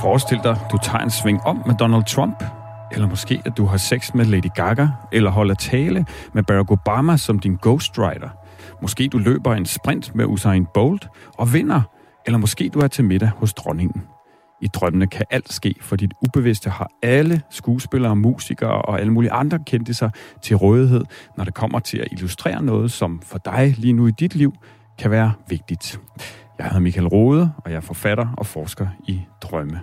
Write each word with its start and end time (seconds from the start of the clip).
Forestil 0.00 0.40
dig, 0.44 0.56
du 0.72 0.78
tager 0.82 1.04
en 1.04 1.10
sving 1.10 1.40
om 1.46 1.62
med 1.66 1.74
Donald 1.74 2.04
Trump, 2.04 2.44
eller 2.92 3.08
måske 3.08 3.42
at 3.44 3.56
du 3.56 3.64
har 3.66 3.76
sex 3.76 4.14
med 4.14 4.24
Lady 4.24 4.50
Gaga, 4.54 4.88
eller 5.12 5.30
holder 5.30 5.54
tale 5.54 6.06
med 6.32 6.42
Barack 6.42 6.70
Obama 6.70 7.16
som 7.16 7.38
din 7.38 7.56
ghostwriter. 7.62 8.28
Måske 8.82 9.08
du 9.08 9.18
løber 9.18 9.54
en 9.54 9.66
sprint 9.66 10.14
med 10.14 10.24
Usain 10.24 10.66
Bolt 10.74 11.08
og 11.38 11.52
vinder, 11.52 11.82
eller 12.26 12.38
måske 12.38 12.70
du 12.74 12.78
er 12.78 12.88
til 12.88 13.04
middag 13.04 13.30
hos 13.36 13.54
dronningen. 13.54 14.02
I 14.62 14.66
drømmene 14.66 15.06
kan 15.06 15.26
alt 15.30 15.52
ske, 15.52 15.74
for 15.80 15.96
dit 15.96 16.12
ubevidste 16.26 16.70
har 16.70 16.90
alle 17.02 17.42
skuespillere, 17.50 18.16
musikere 18.16 18.82
og 18.82 19.00
alle 19.00 19.12
mulige 19.12 19.32
andre 19.32 19.58
kendte 19.66 19.94
sig 19.94 20.10
til 20.42 20.56
rådighed, 20.56 21.04
når 21.36 21.44
det 21.44 21.54
kommer 21.54 21.78
til 21.78 21.98
at 21.98 22.08
illustrere 22.10 22.62
noget, 22.62 22.92
som 22.92 23.20
for 23.22 23.38
dig 23.38 23.74
lige 23.78 23.92
nu 23.92 24.06
i 24.06 24.10
dit 24.10 24.34
liv 24.34 24.54
kan 24.98 25.10
være 25.10 25.32
vigtigt. 25.48 26.00
Jeg 26.58 26.66
hedder 26.66 26.80
Michael 26.80 27.06
Rode, 27.06 27.52
og 27.64 27.70
jeg 27.70 27.76
er 27.76 27.80
forfatter 27.80 28.28
og 28.36 28.46
forsker 28.46 28.86
i 29.06 29.20
drømme. 29.42 29.80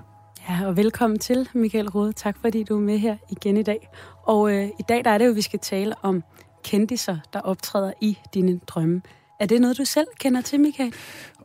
Ja, 0.65 0.69
og 0.69 0.77
velkommen 0.77 1.19
til, 1.19 1.49
Michael 1.53 1.89
Rode. 1.89 2.13
Tak 2.13 2.37
fordi 2.41 2.63
du 2.63 2.75
er 2.75 2.79
med 2.79 2.97
her 2.97 3.17
igen 3.31 3.57
i 3.57 3.63
dag. 3.63 3.89
Og 4.23 4.51
øh, 4.51 4.65
i 4.65 4.83
dag 4.89 5.05
der 5.05 5.11
er 5.11 5.17
det 5.17 5.27
jo, 5.27 5.31
vi 5.31 5.41
skal 5.41 5.59
tale 5.59 5.93
om 6.01 6.23
kendiser, 6.63 7.17
der 7.33 7.39
optræder 7.39 7.91
i 8.01 8.17
dine 8.33 8.59
drømme. 8.67 9.01
Er 9.39 9.45
det 9.45 9.61
noget, 9.61 9.77
du 9.77 9.85
selv 9.85 10.07
kender 10.19 10.41
til, 10.41 10.59
Michael? 10.59 10.93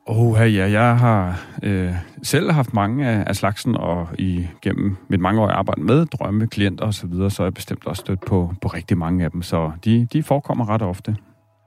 Oh, 0.06 0.54
ja, 0.54 0.70
jeg 0.70 0.98
har 0.98 1.46
øh, 1.62 1.94
selv 2.22 2.50
haft 2.50 2.74
mange 2.74 3.08
af, 3.08 3.24
af 3.26 3.36
slagsen, 3.36 3.76
og 3.76 4.08
igennem 4.18 4.96
mit 5.08 5.20
mangeårige 5.20 5.54
arbejde 5.54 5.82
med 5.82 6.06
drømme, 6.06 6.46
klienter 6.46 6.84
osv., 6.84 7.00
så, 7.00 7.06
videre, 7.06 7.30
så 7.30 7.42
er 7.42 7.46
jeg 7.46 7.54
bestemt 7.54 7.86
også 7.86 8.00
stødt 8.00 8.20
på, 8.20 8.54
på 8.62 8.68
rigtig 8.68 8.98
mange 8.98 9.24
af 9.24 9.30
dem, 9.30 9.42
så 9.42 9.72
de, 9.84 10.08
de 10.12 10.22
forekommer 10.22 10.68
ret 10.68 10.82
ofte. 10.82 11.16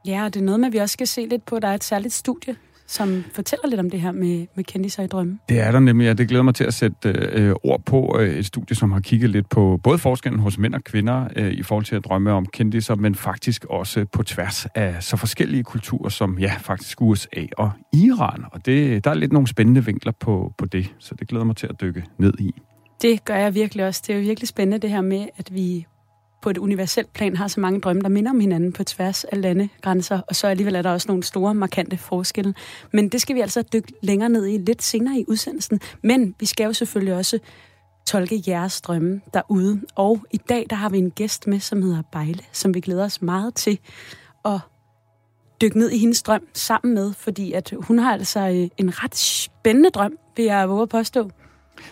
Ja, 0.07 0.25
og 0.25 0.33
det 0.33 0.39
er 0.39 0.45
noget 0.45 0.59
med, 0.59 0.67
at 0.67 0.73
vi 0.73 0.77
også 0.77 0.93
skal 0.93 1.07
se 1.07 1.25
lidt 1.25 1.45
på. 1.45 1.59
Der 1.59 1.67
er 1.67 1.73
et 1.73 1.83
særligt 1.83 2.13
studie, 2.13 2.55
som 2.93 3.23
fortæller 3.33 3.67
lidt 3.67 3.79
om 3.79 3.89
det 3.89 4.01
her 4.01 4.11
med, 4.11 4.47
med 4.55 4.63
kendiser 4.63 5.03
i 5.03 5.07
drømme. 5.07 5.39
Det 5.49 5.59
er 5.59 5.71
der 5.71 5.79
nemlig, 5.79 6.09
og 6.09 6.17
det 6.17 6.27
glæder 6.27 6.43
mig 6.43 6.55
til 6.55 6.63
at 6.63 6.73
sætte 6.73 7.09
øh, 7.33 7.55
ord 7.63 7.81
på 7.85 8.17
øh, 8.19 8.35
et 8.35 8.45
studie, 8.45 8.75
som 8.75 8.91
har 8.91 8.99
kigget 8.99 9.29
lidt 9.29 9.49
på 9.49 9.79
både 9.83 9.97
forskellen 9.97 10.39
hos 10.39 10.57
mænd 10.57 10.75
og 10.75 10.83
kvinder 10.83 11.27
øh, 11.35 11.51
i 11.51 11.63
forhold 11.63 11.85
til 11.85 11.95
at 11.95 12.05
drømme 12.05 12.31
om 12.31 12.45
kendiser, 12.45 12.95
men 12.95 13.15
faktisk 13.15 13.65
også 13.65 14.05
på 14.11 14.23
tværs 14.23 14.65
af 14.75 15.03
så 15.03 15.17
forskellige 15.17 15.63
kulturer 15.63 16.09
som 16.09 16.39
ja, 16.39 16.53
faktisk 16.59 17.01
USA 17.01 17.45
og 17.57 17.71
Iran. 17.93 18.43
Og 18.51 18.65
det, 18.65 19.03
der 19.03 19.11
er 19.11 19.15
lidt 19.15 19.33
nogle 19.33 19.47
spændende 19.47 19.85
vinkler 19.85 20.11
på, 20.19 20.53
på 20.57 20.65
det, 20.65 20.93
så 20.99 21.15
det 21.15 21.27
glæder 21.27 21.45
mig 21.45 21.55
til 21.55 21.67
at 21.67 21.81
dykke 21.81 22.03
ned 22.17 22.33
i. 22.39 22.51
Det 23.01 23.25
gør 23.25 23.35
jeg 23.35 23.55
virkelig 23.55 23.85
også. 23.85 24.03
Det 24.07 24.13
er 24.13 24.17
jo 24.17 24.23
virkelig 24.23 24.47
spændende 24.47 24.77
det 24.77 24.89
her 24.89 25.01
med, 25.01 25.27
at 25.37 25.53
vi 25.53 25.85
på 26.43 26.49
et 26.49 26.57
universelt 26.57 27.13
plan 27.13 27.35
har 27.35 27.47
så 27.47 27.59
mange 27.59 27.81
drømme, 27.81 28.01
der 28.01 28.09
minder 28.09 28.31
om 28.31 28.39
hinanden 28.39 28.73
på 28.73 28.83
tværs 28.83 29.23
af 29.23 29.41
landegrænser, 29.41 30.21
og 30.27 30.35
så 30.35 30.47
alligevel 30.47 30.75
er 30.75 30.81
der 30.81 30.91
også 30.91 31.07
nogle 31.07 31.23
store, 31.23 31.53
markante 31.53 31.97
forskelle. 31.97 32.53
Men 32.91 33.09
det 33.09 33.21
skal 33.21 33.35
vi 33.35 33.41
altså 33.41 33.61
dykke 33.61 33.93
længere 34.01 34.29
ned 34.29 34.47
i 34.47 34.57
lidt 34.57 34.83
senere 34.83 35.19
i 35.19 35.25
udsendelsen. 35.27 35.79
Men 36.01 36.35
vi 36.39 36.45
skal 36.45 36.65
jo 36.65 36.73
selvfølgelig 36.73 37.15
også 37.15 37.39
tolke 38.05 38.43
jeres 38.47 38.81
drømme 38.81 39.21
derude. 39.33 39.81
Og 39.95 40.25
i 40.31 40.37
dag, 40.37 40.65
der 40.69 40.75
har 40.75 40.89
vi 40.89 40.97
en 40.97 41.11
gæst 41.11 41.47
med, 41.47 41.59
som 41.59 41.81
hedder 41.81 42.01
Bejle, 42.11 42.43
som 42.51 42.73
vi 42.73 42.79
glæder 42.79 43.03
os 43.03 43.21
meget 43.21 43.55
til 43.55 43.79
at 44.45 44.59
dykke 45.61 45.79
ned 45.79 45.91
i 45.91 45.97
hendes 45.97 46.23
drøm 46.23 46.47
sammen 46.53 46.93
med, 46.93 47.13
fordi 47.13 47.53
at 47.53 47.73
hun 47.77 47.99
har 47.99 48.13
altså 48.13 48.39
øh, 48.39 48.69
en 48.77 49.03
ret 49.03 49.15
spændende 49.15 49.89
drøm, 49.89 50.17
vil 50.35 50.45
jeg 50.45 50.69
våge 50.69 50.81
at 50.81 50.89
påstå. 50.89 51.29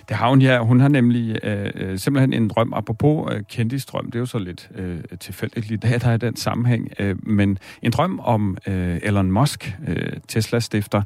Det 0.10 0.18
har 0.18 0.30
hun, 0.30 0.42
ja. 0.42 0.60
Hun 0.64 0.80
har 0.80 0.88
nemlig 0.88 1.40
øh, 1.44 1.72
øh 1.76 2.00
simpelthen 2.00 2.34
en 2.34 2.48
drøm, 2.48 2.74
apropos 2.74 3.34
øh, 3.34 3.44
kendisdrøm, 3.50 4.06
det 4.06 4.16
er 4.16 4.20
jo 4.20 4.26
så 4.26 4.40
lidt 4.40 4.70
øh, 4.76 5.00
tilfældigt 5.20 5.68
lige 5.68 5.78
der, 5.78 5.98
der 5.98 6.08
er 6.08 6.18
den 6.18 6.36
sammenhæng, 6.36 6.92
øh, 7.00 7.28
men 7.28 7.58
en 7.82 7.92
drøm 7.92 8.20
om 8.20 8.58
øh, 8.68 9.00
Elon 9.04 9.32
Musk, 9.32 9.76
øh, 9.88 10.14
Tesla-stifter, 10.28 11.02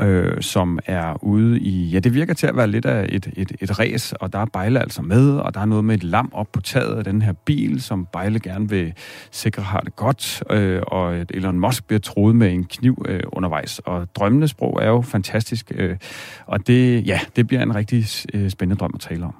øh, 0.00 0.42
som 0.42 0.78
er 0.86 1.24
ude 1.24 1.60
i, 1.60 1.90
ja, 1.90 1.98
det 1.98 2.14
virker 2.14 2.34
til 2.34 2.46
at 2.46 2.56
være 2.56 2.66
lidt 2.66 2.86
af 2.86 3.06
et, 3.08 3.32
et, 3.36 3.52
et 3.60 3.78
ræs, 3.78 4.12
og 4.12 4.32
der 4.32 4.38
er 4.38 4.44
Bejle 4.44 4.80
altså 4.80 5.02
med, 5.02 5.30
og 5.30 5.54
der 5.54 5.60
er 5.60 5.64
noget 5.64 5.84
med 5.84 5.94
et 5.94 6.04
lam 6.04 6.30
op 6.32 6.52
på 6.52 6.60
taget 6.60 6.98
af 6.98 7.04
den 7.04 7.22
her 7.22 7.32
bil, 7.32 7.82
som 7.82 8.06
Bejle 8.12 8.40
gerne 8.40 8.68
vil 8.68 8.92
sikre 9.30 9.62
har 9.62 9.80
det 9.80 9.96
godt, 9.96 10.42
øh, 10.50 10.82
og 10.86 11.26
Elon 11.30 11.60
Musk 11.60 11.86
bliver 11.86 12.00
troet 12.00 12.36
med 12.36 12.52
en 12.52 12.64
kniv 12.64 13.04
øh, 13.08 13.20
undervejs, 13.32 13.78
og 13.78 14.08
drømmenes 14.14 14.50
sprog 14.50 14.78
er 14.82 14.88
jo 14.88 15.00
fantastisk, 15.00 15.72
øh, 15.74 15.96
og 16.46 16.66
det, 16.66 17.06
ja, 17.06 17.20
det 17.36 17.46
bliver 17.46 17.62
en 17.62 17.74
rigtig 17.74 18.06
øh, 18.34 18.50
spændende 18.50 18.80
drøm 18.80 18.92
at 18.94 19.00
tale 19.00 19.24
om. 19.24 19.34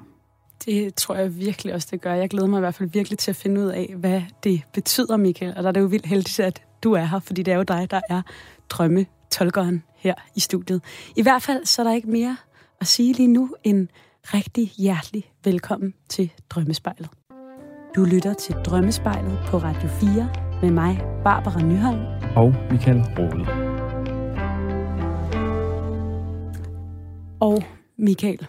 Det 0.64 0.94
tror 0.94 1.14
jeg 1.14 1.38
virkelig 1.38 1.74
også, 1.74 1.88
det 1.90 2.00
gør. 2.00 2.14
Jeg 2.14 2.30
glæder 2.30 2.46
mig 2.46 2.58
i 2.58 2.60
hvert 2.60 2.74
fald 2.74 2.90
virkelig 2.90 3.18
til 3.18 3.30
at 3.30 3.36
finde 3.36 3.60
ud 3.60 3.66
af, 3.66 3.94
hvad 3.96 4.22
det 4.44 4.62
betyder, 4.74 5.16
Michael. 5.16 5.54
Og 5.56 5.62
der 5.62 5.68
er 5.68 5.72
det 5.72 5.80
jo 5.80 5.86
vildt 5.86 6.06
heldigt, 6.06 6.40
at 6.40 6.62
du 6.82 6.92
er 6.92 7.04
her, 7.04 7.18
fordi 7.18 7.42
det 7.42 7.52
er 7.52 7.56
jo 7.56 7.62
dig, 7.62 7.90
der 7.90 8.00
er 8.10 8.22
drømme 8.70 9.06
drømmetolkeren 9.30 9.82
her 9.96 10.14
i 10.34 10.40
studiet. 10.40 10.82
I 11.16 11.22
hvert 11.22 11.42
fald 11.42 11.66
så 11.66 11.82
er 11.82 11.86
der 11.86 11.94
ikke 11.94 12.10
mere 12.10 12.36
at 12.80 12.86
sige 12.86 13.12
lige 13.12 13.28
nu 13.28 13.54
end 13.64 13.88
rigtig 14.24 14.72
hjertelig 14.76 15.32
velkommen 15.44 15.94
til 16.08 16.32
Drømmespejlet. 16.50 17.08
Du 17.96 18.04
lytter 18.04 18.34
til 18.34 18.54
Drømmespejlet 18.54 19.38
på 19.46 19.58
Radio 19.58 19.88
4 19.88 20.30
med 20.62 20.70
mig, 20.70 21.00
Barbara 21.24 21.62
Nyholm. 21.62 22.04
Og 22.36 22.54
Michael 22.70 23.02
Rode. 23.18 23.46
Og 27.40 27.62
Michael, 27.98 28.46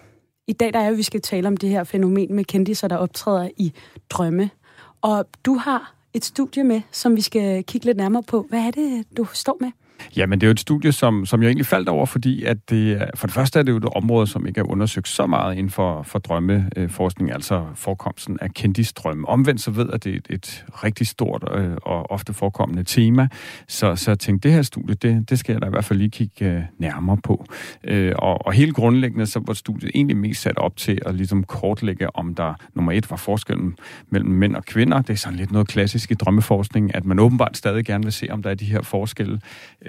i 0.47 0.53
dag 0.53 0.73
der 0.73 0.79
er, 0.79 0.87
at 0.87 0.97
vi 0.97 1.03
skal 1.03 1.21
tale 1.21 1.47
om 1.47 1.57
det 1.57 1.69
her 1.69 1.83
fænomen 1.83 2.35
med 2.35 2.43
kendiser, 2.43 2.87
der 2.87 2.97
optræder 2.97 3.49
i 3.57 3.73
drømme. 4.09 4.49
Og 5.01 5.25
du 5.45 5.55
har 5.55 5.93
et 6.13 6.25
studie 6.25 6.63
med, 6.63 6.81
som 6.91 7.15
vi 7.15 7.21
skal 7.21 7.63
kigge 7.63 7.85
lidt 7.85 7.97
nærmere 7.97 8.23
på. 8.23 8.45
Hvad 8.49 8.59
er 8.59 8.71
det, 8.71 9.17
du 9.17 9.25
står 9.25 9.57
med? 9.59 9.71
Ja, 10.17 10.25
men 10.25 10.41
det 10.41 10.45
er 10.45 10.49
jo 10.49 10.51
et 10.51 10.59
studie, 10.59 10.91
som, 10.91 11.25
som 11.25 11.41
jeg 11.41 11.47
egentlig 11.47 11.65
faldt 11.65 11.89
over, 11.89 12.05
fordi 12.05 12.43
at 12.43 12.69
det, 12.69 13.09
for 13.15 13.27
det 13.27 13.33
første 13.33 13.59
er 13.59 13.63
det 13.63 13.71
jo 13.71 13.77
et 13.77 13.85
område, 13.85 14.27
som 14.27 14.47
ikke 14.47 14.59
er 14.59 14.71
undersøgt 14.71 15.07
så 15.07 15.27
meget 15.27 15.55
inden 15.55 15.69
for, 15.69 16.03
for 16.03 16.19
drømmeforskning, 16.19 17.31
altså 17.31 17.65
forekomsten 17.75 18.37
af 18.41 18.53
kendisdrømme. 18.53 19.27
Omvendt 19.27 19.61
så 19.61 19.71
ved 19.71 19.89
at 19.93 20.03
det 20.03 20.13
er 20.13 20.17
et, 20.17 20.27
et 20.29 20.65
rigtig 20.83 21.07
stort 21.07 21.43
øh, 21.55 21.71
og 21.81 22.11
ofte 22.11 22.33
forekommende 22.33 22.83
tema, 22.83 23.27
så, 23.67 23.95
så 23.95 24.11
jeg 24.11 24.19
tænkte, 24.19 24.47
det 24.47 24.55
her 24.55 24.61
studie, 24.61 24.95
det, 24.95 25.29
det 25.29 25.39
skal 25.39 25.53
jeg 25.53 25.61
da 25.61 25.67
i 25.67 25.69
hvert 25.69 25.85
fald 25.85 25.99
lige 25.99 26.09
kigge 26.09 26.45
øh, 26.45 26.61
nærmere 26.77 27.17
på. 27.17 27.45
Øh, 27.83 28.13
og, 28.15 28.45
og 28.45 28.53
helt 28.53 28.75
grundlæggende, 28.75 29.25
så 29.25 29.41
var 29.47 29.53
studiet 29.53 29.91
egentlig 29.95 30.17
mest 30.17 30.41
sat 30.41 30.57
op 30.57 30.77
til 30.77 30.99
at 31.05 31.15
ligesom 31.15 31.43
kortlægge, 31.43 32.15
om 32.15 32.35
der 32.35 32.53
nummer 32.73 32.91
et 32.91 33.11
var 33.11 33.17
forskellen 33.17 33.77
mellem 34.09 34.31
mænd 34.31 34.55
og 34.55 34.65
kvinder. 34.65 35.01
Det 35.01 35.09
er 35.09 35.17
sådan 35.17 35.37
lidt 35.37 35.51
noget 35.51 35.67
klassisk 35.67 36.11
i 36.11 36.13
drømmeforskning, 36.13 36.95
at 36.95 37.05
man 37.05 37.19
åbenbart 37.19 37.57
stadig 37.57 37.85
gerne 37.85 38.03
vil 38.03 38.13
se, 38.13 38.27
om 38.29 38.43
der 38.43 38.49
er 38.49 38.55
de 38.55 38.65
her 38.65 38.81
forskelle 38.81 39.39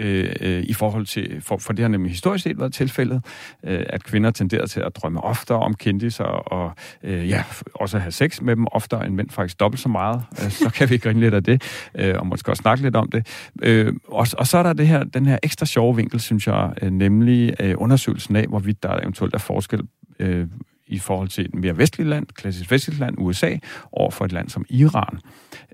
øh, 0.00 0.32
øh, 0.40 0.62
i 0.62 0.72
forhold 0.72 1.06
til, 1.06 1.40
for, 1.40 1.56
for 1.56 1.72
det 1.72 1.82
har 1.82 1.88
nemlig 1.88 2.10
historisk 2.10 2.42
set 2.44 2.58
været 2.58 2.72
tilfældet, 2.74 3.22
øh, 3.64 3.86
at 3.86 4.04
kvinder 4.04 4.30
tenderer 4.30 4.66
til 4.66 4.80
at 4.80 4.96
drømme 4.96 5.20
oftere 5.20 5.58
om 5.58 5.74
kendis 5.74 6.20
og, 6.20 6.52
og 6.52 6.72
øh, 7.02 7.28
ja, 7.28 7.44
også 7.74 7.98
have 7.98 8.12
sex 8.12 8.40
med 8.40 8.56
dem 8.56 8.66
oftere 8.72 9.06
end 9.06 9.14
mænd 9.14 9.30
faktisk 9.30 9.60
dobbelt 9.60 9.80
så 9.80 9.88
meget. 9.88 10.22
Øh, 10.44 10.50
så 10.50 10.70
kan 10.70 10.90
vi 10.90 10.96
grine 10.96 11.20
lidt 11.20 11.34
af 11.34 11.44
det, 11.44 11.62
øh, 11.94 12.14
og 12.18 12.26
måske 12.26 12.50
også 12.50 12.60
snakke 12.60 12.82
lidt 12.82 12.96
om 12.96 13.10
det. 13.10 13.26
Øh, 13.62 13.92
og, 14.08 14.26
og 14.38 14.46
så 14.46 14.58
er 14.58 14.62
der 14.62 14.72
det 14.72 14.88
her, 14.88 15.04
den 15.04 15.26
her 15.26 15.38
ekstra 15.42 15.66
sjove 15.66 15.96
vinkel, 15.96 16.20
synes 16.20 16.46
jeg, 16.46 16.72
øh, 16.82 16.90
nemlig 16.90 17.54
øh, 17.60 17.74
undersøgelsen 17.78 18.36
af, 18.36 18.46
hvorvidt 18.46 18.82
der 18.82 18.96
eventuelt 18.98 19.34
er 19.34 19.38
forskel 19.38 19.80
øh, 20.18 20.46
i 20.90 20.98
forhold 20.98 21.28
til 21.28 21.44
et 21.44 21.54
mere 21.54 21.78
vestligt 21.78 22.10
land, 22.10 22.26
klassisk 22.26 22.70
vestligt 22.70 23.00
land, 23.00 23.14
USA, 23.18 23.56
over 23.92 24.10
for 24.10 24.24
et 24.24 24.32
land 24.32 24.48
som 24.48 24.64
Iran. 24.68 25.20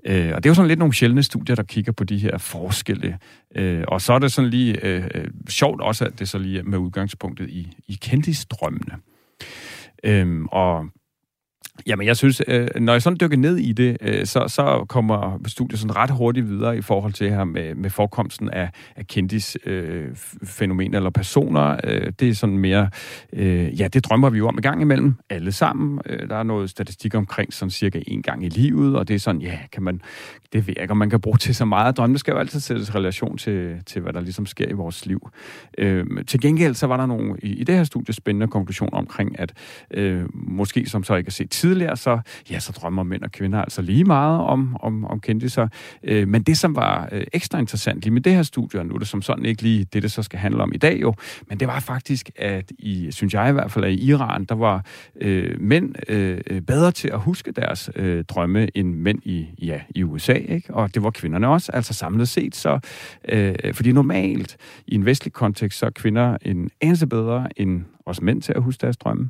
Øh, 0.05 0.31
og 0.35 0.43
det 0.43 0.45
er 0.45 0.49
jo 0.49 0.53
sådan 0.53 0.67
lidt 0.67 0.79
nogle 0.79 0.93
sjældne 0.93 1.23
studier, 1.23 1.55
der 1.55 1.63
kigger 1.63 1.91
på 1.91 2.03
de 2.03 2.17
her 2.17 2.37
forskelle. 2.37 3.17
Øh, 3.55 3.83
og 3.87 4.01
så 4.01 4.13
er 4.13 4.19
det 4.19 4.31
sådan 4.31 4.49
lige 4.49 4.85
øh, 4.85 5.03
øh 5.15 5.27
sjovt 5.49 5.81
også, 5.81 6.05
at 6.05 6.19
det 6.19 6.29
så 6.29 6.37
lige 6.37 6.59
er 6.59 6.63
med 6.63 6.77
udgangspunktet 6.77 7.49
i, 7.49 7.73
i 7.87 7.97
kendisdrømmene. 8.01 8.95
Øh, 10.03 10.45
og 10.45 10.85
Jamen, 11.85 12.07
jeg 12.07 12.17
synes, 12.17 12.41
øh, 12.47 12.67
når 12.75 12.93
jeg 12.93 13.01
sådan 13.01 13.17
dykker 13.21 13.37
ned 13.37 13.57
i 13.57 13.71
det, 13.71 13.97
øh, 14.01 14.25
så, 14.25 14.47
så 14.47 14.85
kommer 14.89 15.39
studiet 15.47 15.79
sådan 15.79 15.95
ret 15.95 16.09
hurtigt 16.11 16.49
videre 16.49 16.77
i 16.77 16.81
forhold 16.81 17.13
til 17.13 17.29
her 17.29 17.43
med, 17.43 17.75
med 17.75 17.89
forekomsten 17.89 18.49
af, 18.49 18.69
af 18.95 19.07
kendis 19.07 19.57
øh, 19.65 20.05
fænomener 20.43 20.97
eller 20.97 21.09
personer. 21.09 21.77
Øh, 21.83 22.11
det 22.19 22.29
er 22.29 22.33
sådan 22.33 22.57
mere, 22.57 22.89
øh, 23.33 23.81
ja, 23.81 23.87
det 23.87 24.05
drømmer 24.05 24.29
vi 24.29 24.37
jo 24.37 24.47
om 24.47 24.57
i 24.57 24.61
gang 24.61 24.81
imellem, 24.81 25.15
alle 25.29 25.51
sammen. 25.51 25.99
Øh, 26.05 26.29
der 26.29 26.35
er 26.35 26.43
noget 26.43 26.69
statistik 26.69 27.15
omkring 27.15 27.53
sådan 27.53 27.69
cirka 27.69 28.01
en 28.07 28.21
gang 28.21 28.45
i 28.45 28.49
livet, 28.49 28.95
og 28.95 29.07
det 29.07 29.15
er 29.15 29.19
sådan, 29.19 29.41
ja, 29.41 29.59
kan 29.71 29.83
man, 29.83 30.01
det 30.53 30.67
ved 30.67 30.73
jeg 30.77 30.81
ikke, 30.81 30.91
om 30.91 30.97
man 30.97 31.09
kan 31.09 31.21
bruge 31.21 31.37
til 31.37 31.55
så 31.55 31.65
meget. 31.65 31.97
Drømme 31.97 32.17
skal 32.17 32.31
jo 32.31 32.37
altid 32.37 32.59
sættes 32.59 32.95
relation 32.95 33.37
til, 33.37 33.75
til, 33.85 34.01
hvad 34.01 34.13
der 34.13 34.21
ligesom 34.21 34.45
sker 34.45 34.69
i 34.69 34.73
vores 34.73 35.05
liv. 35.05 35.29
Øh, 35.77 36.05
til 36.27 36.41
gengæld, 36.41 36.75
så 36.75 36.87
var 36.87 36.97
der 36.97 37.05
nogle, 37.05 37.35
i, 37.43 37.53
i 37.53 37.63
det 37.63 37.75
her 37.75 37.83
studie, 37.83 38.13
spændende 38.13 38.47
konklusioner 38.47 38.97
omkring, 38.97 39.39
at 39.39 39.53
øh, 39.91 40.23
måske, 40.33 40.85
som 40.85 41.03
så 41.03 41.15
ikke 41.15 41.27
at 41.27 41.33
se 41.33 41.45
tid 41.45 41.66
tidligere, 41.67 41.97
så, 41.97 42.19
ja, 42.51 42.59
så 42.59 42.71
drømmer 42.71 43.03
mænd 43.03 43.23
og 43.23 43.31
kvinder 43.31 43.61
altså 43.61 43.81
lige 43.81 44.03
meget 44.03 44.41
om, 44.41 44.77
om, 44.79 45.05
om 45.05 45.19
kendtiser. 45.19 45.67
Øh, 46.03 46.27
men 46.27 46.43
det, 46.43 46.57
som 46.57 46.75
var 46.75 47.09
øh, 47.11 47.23
ekstra 47.33 47.59
interessant 47.59 48.01
lige 48.01 48.13
med 48.13 48.21
det 48.21 48.35
her 48.35 48.43
studie, 48.43 48.79
og 48.79 48.85
nu 48.85 48.93
er 48.93 48.99
det 48.99 49.07
som 49.07 49.21
sådan 49.21 49.45
ikke 49.45 49.61
lige 49.61 49.83
det, 49.83 50.03
det 50.03 50.11
så 50.11 50.23
skal 50.23 50.39
handle 50.39 50.63
om 50.63 50.71
i 50.73 50.77
dag 50.77 51.01
jo, 51.01 51.13
men 51.49 51.59
det 51.59 51.67
var 51.67 51.79
faktisk, 51.79 52.29
at 52.35 52.71
i, 52.79 53.11
synes 53.11 53.33
jeg 53.33 53.49
i 53.49 53.51
hvert 53.51 53.71
fald, 53.71 53.85
at 53.85 53.91
i 53.91 54.09
Iran, 54.09 54.45
der 54.45 54.55
var 54.55 54.85
øh, 55.21 55.61
mænd 55.61 55.95
øh, 56.07 56.41
øh 56.47 56.61
bedre 56.61 56.91
til 56.91 57.07
at 57.07 57.19
huske 57.19 57.51
deres 57.51 57.89
øh, 57.95 58.23
drømme 58.23 58.77
end 58.77 58.95
mænd 58.95 59.19
i, 59.23 59.47
ja, 59.61 59.81
i 59.89 60.03
USA, 60.03 60.33
ikke? 60.33 60.73
og 60.73 60.93
det 60.93 61.03
var 61.03 61.11
kvinderne 61.11 61.47
også, 61.47 61.71
altså 61.71 61.93
samlet 61.93 62.29
set. 62.29 62.55
Så, 62.55 62.79
øh, 63.29 63.73
fordi 63.73 63.91
normalt 63.91 64.57
i 64.87 64.95
en 64.95 65.05
vestlig 65.05 65.33
kontekst, 65.33 65.79
så 65.79 65.85
er 65.85 65.89
kvinder 65.89 66.37
en 66.41 66.69
anelse 66.81 67.07
bedre 67.07 67.47
end 67.57 67.83
også 68.07 68.23
mænd 68.23 68.41
til 68.41 68.53
at 68.55 68.63
huske 68.63 68.81
deres 68.81 68.97
drømme. 68.97 69.29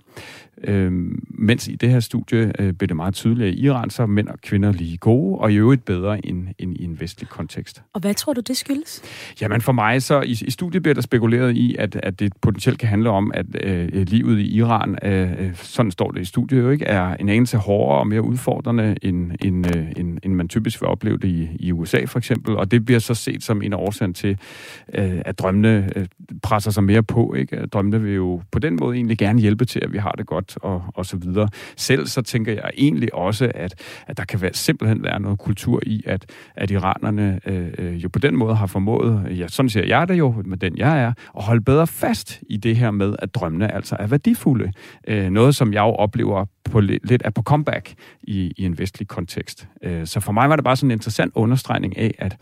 Øh, 0.63 0.91
mens 1.29 1.68
i 1.68 1.75
det 1.75 1.89
her 1.89 2.00
studie 2.00 2.51
øh, 2.59 2.74
blev 2.74 2.88
det 2.88 2.95
meget 2.95 3.13
tydeligt, 3.13 3.47
at 3.47 3.53
i 3.53 3.65
Iran 3.65 3.89
så 3.89 4.03
er 4.03 4.07
mænd 4.07 4.27
og 4.27 4.41
kvinder 4.41 4.71
lige 4.71 4.97
gode, 4.97 5.39
og 5.39 5.51
i 5.51 5.56
øvrigt 5.56 5.85
bedre 5.85 6.25
end, 6.25 6.47
end 6.59 6.77
i 6.77 6.83
en 6.83 7.00
vestlig 7.00 7.29
kontekst. 7.29 7.81
Og 7.94 8.01
hvad 8.01 8.13
tror 8.13 8.33
du, 8.33 8.41
det 8.41 8.57
skyldes? 8.57 9.01
Jamen 9.41 9.62
for 9.62 9.71
mig 9.71 10.01
så, 10.01 10.21
i, 10.21 10.31
i 10.31 10.51
studiet 10.51 10.83
bliver 10.83 10.94
der 10.94 11.01
spekuleret 11.01 11.56
i, 11.56 11.75
at, 11.79 11.95
at 12.03 12.19
det 12.19 12.33
potentielt 12.41 12.79
kan 12.79 12.89
handle 12.89 13.09
om, 13.09 13.31
at 13.33 13.45
øh, 13.63 13.89
livet 13.94 14.39
i 14.39 14.56
Iran, 14.56 14.97
øh, 15.03 15.31
øh, 15.31 15.56
sådan 15.56 15.91
står 15.91 16.12
det 16.12 16.21
i 16.21 16.25
studiet 16.25 16.62
jo 16.62 16.69
ikke, 16.69 16.85
er 16.85 17.15
en 17.15 17.29
anelse 17.29 17.57
hårdere 17.57 18.00
og 18.00 18.07
mere 18.07 18.21
udfordrende, 18.21 18.95
end, 19.01 19.31
end, 19.41 19.75
øh, 19.77 19.88
end, 19.97 20.18
end 20.24 20.33
man 20.33 20.47
typisk 20.47 20.81
vil 20.81 20.89
opleve 20.89 21.18
det 21.18 21.27
i, 21.27 21.50
i 21.59 21.71
USA 21.71 22.06
for 22.06 22.19
eksempel. 22.19 22.56
Og 22.56 22.71
det 22.71 22.85
bliver 22.85 23.00
så 23.00 23.13
set 23.13 23.44
som 23.44 23.62
en 23.62 23.74
af 23.74 23.77
årsagen 23.77 24.13
til, 24.13 24.38
øh, 24.94 25.21
at 25.25 25.39
drømmene 25.39 25.89
øh, 25.95 26.06
presser 26.44 26.71
sig 26.71 26.83
mere 26.83 27.03
på. 27.03 27.33
Ikke? 27.33 27.65
Drømmene 27.65 28.01
vil 28.01 28.13
jo 28.13 28.41
på 28.51 28.59
den 28.59 28.67
den 28.69 28.78
måde 28.81 28.96
egentlig 28.96 29.18
gerne 29.18 29.42
hjælpe 29.42 29.66
til, 29.66 29.80
at 29.84 29.94
vi 29.94 29.98
har 29.98 30.12
det 30.12 30.25
godt 30.25 30.58
og, 30.62 30.84
og 30.96 31.06
så 31.06 31.18
videre. 31.18 31.50
Selv 31.75 32.08
så 32.08 32.22
tænker 32.22 32.54
jeg 32.54 32.72
egentlig 32.78 33.16
også, 33.16 33.52
at, 33.56 33.75
at 34.08 34.18
der 34.18 34.25
kan 34.25 34.42
være, 34.42 34.54
simpelthen 34.54 35.04
være 35.04 35.19
noget 35.19 35.40
kultur 35.40 35.81
i, 35.86 36.04
at, 36.06 36.25
at 36.56 36.72
iranerne 36.72 37.40
øh, 37.46 37.68
øh, 37.78 38.04
jo 38.04 38.10
på 38.10 38.19
den 38.19 38.36
måde 38.36 38.56
har 38.56 38.68
formået, 38.68 39.38
ja, 39.38 39.48
sådan 39.48 39.69
siger 39.69 39.86
jeg 39.86 40.08
det 40.08 40.18
jo, 40.18 40.44
med 40.46 40.58
den 40.58 40.78
jeg 40.78 41.02
er, 41.02 41.14
at 41.38 41.44
holde 41.44 41.62
bedre 41.62 41.88
fast 41.88 42.42
i 42.50 42.58
det 42.58 42.75
her 42.75 42.92
med, 42.92 43.16
at 43.19 43.36
drømmene 43.36 43.74
altså 43.74 43.96
er 44.00 44.08
værdifulde. 44.08 44.72
Øh, 45.08 45.30
noget, 45.30 45.56
som 45.56 45.74
jeg 45.74 45.81
jo 45.81 45.96
oplever 45.96 46.46
på 46.72 46.80
lidt, 46.80 47.10
lidt 47.10 47.22
er 47.25 47.30
på 47.30 47.42
comeback 47.42 47.94
i, 48.24 48.54
i 48.58 48.66
en 48.66 48.78
vestlig 48.78 49.08
kontekst. 49.08 49.68
Øh, 49.84 50.06
så 50.06 50.20
for 50.20 50.31
mig 50.31 50.50
var 50.50 50.56
det 50.56 50.66
bare 50.66 50.75
sådan 50.75 50.92
en 50.92 50.96
interessant 50.96 51.31
understregning 51.36 51.98
af, 51.98 52.16
at 52.20 52.38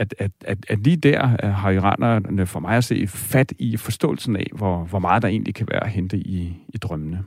at, 0.00 0.14
at, 0.18 0.30
at, 0.44 0.58
at 0.68 0.78
lige 0.78 0.96
der 0.96 1.36
øh, 1.44 1.50
har 1.50 1.70
iranerne 1.70 2.46
for 2.46 2.60
mig 2.60 2.76
at 2.76 2.84
se 2.84 3.06
fat 3.06 3.52
i 3.58 3.76
forståelsen 3.76 4.36
af, 4.36 4.46
hvor, 4.52 4.84
hvor 4.84 4.98
meget 4.98 5.22
der 5.22 5.28
egentlig 5.28 5.54
kan 5.54 5.66
være 5.70 5.84
at 5.84 5.90
hente 5.90 6.16
i, 6.16 6.56
i 6.68 6.78
drømmene. 6.78 7.24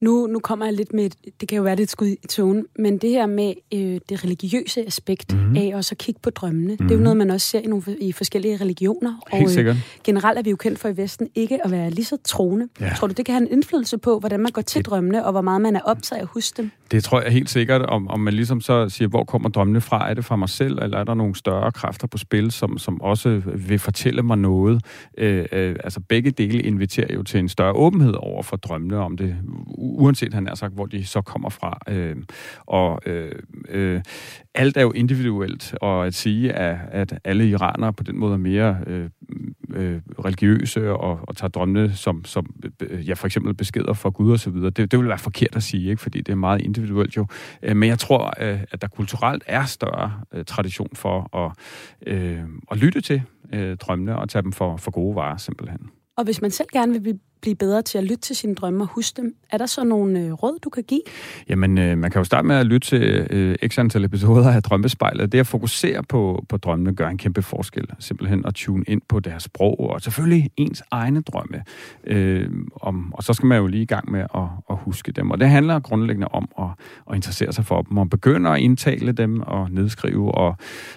Nu, 0.00 0.26
nu 0.26 0.38
kommer 0.38 0.64
jeg 0.64 0.74
lidt 0.74 0.92
med, 0.92 1.04
et, 1.04 1.14
det 1.40 1.48
kan 1.48 1.56
jo 1.56 1.62
være 1.62 1.76
lidt 1.76 1.90
skud 1.90 2.06
i 2.06 2.26
tonen, 2.28 2.66
men 2.78 2.98
det 2.98 3.10
her 3.10 3.26
med 3.26 3.54
øh, 3.74 4.00
det 4.08 4.24
religiøse 4.24 4.86
aspekt 4.86 5.32
mm-hmm. 5.32 5.56
af 5.56 5.72
også 5.74 5.92
at 5.92 5.98
kigge 5.98 6.20
på 6.22 6.30
drømmene, 6.30 6.72
mm-hmm. 6.72 6.76
det 6.76 6.94
er 6.94 6.94
jo 6.94 6.96
mhm. 6.96 7.02
noget, 7.02 7.16
man 7.16 7.30
også 7.30 7.46
ser 7.46 7.60
i, 7.60 7.66
nogle, 7.66 7.82
i 8.00 8.12
forskellige 8.12 8.56
religioner. 8.56 9.14
Helt 9.32 9.44
og 9.44 9.50
sikkert. 9.50 9.76
Øh, 9.76 9.82
generelt 10.04 10.38
er 10.38 10.42
vi 10.42 10.50
jo 10.50 10.56
kendt 10.56 10.78
for 10.78 10.88
i 10.88 10.96
Vesten 10.96 11.28
ikke 11.34 11.64
at 11.64 11.70
være 11.70 11.90
lige 11.90 12.04
så 12.04 12.16
troende. 12.24 12.68
Ja. 12.80 12.92
Tror 12.96 13.06
du, 13.06 13.12
det 13.12 13.26
kan 13.26 13.34
have 13.34 13.42
en 13.42 13.52
indflydelse 13.52 13.98
på, 13.98 14.18
hvordan 14.18 14.40
man 14.40 14.52
går 14.52 14.62
til 14.62 14.78
det, 14.78 14.86
drømmene, 14.86 15.24
og 15.24 15.32
hvor 15.32 15.40
meget 15.40 15.60
man 15.60 15.76
er 15.76 15.80
optaget 15.80 16.18
af 16.18 16.22
at 16.22 16.28
huske 16.32 16.62
dem? 16.62 16.70
Det 16.90 17.04
tror 17.04 17.20
jeg 17.20 17.32
helt 17.32 17.50
sikkert, 17.50 17.82
om, 17.82 18.08
om 18.08 18.20
man 18.20 18.34
ligesom 18.34 18.60
så 18.60 18.88
siger, 18.88 19.08
hvor 19.08 19.24
kommer 19.24 19.48
drømmene 19.48 19.80
fra? 19.80 20.10
Er 20.10 20.14
det 20.14 20.24
fra 20.24 20.36
mig 20.36 20.48
selv, 20.48 20.78
eller 20.82 20.98
er 20.98 21.04
der 21.04 21.14
nogle 21.14 21.34
større 21.34 21.72
kræfter 21.72 22.06
på 22.06 22.18
spil, 22.18 22.50
som, 22.50 22.78
som 22.78 23.00
også 23.00 23.42
vil 23.54 23.78
fortælle 23.78 24.22
mig 24.22 24.38
noget? 24.38 24.84
Øh, 25.18 25.46
øh, 25.52 25.76
altså 25.84 26.00
begge 26.00 26.30
dele 26.30 26.62
inviterer 26.62 27.14
jo 27.14 27.22
til 27.22 27.40
en 27.40 27.48
større 27.48 27.72
åbenhed 27.72 28.14
over 28.16 28.42
for 28.42 28.56
drømmene, 28.56 28.96
om 28.96 29.16
det 29.16 29.36
uanset 29.88 30.34
han 30.34 30.46
er 30.46 30.54
sagt, 30.54 30.74
hvor 30.74 30.86
de 30.86 31.04
så 31.04 31.20
kommer 31.20 31.48
fra. 31.48 31.78
Øh, 31.88 32.16
og 32.66 33.00
øh, 33.06 33.32
øh, 33.68 34.00
alt 34.54 34.76
er 34.76 34.82
jo 34.82 34.92
individuelt, 34.92 35.74
og 35.80 36.06
at 36.06 36.14
sige, 36.14 36.52
at, 36.52 36.78
at 36.90 37.20
alle 37.24 37.48
iranere 37.48 37.92
på 37.92 38.02
den 38.02 38.18
måde 38.18 38.32
er 38.32 38.38
mere 38.38 38.78
øh, 38.86 39.10
øh, 39.74 40.00
religiøse 40.24 40.92
og, 40.92 41.20
og 41.22 41.36
tager 41.36 41.48
drømmene 41.48 41.92
som, 41.92 42.24
som 42.24 42.46
ja, 43.06 43.14
for 43.14 43.26
eksempel 43.26 43.54
beskeder 43.54 43.92
fra 43.92 44.10
Gud 44.10 44.32
og 44.32 44.38
så 44.38 44.50
videre, 44.50 44.70
det, 44.70 44.90
det 44.90 44.98
vil 44.98 45.08
være 45.08 45.18
forkert 45.18 45.56
at 45.56 45.62
sige, 45.62 45.90
ikke? 45.90 46.02
fordi 46.02 46.18
det 46.18 46.32
er 46.32 46.36
meget 46.36 46.60
individuelt 46.60 47.16
jo. 47.16 47.26
Øh, 47.62 47.76
men 47.76 47.88
jeg 47.88 47.98
tror, 47.98 48.32
øh, 48.40 48.60
at 48.70 48.82
der 48.82 48.88
kulturelt 48.88 49.44
er 49.46 49.64
større 49.64 50.12
øh, 50.34 50.44
tradition 50.44 50.90
for 50.94 51.36
at, 51.36 51.52
øh, 52.06 52.40
at 52.70 52.78
lytte 52.78 53.00
til 53.00 53.22
øh, 53.52 53.76
drømmene 53.76 54.18
og 54.18 54.28
tage 54.28 54.42
dem 54.42 54.52
for, 54.52 54.76
for 54.76 54.90
gode 54.90 55.16
varer 55.16 55.36
simpelthen. 55.36 55.90
Og 56.16 56.24
hvis 56.24 56.42
man 56.42 56.50
selv 56.50 56.68
gerne 56.72 57.02
vil 57.04 57.18
blive 57.40 57.54
bedre 57.54 57.82
til 57.82 57.98
at 57.98 58.04
lytte 58.04 58.20
til 58.20 58.36
sine 58.36 58.54
drømme 58.54 58.84
og 58.84 58.88
huske 58.88 59.22
dem, 59.22 59.34
er 59.50 59.58
der 59.58 59.66
så 59.66 59.84
nogle 59.84 60.20
øh, 60.20 60.32
råd, 60.32 60.58
du 60.64 60.70
kan 60.70 60.82
give? 60.82 61.00
Jamen, 61.48 61.78
øh, 61.78 61.98
man 61.98 62.10
kan 62.10 62.20
jo 62.20 62.24
starte 62.24 62.46
med 62.46 62.56
at 62.56 62.66
lytte 62.66 62.88
til 62.88 63.26
øh, 63.30 63.56
x 63.68 63.78
antal 63.78 64.04
episoder 64.04 64.50
af 64.50 64.62
Drømmespejlet. 64.62 65.32
Det 65.32 65.38
at 65.38 65.46
fokusere 65.46 66.02
på, 66.02 66.44
på 66.48 66.56
drømmene 66.56 66.94
gør 66.94 67.08
en 67.08 67.18
kæmpe 67.18 67.42
forskel. 67.42 67.84
Simpelthen 67.98 68.46
at 68.46 68.54
tune 68.54 68.84
ind 68.88 69.02
på 69.08 69.20
deres 69.20 69.42
sprog, 69.42 69.80
og 69.80 70.00
selvfølgelig 70.00 70.50
ens 70.56 70.82
egne 70.90 71.20
drømme. 71.20 71.62
Øh, 72.04 72.50
om, 72.80 73.14
og 73.14 73.22
så 73.22 73.32
skal 73.32 73.46
man 73.46 73.58
jo 73.58 73.66
lige 73.66 73.82
i 73.82 73.86
gang 73.86 74.10
med 74.10 74.20
at, 74.20 74.42
at 74.70 74.76
huske 74.76 75.12
dem. 75.12 75.30
Og 75.30 75.40
det 75.40 75.48
handler 75.48 75.80
grundlæggende 75.80 76.28
om 76.28 76.48
at, 76.58 76.68
at 77.10 77.16
interessere 77.16 77.52
sig 77.52 77.64
for 77.64 77.82
dem, 77.82 77.98
og 77.98 78.10
begynde 78.10 78.50
at 78.50 78.58
indtale 78.58 79.12
dem, 79.12 79.40
og 79.40 79.70
nedskrive, 79.70 80.34
og, 80.34 80.56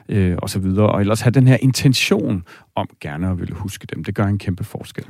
øh, 0.09 0.37
og 0.41 0.49
så 0.49 0.59
videre. 0.59 0.89
Og 0.89 1.01
ellers 1.01 1.21
have 1.21 1.31
den 1.31 1.47
her 1.47 1.57
intention 1.61 2.43
om 2.75 2.89
gerne 2.99 3.29
at 3.29 3.39
ville 3.39 3.55
huske 3.55 3.87
dem. 3.87 4.03
Det 4.03 4.15
gør 4.15 4.25
en 4.25 4.37
kæmpe 4.37 4.63
forskel. 4.63 5.05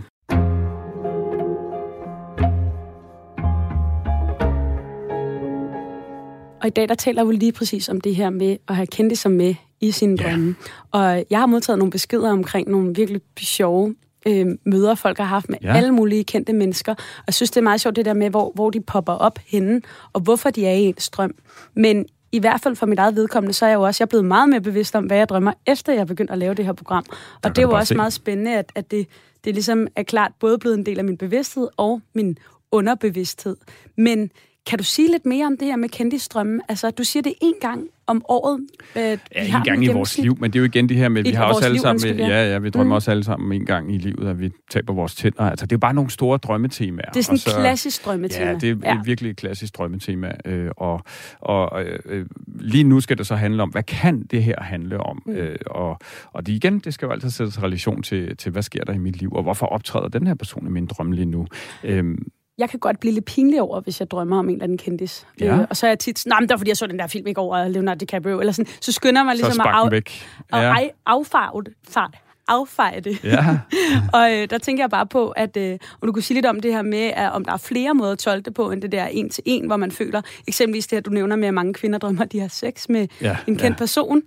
Og 6.61 6.67
i 6.67 6.69
dag, 6.69 6.89
der 6.89 6.95
taler 6.95 7.23
vi 7.23 7.35
lige 7.35 7.51
præcis 7.51 7.89
om 7.89 8.01
det 8.01 8.15
her 8.15 8.29
med 8.29 8.57
at 8.67 8.75
have 8.75 8.87
kendt 8.87 9.17
som 9.17 9.31
med 9.31 9.55
i 9.81 9.91
sine 9.91 10.17
yeah. 10.21 10.31
drømme. 10.31 10.55
Og 10.91 11.23
jeg 11.29 11.39
har 11.39 11.45
modtaget 11.45 11.77
nogle 11.77 11.91
beskeder 11.91 12.31
omkring 12.31 12.69
nogle 12.69 12.95
virkelig 12.95 13.21
sjove 13.39 13.95
øh, 14.27 14.47
møder, 14.65 14.95
folk 14.95 15.17
har 15.17 15.25
haft 15.25 15.49
med 15.49 15.57
ja. 15.61 15.75
alle 15.75 15.91
mulige 15.91 16.23
kendte 16.23 16.53
mennesker. 16.53 16.91
Og 16.93 17.23
jeg 17.27 17.33
synes, 17.33 17.51
det 17.51 17.57
er 17.57 17.63
meget 17.63 17.81
sjovt 17.81 17.95
det 17.95 18.05
der 18.05 18.13
med, 18.13 18.29
hvor, 18.29 18.51
hvor 18.55 18.69
de 18.69 18.81
popper 18.81 19.13
op 19.13 19.39
henne, 19.45 19.81
og 20.13 20.21
hvorfor 20.21 20.49
de 20.49 20.65
er 20.65 20.73
i 20.73 20.83
en 20.83 20.97
strøm. 20.97 21.35
Men 21.73 22.05
i 22.31 22.39
hvert 22.39 22.61
fald 22.61 22.75
for 22.75 22.85
mit 22.85 22.99
eget 22.99 23.15
vedkommende, 23.15 23.53
så 23.53 23.65
er 23.65 23.69
jeg 23.69 23.75
jo 23.75 23.81
også 23.81 24.03
jeg 24.03 24.05
er 24.05 24.09
blevet 24.09 24.25
meget 24.25 24.49
mere 24.49 24.61
bevidst 24.61 24.95
om, 24.95 25.03
hvad 25.03 25.17
jeg 25.17 25.29
drømmer, 25.29 25.53
efter 25.67 25.93
jeg 25.93 26.07
begyndte 26.07 26.33
at 26.33 26.39
lave 26.39 26.53
det 26.53 26.65
her 26.65 26.73
program. 26.73 27.05
Og 27.43 27.49
det 27.49 27.57
er 27.57 27.61
jo 27.61 27.71
også 27.71 27.87
se. 27.87 27.95
meget 27.95 28.13
spændende, 28.13 28.57
at, 28.57 28.71
at 28.75 28.91
det, 28.91 29.07
det 29.43 29.53
ligesom 29.53 29.87
er 29.95 30.03
klart 30.03 30.31
både 30.39 30.57
blevet 30.57 30.77
en 30.77 30.85
del 30.85 30.99
af 30.99 31.05
min 31.05 31.17
bevidsthed 31.17 31.67
og 31.77 32.01
min 32.13 32.37
underbevidsthed. 32.71 33.55
Men 33.97 34.31
kan 34.65 34.77
du 34.77 34.83
sige 34.83 35.11
lidt 35.11 35.25
mere 35.25 35.45
om 35.45 35.57
det 35.57 35.67
her 35.67 35.75
med 35.75 35.89
kendisstrømme? 35.89 36.61
Altså, 36.69 36.91
du 36.91 37.03
siger 37.03 37.23
det 37.23 37.33
en 37.41 37.53
gang 37.61 37.87
om 38.07 38.25
året. 38.29 38.59
Øh, 38.95 39.01
ja, 39.01 39.57
en 39.57 39.63
gang 39.63 39.83
i 39.83 39.87
vores 39.87 40.17
liv, 40.17 40.37
men 40.39 40.53
det 40.53 40.59
er 40.59 40.61
jo 40.61 40.65
igen 40.65 40.89
det 40.89 40.97
her 40.97 41.09
med, 41.09 41.23
vi 41.23 41.29
har 41.29 41.45
også 41.45 41.65
alle 41.65 41.75
liv, 41.75 41.81
sammen, 41.81 42.17
med, 42.17 42.27
ja, 42.27 42.51
ja, 42.51 42.59
vi 42.59 42.69
drømmer 42.69 42.93
mm. 42.93 42.95
også 42.95 43.11
alle 43.11 43.23
sammen 43.23 43.61
en 43.61 43.65
gang 43.65 43.95
i 43.95 43.97
livet, 43.97 44.27
at 44.27 44.39
vi 44.39 44.51
taber 44.71 44.93
vores 44.93 45.15
tænder. 45.15 45.41
Altså, 45.41 45.65
det 45.65 45.71
er 45.71 45.75
jo 45.75 45.79
bare 45.79 45.93
nogle 45.93 46.09
store 46.09 46.37
drømmetemaer. 46.37 47.09
Det 47.09 47.19
er 47.19 47.23
sådan 47.23 47.35
et 47.35 47.41
så, 47.41 47.59
klassisk 47.59 48.05
drømmetema. 48.05 48.51
Ja, 48.51 48.57
det 48.57 48.69
er 48.69 48.75
ja. 48.83 49.01
virkelig 49.05 49.31
et 49.31 49.37
klassisk 49.37 49.77
drømmetema. 49.77 50.31
Øh, 50.45 50.71
og 50.77 51.01
og 51.39 51.83
øh, 52.05 52.25
lige 52.59 52.83
nu 52.83 52.99
skal 52.99 53.17
det 53.17 53.27
så 53.27 53.35
handle 53.35 53.63
om, 53.63 53.69
hvad 53.69 53.83
kan 53.83 54.23
det 54.23 54.43
her 54.43 54.61
handle 54.61 54.99
om? 54.99 55.21
Mm. 55.25 55.31
Øh, 55.31 55.55
og, 55.65 55.97
og 56.33 56.45
det 56.45 56.53
igen, 56.53 56.79
det 56.79 56.93
skal 56.93 57.05
jo 57.05 57.11
altid 57.11 57.29
sættes 57.29 57.63
relation 57.63 58.03
til, 58.03 58.37
til, 58.37 58.51
hvad 58.51 58.61
sker 58.61 58.83
der 58.83 58.93
i 58.93 58.97
mit 58.97 59.17
liv, 59.17 59.33
og 59.33 59.43
hvorfor 59.43 59.65
optræder 59.65 60.07
den 60.07 60.27
her 60.27 60.35
person 60.35 60.67
i 60.67 60.69
min 60.69 60.85
drøm 60.85 61.11
lige 61.11 61.25
nu? 61.25 61.47
Øh, 61.83 62.17
jeg 62.61 62.69
kan 62.69 62.79
godt 62.79 62.99
blive 62.99 63.13
lidt 63.13 63.25
pinlig 63.25 63.61
over, 63.61 63.81
hvis 63.81 63.99
jeg 63.99 64.11
drømmer 64.11 64.39
om 64.39 64.49
en 64.49 64.53
eller 64.53 64.63
anden 64.63 64.77
kendis. 64.77 65.27
Ja. 65.39 65.57
Øh, 65.57 65.67
og 65.69 65.77
så 65.77 65.85
er 65.85 65.89
jeg 65.89 65.99
tit 65.99 66.23
nej, 66.25 66.39
men 66.39 66.49
det 66.49 66.59
fordi, 66.59 66.69
jeg 66.69 66.77
så 66.77 66.87
den 66.87 66.99
der 66.99 67.07
film 67.07 67.27
i 67.27 67.33
går, 67.33 67.55
af 67.55 67.73
Leonardo 67.73 67.97
DiCaprio, 67.97 68.39
eller 68.39 68.53
sådan. 68.53 68.71
Så 68.81 68.91
skynder 68.91 69.23
mig 69.23 69.35
ligesom 69.35 69.53
så 69.53 69.61
at, 69.61 69.67
af, 69.67 69.91
væk. 69.91 70.27
Ja. 70.53 70.81
at 70.81 70.91
affart, 71.05 71.69
fart, 71.89 72.17
affeje 72.51 72.99
det. 72.99 73.23
Ja. 73.23 73.57
og 74.17 74.31
øh, 74.33 74.49
der 74.49 74.57
tænker 74.57 74.83
jeg 74.83 74.89
bare 74.89 75.07
på, 75.07 75.29
at 75.29 75.57
øh, 75.57 75.77
om 76.01 76.05
du 76.07 76.11
kunne 76.11 76.23
sige 76.23 76.35
lidt 76.35 76.45
om 76.45 76.59
det 76.59 76.73
her 76.73 76.81
med, 76.81 77.11
at, 77.15 77.31
om 77.31 77.45
der 77.45 77.53
er 77.53 77.57
flere 77.57 77.93
måder 77.93 78.11
at 78.11 78.19
tolke 78.19 78.45
det 78.45 78.53
på, 78.53 78.71
end 78.71 78.81
det 78.81 78.91
der 78.91 79.05
en 79.05 79.29
til 79.29 79.43
en, 79.45 79.67
hvor 79.67 79.77
man 79.77 79.91
føler, 79.91 80.21
eksempelvis 80.47 80.87
det 80.87 80.95
her, 80.95 81.01
du 81.01 81.11
nævner 81.11 81.35
med, 81.35 81.47
at 81.47 81.53
mange 81.53 81.73
kvinder 81.73 81.99
drømmer, 81.99 82.21
at 82.21 82.31
de 82.31 82.39
har 82.39 82.47
sex 82.47 82.89
med 82.89 83.07
ja, 83.21 83.37
en 83.47 83.55
kendt 83.55 83.63
ja. 83.63 83.77
person, 83.77 84.21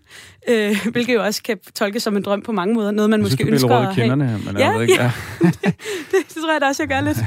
øh, 0.48 0.76
hvilket 0.92 1.14
jo 1.14 1.24
også 1.24 1.42
kan 1.42 1.58
tolkes 1.74 2.02
som 2.02 2.16
en 2.16 2.22
drøm 2.22 2.42
på 2.42 2.52
mange 2.52 2.74
måder, 2.74 2.90
noget 2.90 3.10
man 3.10 3.20
jeg 3.20 3.24
måske 3.24 3.44
synes, 3.44 3.62
ønsker 3.62 3.76
at 3.76 3.94
have. 3.94 4.08
Her, 4.08 4.14
men 4.16 4.56
ja, 4.58 4.66
jeg 4.66 4.74
ved 4.74 4.82
ikke. 4.82 5.02
Ja. 5.02 5.10
det, 5.42 5.54
det, 5.62 6.20
det 6.28 6.36
tror 6.42 6.52
jeg 6.52 6.60
da 6.60 6.66
også, 6.66 6.82
jeg 6.82 6.88
gør 6.88 7.00
lidt. 7.00 7.18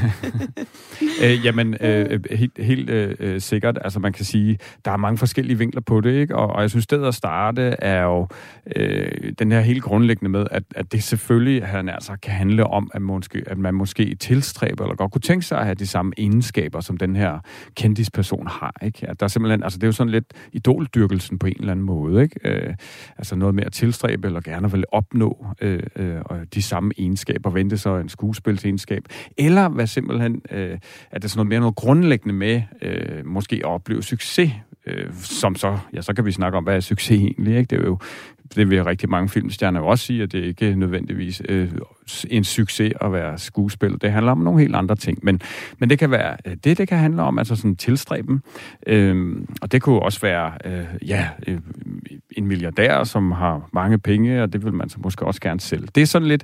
øh, 1.24 1.46
jamen, 1.46 1.76
øh, 1.82 2.24
helt, 2.32 2.54
helt 2.58 2.90
øh, 2.90 3.42
sikkert, 3.42 3.78
altså 3.82 4.00
man 4.00 4.14
kan 4.14 4.26
sige, 4.26 4.58
der 4.86 4.92
er 4.92 4.98
mange 4.98 5.18
forskellige 5.18 5.58
vinkler 5.58 5.82
på 5.82 6.02
det, 6.02 6.14
ikke? 6.14 6.36
Og, 6.36 6.48
og 6.48 6.62
jeg 6.62 6.70
synes, 6.70 6.84
stedet 6.84 7.08
at 7.08 7.16
starte 7.16 7.62
er 7.62 8.04
jo 8.04 8.28
øh, 8.76 9.34
den 9.40 9.52
her 9.52 9.62
helt 9.62 9.84
grundlæggende 9.84 10.30
med, 10.30 10.48
at, 10.52 10.64
at 10.76 10.87
det 10.92 11.04
selvfølgelig 11.04 11.66
han 11.66 11.90
altså, 11.90 12.18
kan 12.22 12.34
handle 12.34 12.68
om, 12.68 12.92
at, 12.94 13.02
måske, 13.02 13.44
at 13.48 13.58
man 13.58 13.74
måske 13.74 14.16
tilstræber, 14.16 14.84
eller 14.84 14.96
godt 14.96 15.12
kunne 15.12 15.22
tænke 15.22 15.46
sig 15.46 15.58
at 15.60 15.66
have 15.66 15.76
de 15.76 15.88
samme 15.88 16.14
egenskaber, 16.18 16.80
som 16.80 16.98
den 16.98 17.16
her 17.16 17.40
kendisperson 17.76 18.48
har. 18.48 18.76
Ikke? 18.82 19.10
At 19.10 19.20
der 19.20 19.24
er 19.24 19.28
simpelthen, 19.28 19.64
altså 19.64 19.80
det 19.80 19.84
er 19.84 19.88
jo 19.88 19.92
sådan 19.92 20.12
lidt 20.12 20.34
idoldyrkelsen 20.54 21.40
på 21.40 21.48
en 21.48 21.56
eller 21.60 21.72
anden 21.72 21.86
måde. 21.86 22.24
Ikke? 22.24 22.40
Øh, 22.44 22.76
altså 23.18 23.36
noget 23.36 23.56
med 23.56 23.64
at 23.64 23.74
tilstræbe, 23.74 24.28
eller 24.28 24.42
gerne 24.42 24.72
vil 24.72 24.84
opnå 24.92 25.46
øh, 25.62 25.84
øh, 25.96 26.22
de 26.54 26.62
samme 26.62 26.92
egenskaber, 26.98 27.50
vente 27.50 27.78
så 27.78 27.98
en 27.98 28.10
skuespilsegenskab, 28.10 29.04
eller 29.38 29.70
hvad 29.70 29.88
simpelthen, 29.88 30.42
øh, 30.52 30.78
at 31.12 31.22
det 31.22 31.24
er 31.24 31.30
sådan 31.30 31.38
noget 31.38 31.48
mere 31.48 31.60
noget 31.60 31.76
grundlæggende 31.76 32.36
med, 32.36 32.62
øh, 32.82 33.26
måske 33.26 33.56
at 33.56 33.66
opleve 33.66 34.04
succes 34.04 34.52
øh, 34.88 35.14
som 35.14 35.56
så, 35.56 35.78
ja, 35.94 36.02
så 36.02 36.14
kan 36.14 36.26
vi 36.26 36.32
snakke 36.32 36.58
om, 36.58 36.64
hvad 36.64 36.76
er 36.76 36.80
succes 36.80 37.20
egentlig, 37.20 37.58
ikke? 37.58 37.76
Det 37.76 37.82
er 37.82 37.86
jo 37.86 37.98
det 38.56 38.70
vil 38.70 38.84
rigtig 38.84 39.10
mange 39.10 39.30
filmstjerner 39.30 39.82
også 39.82 40.06
sige, 40.06 40.24
at 40.24 40.32
det 40.32 40.44
ikke 40.44 40.76
nødvendigvis 40.76 41.42
øh, 41.50 41.72
en 42.30 42.44
succes 42.44 42.94
at 43.02 43.14
være 43.14 43.38
skuespiller. 43.38 43.98
Det 43.98 44.12
handler 44.12 44.32
om 44.32 44.38
nogle 44.38 44.60
helt 44.60 44.76
andre 44.76 44.96
ting. 44.96 45.20
Men, 45.22 45.42
men 45.80 45.90
det 45.90 46.00
kan 46.00 46.12
være 46.12 46.38
øh, 46.46 46.56
det, 46.64 46.78
det 46.78 46.88
kan 46.88 46.98
handle 46.98 47.22
om, 47.22 47.40
altså 47.40 47.56
sådan 47.56 47.76
tilstræben. 47.76 48.42
Øhm, 48.88 49.48
og 49.62 49.72
det 49.72 49.82
kunne 49.82 50.00
også 50.00 50.20
være, 50.22 50.52
øh, 50.66 50.86
ja, 51.08 51.30
øh, 51.48 51.58
en 52.32 52.48
milliardær, 52.48 53.04
som 53.04 53.32
har 53.32 53.70
mange 53.74 54.00
penge, 54.00 54.44
og 54.44 54.54
det 54.54 54.66
vil 54.66 54.74
man 54.74 54.90
så 54.90 54.98
måske 55.04 55.26
også 55.26 55.42
gerne 55.42 55.60
sælge. 55.60 55.88
Det 55.96 56.02
er 56.02 56.06
sådan 56.06 56.28
lidt 56.28 56.44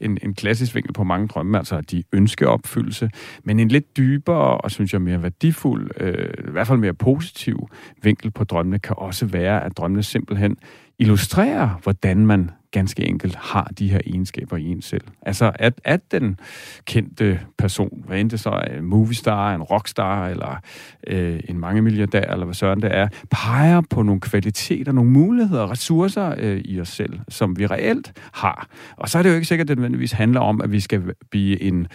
en, 0.00 0.18
en 0.22 0.34
klassisk 0.34 0.74
vinkel 0.74 0.92
på 0.92 1.04
mange 1.04 1.28
drømme, 1.28 1.58
altså 1.58 1.80
de 1.80 2.02
ønskeopfyldelse, 2.12 3.10
men 3.44 3.60
en 3.60 3.68
lidt 3.68 3.96
dybere 3.96 4.58
og 4.58 4.70
synes 4.70 4.92
jeg 4.92 5.02
mere 5.02 5.22
værdifuld, 5.22 5.90
øh, 6.00 6.28
i 6.48 6.50
hvert 6.50 6.66
fald 6.66 6.78
mere 6.78 6.94
positiv 6.94 7.68
vinkel 8.02 8.30
på 8.30 8.44
drømmene, 8.44 8.78
kan 8.78 8.94
også 8.98 9.26
være, 9.26 9.64
at 9.64 9.76
drømmene 9.76 10.02
simpelthen 10.02 10.56
illustrerer, 10.98 11.78
hvordan 11.82 12.26
man 12.26 12.50
ganske 12.74 13.04
enkelt 13.06 13.34
har 13.34 13.70
de 13.78 13.88
her 13.88 14.00
egenskaber 14.06 14.56
i 14.56 14.64
en 14.64 14.82
selv. 14.82 15.04
Altså, 15.22 15.52
at, 15.54 15.80
at 15.84 16.00
den 16.12 16.40
kendte 16.84 17.40
person, 17.58 18.04
hvad 18.06 18.20
end 18.20 18.30
det 18.30 18.40
så 18.40 18.50
er 18.50 18.78
en 18.78 18.84
moviestar, 18.84 19.54
en 19.54 19.62
rockstar, 19.62 20.28
eller 20.28 20.60
øh, 21.06 21.40
en 21.48 21.58
mange 21.58 21.82
milliardær, 21.82 22.32
eller 22.32 22.44
hvad 22.44 22.54
søren 22.54 22.82
det 22.82 22.96
er, 22.96 23.08
peger 23.30 23.82
på 23.90 24.02
nogle 24.02 24.20
kvaliteter, 24.20 24.92
nogle 24.92 25.10
muligheder, 25.10 25.62
og 25.62 25.70
ressourcer 25.70 26.34
øh, 26.38 26.60
i 26.64 26.80
os 26.80 26.88
selv, 26.88 27.20
som 27.28 27.58
vi 27.58 27.66
reelt 27.66 28.12
har. 28.32 28.68
Og 28.96 29.08
så 29.08 29.18
er 29.18 29.22
det 29.22 29.30
jo 29.30 29.34
ikke 29.34 29.46
sikkert, 29.46 29.64
at 29.64 29.68
det 29.68 29.76
nødvendigvis 29.78 30.12
handler 30.12 30.40
om, 30.40 30.60
at 30.60 30.72
vi 30.72 30.80
skal 30.80 31.02
blive 31.30 31.62
en 31.62 31.86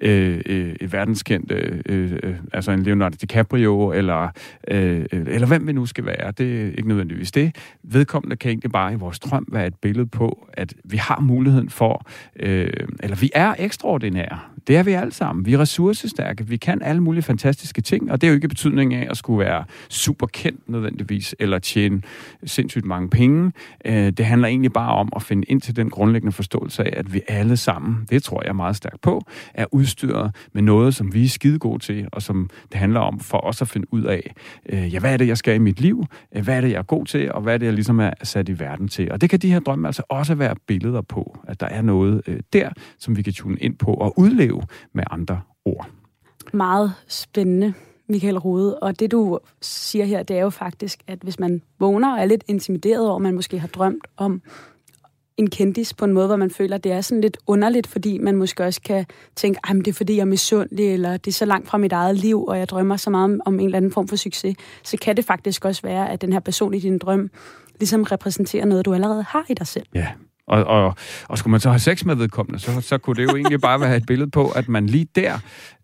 øh, 0.00 0.40
øh, 0.46 0.92
verdenskendt, 0.92 1.52
øh, 1.52 1.80
øh, 1.86 2.34
altså 2.52 2.72
en 2.72 2.82
Leonardo 2.82 3.16
DiCaprio, 3.20 3.92
eller, 3.92 4.28
øh, 4.68 5.06
øh, 5.12 5.26
eller 5.26 5.46
hvem 5.46 5.66
vi 5.66 5.72
nu 5.72 5.86
skal 5.86 6.06
være. 6.06 6.30
Det 6.38 6.60
er 6.60 6.66
ikke 6.66 6.88
nødvendigvis 6.88 7.32
det. 7.32 7.56
Vedkommende 7.82 8.36
kan 8.36 8.48
egentlig 8.48 8.72
bare 8.72 8.92
i 8.92 8.96
vores 8.96 9.18
drøm 9.18 9.46
være 9.52 9.66
et 9.66 9.74
billede 9.82 10.06
på, 10.06 10.19
på, 10.20 10.48
at 10.52 10.74
vi 10.84 10.96
har 10.96 11.20
muligheden 11.20 11.70
for, 11.70 12.06
øh, 12.36 12.88
eller 13.02 13.16
vi 13.16 13.30
er 13.34 13.54
ekstraordinære. 13.58 14.38
Det 14.66 14.76
er 14.76 14.82
vi 14.82 14.92
alle 14.92 15.12
sammen. 15.12 15.46
Vi 15.46 15.54
er 15.54 15.58
ressourcestærke. 15.58 16.46
Vi 16.46 16.56
kan 16.56 16.82
alle 16.82 17.02
mulige 17.02 17.22
fantastiske 17.22 17.80
ting, 17.80 18.12
og 18.12 18.20
det 18.20 18.26
er 18.26 18.30
jo 18.30 18.34
ikke 18.34 18.48
betydning 18.48 18.94
af 18.94 19.06
at 19.10 19.16
skulle 19.16 19.44
være 19.44 19.64
super 19.88 20.26
kendt 20.26 20.68
nødvendigvis, 20.68 21.34
eller 21.38 21.58
tjene 21.58 22.02
sindssygt 22.44 22.84
mange 22.84 23.10
penge. 23.10 23.52
Øh, 23.84 24.10
det 24.10 24.26
handler 24.26 24.48
egentlig 24.48 24.72
bare 24.72 24.94
om 24.94 25.08
at 25.16 25.22
finde 25.22 25.44
ind 25.48 25.60
til 25.60 25.76
den 25.76 25.90
grundlæggende 25.90 26.32
forståelse 26.32 26.84
af, 26.84 26.92
at 26.96 27.14
vi 27.14 27.20
alle 27.28 27.56
sammen, 27.56 28.06
det 28.10 28.22
tror 28.22 28.42
jeg 28.46 28.56
meget 28.56 28.76
stærkt 28.76 29.00
på, 29.00 29.22
er 29.54 29.66
udstyret 29.72 30.34
med 30.52 30.62
noget, 30.62 30.94
som 30.94 31.14
vi 31.14 31.24
er 31.24 31.28
skide 31.28 31.58
gode 31.58 31.78
til, 31.78 32.08
og 32.12 32.22
som 32.22 32.50
det 32.72 32.80
handler 32.80 33.00
om 33.00 33.20
for 33.20 33.38
os 33.38 33.62
at 33.62 33.68
finde 33.68 33.94
ud 33.94 34.02
af, 34.02 34.34
øh, 34.68 34.94
ja, 34.94 34.98
hvad 34.98 35.12
er 35.12 35.16
det, 35.16 35.28
jeg 35.28 35.38
skal 35.38 35.54
i 35.54 35.58
mit 35.58 35.80
liv? 35.80 36.04
Øh, 36.36 36.44
hvad 36.44 36.56
er 36.56 36.60
det, 36.60 36.70
jeg 36.70 36.78
er 36.78 36.82
god 36.82 37.06
til? 37.06 37.32
Og 37.32 37.42
hvad 37.42 37.54
er 37.54 37.58
det, 37.58 37.66
jeg 37.66 37.74
ligesom 37.74 38.00
er 38.00 38.10
sat 38.22 38.48
i 38.48 38.58
verden 38.58 38.88
til? 38.88 39.12
Og 39.12 39.20
det 39.20 39.30
kan 39.30 39.38
de 39.38 39.52
her 39.52 39.60
drømme 39.60 39.88
altså 39.88 40.02
også 40.08 40.34
være 40.34 40.54
billeder 40.66 41.00
på, 41.00 41.38
at 41.48 41.60
der 41.60 41.66
er 41.66 41.82
noget 41.82 42.22
øh, 42.26 42.40
der, 42.52 42.70
som 42.98 43.16
vi 43.16 43.22
kan 43.22 43.32
tune 43.32 43.56
ind 43.56 43.76
på 43.76 43.94
og 43.94 44.18
udleve 44.18 44.49
med 44.92 45.04
andre 45.10 45.40
ord. 45.64 45.90
Meget 46.52 46.92
spændende, 47.08 47.74
Michael 48.08 48.38
Rode. 48.38 48.78
Og 48.78 49.00
det, 49.00 49.10
du 49.10 49.38
siger 49.60 50.04
her, 50.04 50.22
det 50.22 50.36
er 50.36 50.42
jo 50.42 50.50
faktisk, 50.50 51.02
at 51.06 51.18
hvis 51.22 51.38
man 51.38 51.62
vågner 51.78 52.12
og 52.12 52.20
er 52.20 52.24
lidt 52.24 52.44
intimideret 52.48 53.08
over, 53.08 53.18
man 53.18 53.34
måske 53.34 53.58
har 53.58 53.68
drømt 53.68 54.06
om 54.16 54.42
en 55.36 55.50
kendis 55.50 55.94
på 55.94 56.04
en 56.04 56.12
måde, 56.12 56.26
hvor 56.26 56.36
man 56.36 56.50
føler, 56.50 56.76
at 56.76 56.84
det 56.84 56.92
er 56.92 57.00
sådan 57.00 57.20
lidt 57.20 57.36
underligt, 57.46 57.86
fordi 57.86 58.18
man 58.18 58.36
måske 58.36 58.64
også 58.64 58.80
kan 58.80 59.06
tænke, 59.36 59.60
at 59.64 59.76
det 59.76 59.88
er 59.88 59.92
fordi, 59.92 60.14
jeg 60.14 60.20
er 60.20 60.24
misundelig, 60.24 60.92
eller 60.92 61.16
det 61.16 61.30
er 61.30 61.32
så 61.32 61.44
langt 61.44 61.68
fra 61.68 61.78
mit 61.78 61.92
eget 61.92 62.16
liv, 62.16 62.44
og 62.44 62.58
jeg 62.58 62.68
drømmer 62.68 62.96
så 62.96 63.10
meget 63.10 63.24
om, 63.24 63.40
om 63.46 63.54
en 63.54 63.64
eller 63.64 63.76
anden 63.76 63.92
form 63.92 64.08
for 64.08 64.16
succes. 64.16 64.56
Så 64.84 64.96
kan 65.02 65.16
det 65.16 65.24
faktisk 65.24 65.64
også 65.64 65.82
være, 65.82 66.10
at 66.10 66.20
den 66.20 66.32
her 66.32 66.40
person 66.40 66.74
i 66.74 66.78
din 66.78 66.98
drøm 66.98 67.30
ligesom 67.80 68.02
repræsenterer 68.02 68.64
noget, 68.64 68.84
du 68.84 68.94
allerede 68.94 69.22
har 69.22 69.46
i 69.48 69.54
dig 69.54 69.66
selv. 69.66 69.86
Ja, 69.94 70.08
og, 70.50 70.64
og, 70.64 70.94
og 71.28 71.38
skulle 71.38 71.50
man 71.50 71.60
så 71.60 71.70
have 71.70 71.78
sex 71.78 72.04
med 72.04 72.14
vedkommende, 72.14 72.58
så, 72.58 72.80
så 72.80 72.98
kunne 72.98 73.16
det 73.16 73.22
jo 73.22 73.36
egentlig 73.36 73.60
bare 73.60 73.80
være 73.80 73.96
et 73.96 74.06
billede 74.06 74.30
på, 74.30 74.48
at 74.48 74.68
man 74.68 74.86
lige 74.86 75.06
der 75.14 75.38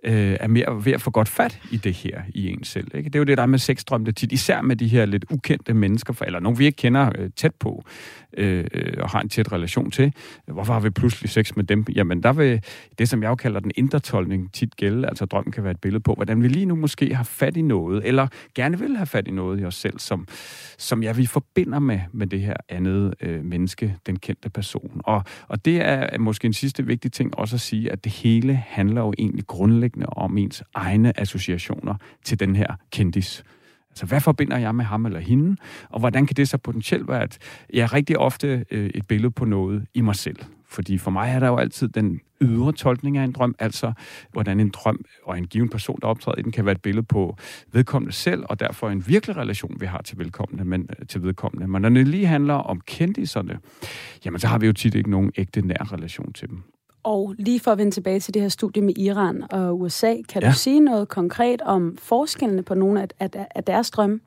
øh, 0.04 0.36
er 0.40 0.46
mere 0.46 0.84
ved 0.84 0.92
at 0.92 1.00
få 1.00 1.10
godt 1.10 1.28
fat 1.28 1.60
i 1.70 1.76
det 1.76 1.94
her 1.94 2.22
i 2.34 2.48
en 2.48 2.64
selv. 2.64 2.90
Ikke? 2.94 3.06
Det 3.08 3.14
er 3.14 3.18
jo 3.18 3.24
det, 3.24 3.36
der 3.36 3.42
er 3.42 3.46
med 3.46 3.58
sexdrømte 3.58 4.12
tit, 4.12 4.32
især 4.32 4.62
med 4.62 4.76
de 4.76 4.88
her 4.88 5.06
lidt 5.06 5.24
ukendte 5.30 5.74
mennesker, 5.74 6.12
for, 6.12 6.24
eller 6.24 6.40
nogen 6.40 6.58
vi 6.58 6.66
ikke 6.66 6.76
kender 6.76 7.10
øh, 7.18 7.30
tæt 7.36 7.54
på, 7.54 7.84
øh, 8.36 8.64
og 8.98 9.10
har 9.10 9.20
en 9.20 9.28
tæt 9.28 9.52
relation 9.52 9.90
til. 9.90 10.12
Hvorfor 10.46 10.72
har 10.72 10.80
vi 10.80 10.90
pludselig 10.90 11.30
sex 11.30 11.56
med 11.56 11.64
dem? 11.64 11.84
Jamen, 11.94 12.22
der 12.22 12.32
vil 12.32 12.60
det, 12.98 13.08
som 13.08 13.22
jeg 13.22 13.28
jo 13.28 13.34
kalder 13.34 13.60
den 13.60 13.72
indre 13.76 13.98
tolkning, 13.98 14.52
tit 14.52 14.76
gælde. 14.76 15.08
Altså, 15.08 15.24
drømmen 15.24 15.52
kan 15.52 15.64
være 15.64 15.70
et 15.70 15.80
billede 15.80 16.02
på, 16.02 16.14
hvordan 16.14 16.42
vi 16.42 16.48
lige 16.48 16.66
nu 16.66 16.76
måske 16.76 17.14
har 17.14 17.24
fat 17.24 17.56
i 17.56 17.62
noget, 17.62 18.06
eller 18.06 18.26
gerne 18.54 18.78
vil 18.78 18.96
have 18.96 19.06
fat 19.06 19.28
i 19.28 19.30
noget 19.30 19.60
i 19.60 19.64
os 19.64 19.74
selv, 19.74 19.98
som, 19.98 20.28
som 20.78 21.02
jeg 21.02 21.16
vi 21.16 21.26
forbinder 21.26 21.78
med, 21.78 22.00
med 22.12 22.26
det 22.26 22.40
her 22.40 22.56
andet 22.68 23.14
øh, 23.20 23.44
menneske, 23.44 23.96
den 24.06 24.18
kendte 24.18 24.50
person. 24.50 25.00
Og, 25.04 25.24
og 25.48 25.64
det 25.64 25.80
er 25.80 26.18
måske 26.18 26.46
en 26.46 26.52
sidste 26.52 26.86
vigtig 26.86 27.12
ting 27.12 27.38
også 27.38 27.56
at 27.56 27.60
sige, 27.60 27.92
at 27.92 28.04
det 28.04 28.12
hele 28.12 28.54
handler 28.66 29.00
jo 29.00 29.14
egentlig 29.18 29.46
grundlæggende 29.46 29.85
om 30.08 30.38
ens 30.38 30.62
egne 30.74 31.20
associationer 31.20 31.94
til 32.24 32.40
den 32.40 32.56
her 32.56 32.74
kendis. 32.90 33.44
Altså, 33.90 34.06
hvad 34.06 34.20
forbinder 34.20 34.58
jeg 34.58 34.74
med 34.74 34.84
ham 34.84 35.06
eller 35.06 35.20
hende? 35.20 35.56
Og 35.88 36.00
hvordan 36.00 36.26
kan 36.26 36.36
det 36.36 36.48
så 36.48 36.58
potentielt 36.58 37.08
være, 37.08 37.22
at 37.22 37.38
jeg 37.72 37.82
er 37.82 37.92
rigtig 37.92 38.18
ofte 38.18 38.64
øh, 38.70 38.90
et 38.94 39.06
billede 39.06 39.30
på 39.30 39.44
noget 39.44 39.86
i 39.94 40.00
mig 40.00 40.14
selv? 40.14 40.36
Fordi 40.68 40.98
for 40.98 41.10
mig 41.10 41.30
er 41.30 41.40
der 41.40 41.46
jo 41.46 41.56
altid 41.56 41.88
den 41.88 42.20
ydre 42.40 42.72
tolkning 42.72 43.18
af 43.18 43.24
en 43.24 43.32
drøm, 43.32 43.54
altså 43.58 43.92
hvordan 44.32 44.60
en 44.60 44.70
drøm 44.70 45.04
og 45.24 45.38
en 45.38 45.46
given 45.46 45.68
person, 45.68 45.98
der 46.02 46.08
optræder 46.08 46.38
i 46.38 46.42
den, 46.42 46.52
kan 46.52 46.64
være 46.64 46.72
et 46.72 46.82
billede 46.82 47.06
på 47.06 47.36
vedkommende 47.72 48.12
selv, 48.12 48.44
og 48.48 48.60
derfor 48.60 48.90
en 48.90 49.06
virkelig 49.06 49.36
relation, 49.36 49.76
vi 49.80 49.86
har 49.86 50.02
til 50.02 50.18
velkommende, 50.18 50.64
Men, 50.64 50.88
øh, 51.00 51.06
til 51.06 51.22
vedkommende. 51.22 51.68
men 51.68 51.82
når 51.82 51.88
det 51.88 52.08
lige 52.08 52.26
handler 52.26 52.54
om 52.54 52.80
kendiserne, 52.80 53.58
jamen 54.24 54.40
så 54.40 54.46
har 54.46 54.58
vi 54.58 54.66
jo 54.66 54.72
tit 54.72 54.94
ikke 54.94 55.10
nogen 55.10 55.32
ægte 55.36 55.60
nær 55.66 55.92
relation 55.92 56.32
til 56.32 56.48
dem. 56.48 56.62
Og 57.06 57.34
lige 57.38 57.60
for 57.60 57.72
at 57.72 57.78
vende 57.78 57.92
tilbage 57.92 58.20
til 58.20 58.34
det 58.34 58.42
her 58.42 58.48
studie 58.48 58.82
med 58.82 58.98
Iran 58.98 59.44
og 59.50 59.80
USA, 59.80 60.14
kan 60.28 60.42
ja. 60.42 60.48
du 60.48 60.54
sige 60.54 60.80
noget 60.80 61.08
konkret 61.08 61.62
om 61.62 61.96
forskellene 61.98 62.62
på 62.62 62.74
nogle 62.74 63.02
af, 63.02 63.08
af, 63.20 63.46
af 63.54 63.64
deres 63.64 63.90
drømme? 63.90 64.20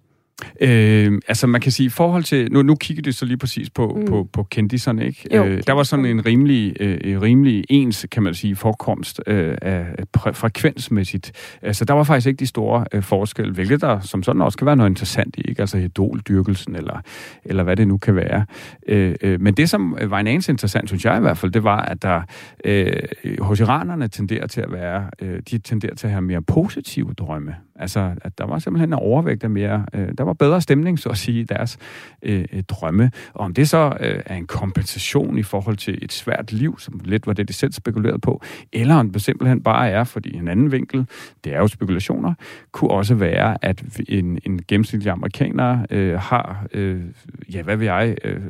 Øh, 0.61 1.21
altså 1.27 1.47
man 1.47 1.61
kan 1.61 1.71
sige, 1.71 1.85
i 1.85 1.89
forhold 1.89 2.23
til, 2.23 2.51
nu, 2.51 2.61
nu 2.61 2.75
kigger 2.75 3.03
det 3.03 3.15
så 3.15 3.25
lige 3.25 3.37
præcis 3.37 3.69
på, 3.69 3.97
mm. 3.99 4.05
på, 4.05 4.29
på 4.33 4.43
kendiserne, 4.43 5.05
ikke? 5.05 5.35
Jo, 5.35 5.45
øh, 5.45 5.63
der 5.67 5.73
var 5.73 5.83
sådan 5.83 6.05
en 6.05 6.25
rimelig, 6.25 6.75
øh, 6.79 7.21
rimelig 7.21 7.65
ens, 7.69 8.05
kan 8.11 8.23
man 8.23 8.33
sige, 8.33 8.55
forekomst 8.55 9.21
øh, 9.27 9.57
af 9.61 9.85
frekvensmæssigt. 10.33 11.31
Altså 11.61 11.85
der 11.85 11.93
var 11.93 12.03
faktisk 12.03 12.27
ikke 12.27 12.39
de 12.39 12.47
store 12.47 12.85
øh, 12.93 13.03
forskelle, 13.03 13.53
hvilket 13.53 13.81
der 13.81 13.99
som 13.99 14.23
sådan 14.23 14.41
også 14.41 14.57
kan 14.57 14.67
være 14.67 14.75
noget 14.75 14.89
interessant 14.89 15.35
i, 15.37 15.41
ikke? 15.41 15.61
Altså 15.61 15.77
idoldyrkelsen, 15.77 16.75
eller, 16.75 17.01
eller 17.45 17.63
hvad 17.63 17.75
det 17.75 17.87
nu 17.87 17.97
kan 17.97 18.15
være. 18.15 18.45
Øh, 18.87 19.15
øh, 19.21 19.41
men 19.41 19.53
det, 19.53 19.69
som 19.69 19.97
var 20.01 20.19
en 20.19 20.27
anelse 20.27 20.51
interessant, 20.51 20.89
synes 20.89 21.05
jeg 21.05 21.17
i 21.17 21.21
hvert 21.21 21.37
fald, 21.37 21.51
det 21.51 21.63
var, 21.63 21.81
at 21.81 22.01
der 22.01 22.21
øh, 22.65 22.93
hos 23.39 23.59
iranerne 23.59 24.07
tenderer 24.07 24.47
til 24.47 24.61
at 24.61 24.71
være, 24.71 25.09
øh, 25.21 25.39
de 25.51 25.57
tenderer 25.57 25.95
til 25.95 26.07
at 26.07 26.11
have 26.11 26.21
mere 26.21 26.41
positive 26.41 27.13
drømme. 27.13 27.55
Altså, 27.79 28.15
at 28.21 28.37
der 28.37 28.45
var 28.45 28.59
simpelthen 28.59 28.89
en 28.89 28.93
overvægt 28.93 29.43
af 29.43 29.49
mere, 29.49 29.85
øh, 29.93 30.07
der 30.17 30.23
var 30.23 30.33
bedre 30.33 30.61
stemning, 30.61 30.99
så 30.99 31.09
at 31.09 31.17
sige, 31.17 31.41
i 31.41 31.43
deres 31.43 31.77
øh, 32.21 32.45
øh, 32.53 32.63
drømme. 32.63 33.11
Og 33.33 33.45
om 33.45 33.53
det 33.53 33.69
så 33.69 33.97
øh, 33.99 34.21
er 34.25 34.35
en 34.35 34.47
kompensation 34.47 35.37
i 35.37 35.43
forhold 35.43 35.77
til 35.77 35.99
et 36.01 36.13
svært 36.13 36.51
liv, 36.51 36.79
som 36.79 37.01
lidt 37.03 37.27
var 37.27 37.33
det, 37.33 37.47
de 37.47 37.53
selv 37.53 37.71
spekulerede 37.71 38.19
på, 38.19 38.41
eller 38.73 38.95
om 38.95 39.11
det 39.11 39.21
simpelthen 39.21 39.63
bare 39.63 39.89
er, 39.89 40.03
fordi 40.03 40.35
en 40.35 40.47
anden 40.47 40.71
vinkel, 40.71 41.07
det 41.43 41.53
er 41.53 41.57
jo 41.57 41.67
spekulationer, 41.67 42.33
kunne 42.71 42.91
også 42.91 43.15
være, 43.15 43.65
at 43.65 43.83
en, 44.09 44.39
en 44.45 44.61
gennemsnitlig 44.67 45.11
amerikaner 45.11 45.85
øh, 45.89 46.19
har, 46.19 46.65
øh, 46.73 47.01
ja, 47.53 47.61
hvad 47.61 47.77
vil 47.77 47.85
jeg, 47.85 48.15
øh, 48.23 48.41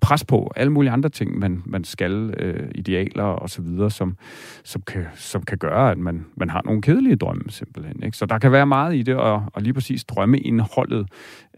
pres 0.00 0.24
på, 0.24 0.52
alle 0.56 0.72
mulige 0.72 0.92
andre 0.92 1.08
ting, 1.08 1.38
man, 1.38 1.62
man 1.66 1.84
skal, 1.84 2.34
øh, 2.38 2.70
idealer 2.74 3.22
og 3.22 3.50
så 3.50 3.62
videre, 3.62 3.90
som, 3.90 4.16
som, 4.64 4.82
kan, 4.82 5.06
som 5.14 5.42
kan 5.42 5.58
gøre, 5.58 5.90
at 5.90 5.98
man, 5.98 6.26
man 6.36 6.50
har 6.50 6.62
nogle 6.64 6.82
kedelige 6.82 7.16
drømme 7.16 7.44
simpelthen. 7.48 8.02
Ikke? 8.02 8.16
Så 8.16 8.26
der 8.26 8.38
kan 8.38 8.52
være 8.52 8.66
meget 8.66 8.96
i 8.96 9.02
det, 9.02 9.14
og, 9.14 9.44
og 9.52 9.62
lige 9.62 9.74
præcis 9.74 10.04
drømmeindholdet 10.04 11.08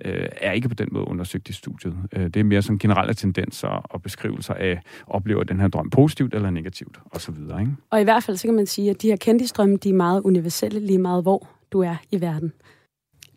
øh, 0.05 0.27
er 0.37 0.53
ikke 0.53 0.69
på 0.69 0.75
den 0.75 0.89
måde 0.93 1.09
undersøgt 1.09 1.49
i 1.49 1.53
studiet. 1.53 1.97
Øh, 2.13 2.25
det 2.25 2.37
er 2.37 2.45
mere 2.45 2.63
sådan 2.63 2.79
generelle 2.79 3.15
tendenser 3.15 3.69
og 3.69 4.03
beskrivelser 4.03 4.55
af, 4.55 4.81
oplever 5.07 5.45
den 5.45 5.61
her 5.61 5.69
drøm 5.69 5.91
positivt 5.91 6.35
eller 6.35 6.51
negativt, 6.51 7.01
og 7.05 7.21
så 7.21 7.33
videre. 7.33 7.61
Ikke? 7.61 7.73
Og 7.91 8.01
i 8.01 8.05
hvert 8.05 8.23
fald 8.23 8.37
så 8.37 8.49
kan 8.49 8.55
man 8.55 8.67
sige, 8.67 8.91
at 8.91 9.03
de 9.03 9.09
her 9.09 9.17
kendtisdrømme, 9.17 9.77
de 9.77 9.89
er 9.89 9.95
meget 9.95 10.21
universelle, 10.21 10.81
lige 10.81 10.99
meget 10.99 11.23
hvor 11.23 11.49
du 11.73 11.81
er 11.81 11.97
i 12.11 12.21
verden. 12.21 12.53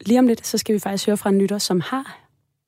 Lige 0.05 0.19
om 0.19 0.27
lidt, 0.27 0.47
så 0.47 0.57
skal 0.57 0.75
vi 0.75 0.79
faktisk 0.79 1.05
høre 1.07 1.17
fra 1.17 1.29
en 1.29 1.37
lytter, 1.37 1.57
som 1.57 1.81
har 1.85 2.17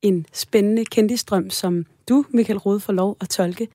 en 0.04 0.26
spændende 0.34 0.86
kendtistrøm, 0.86 1.50
som 1.50 1.86
du, 2.10 2.26
Michael 2.30 2.60
Rode, 2.60 2.80
får 2.80 2.94
lov 2.94 3.18
at 3.22 3.30
tolke. 3.30 3.68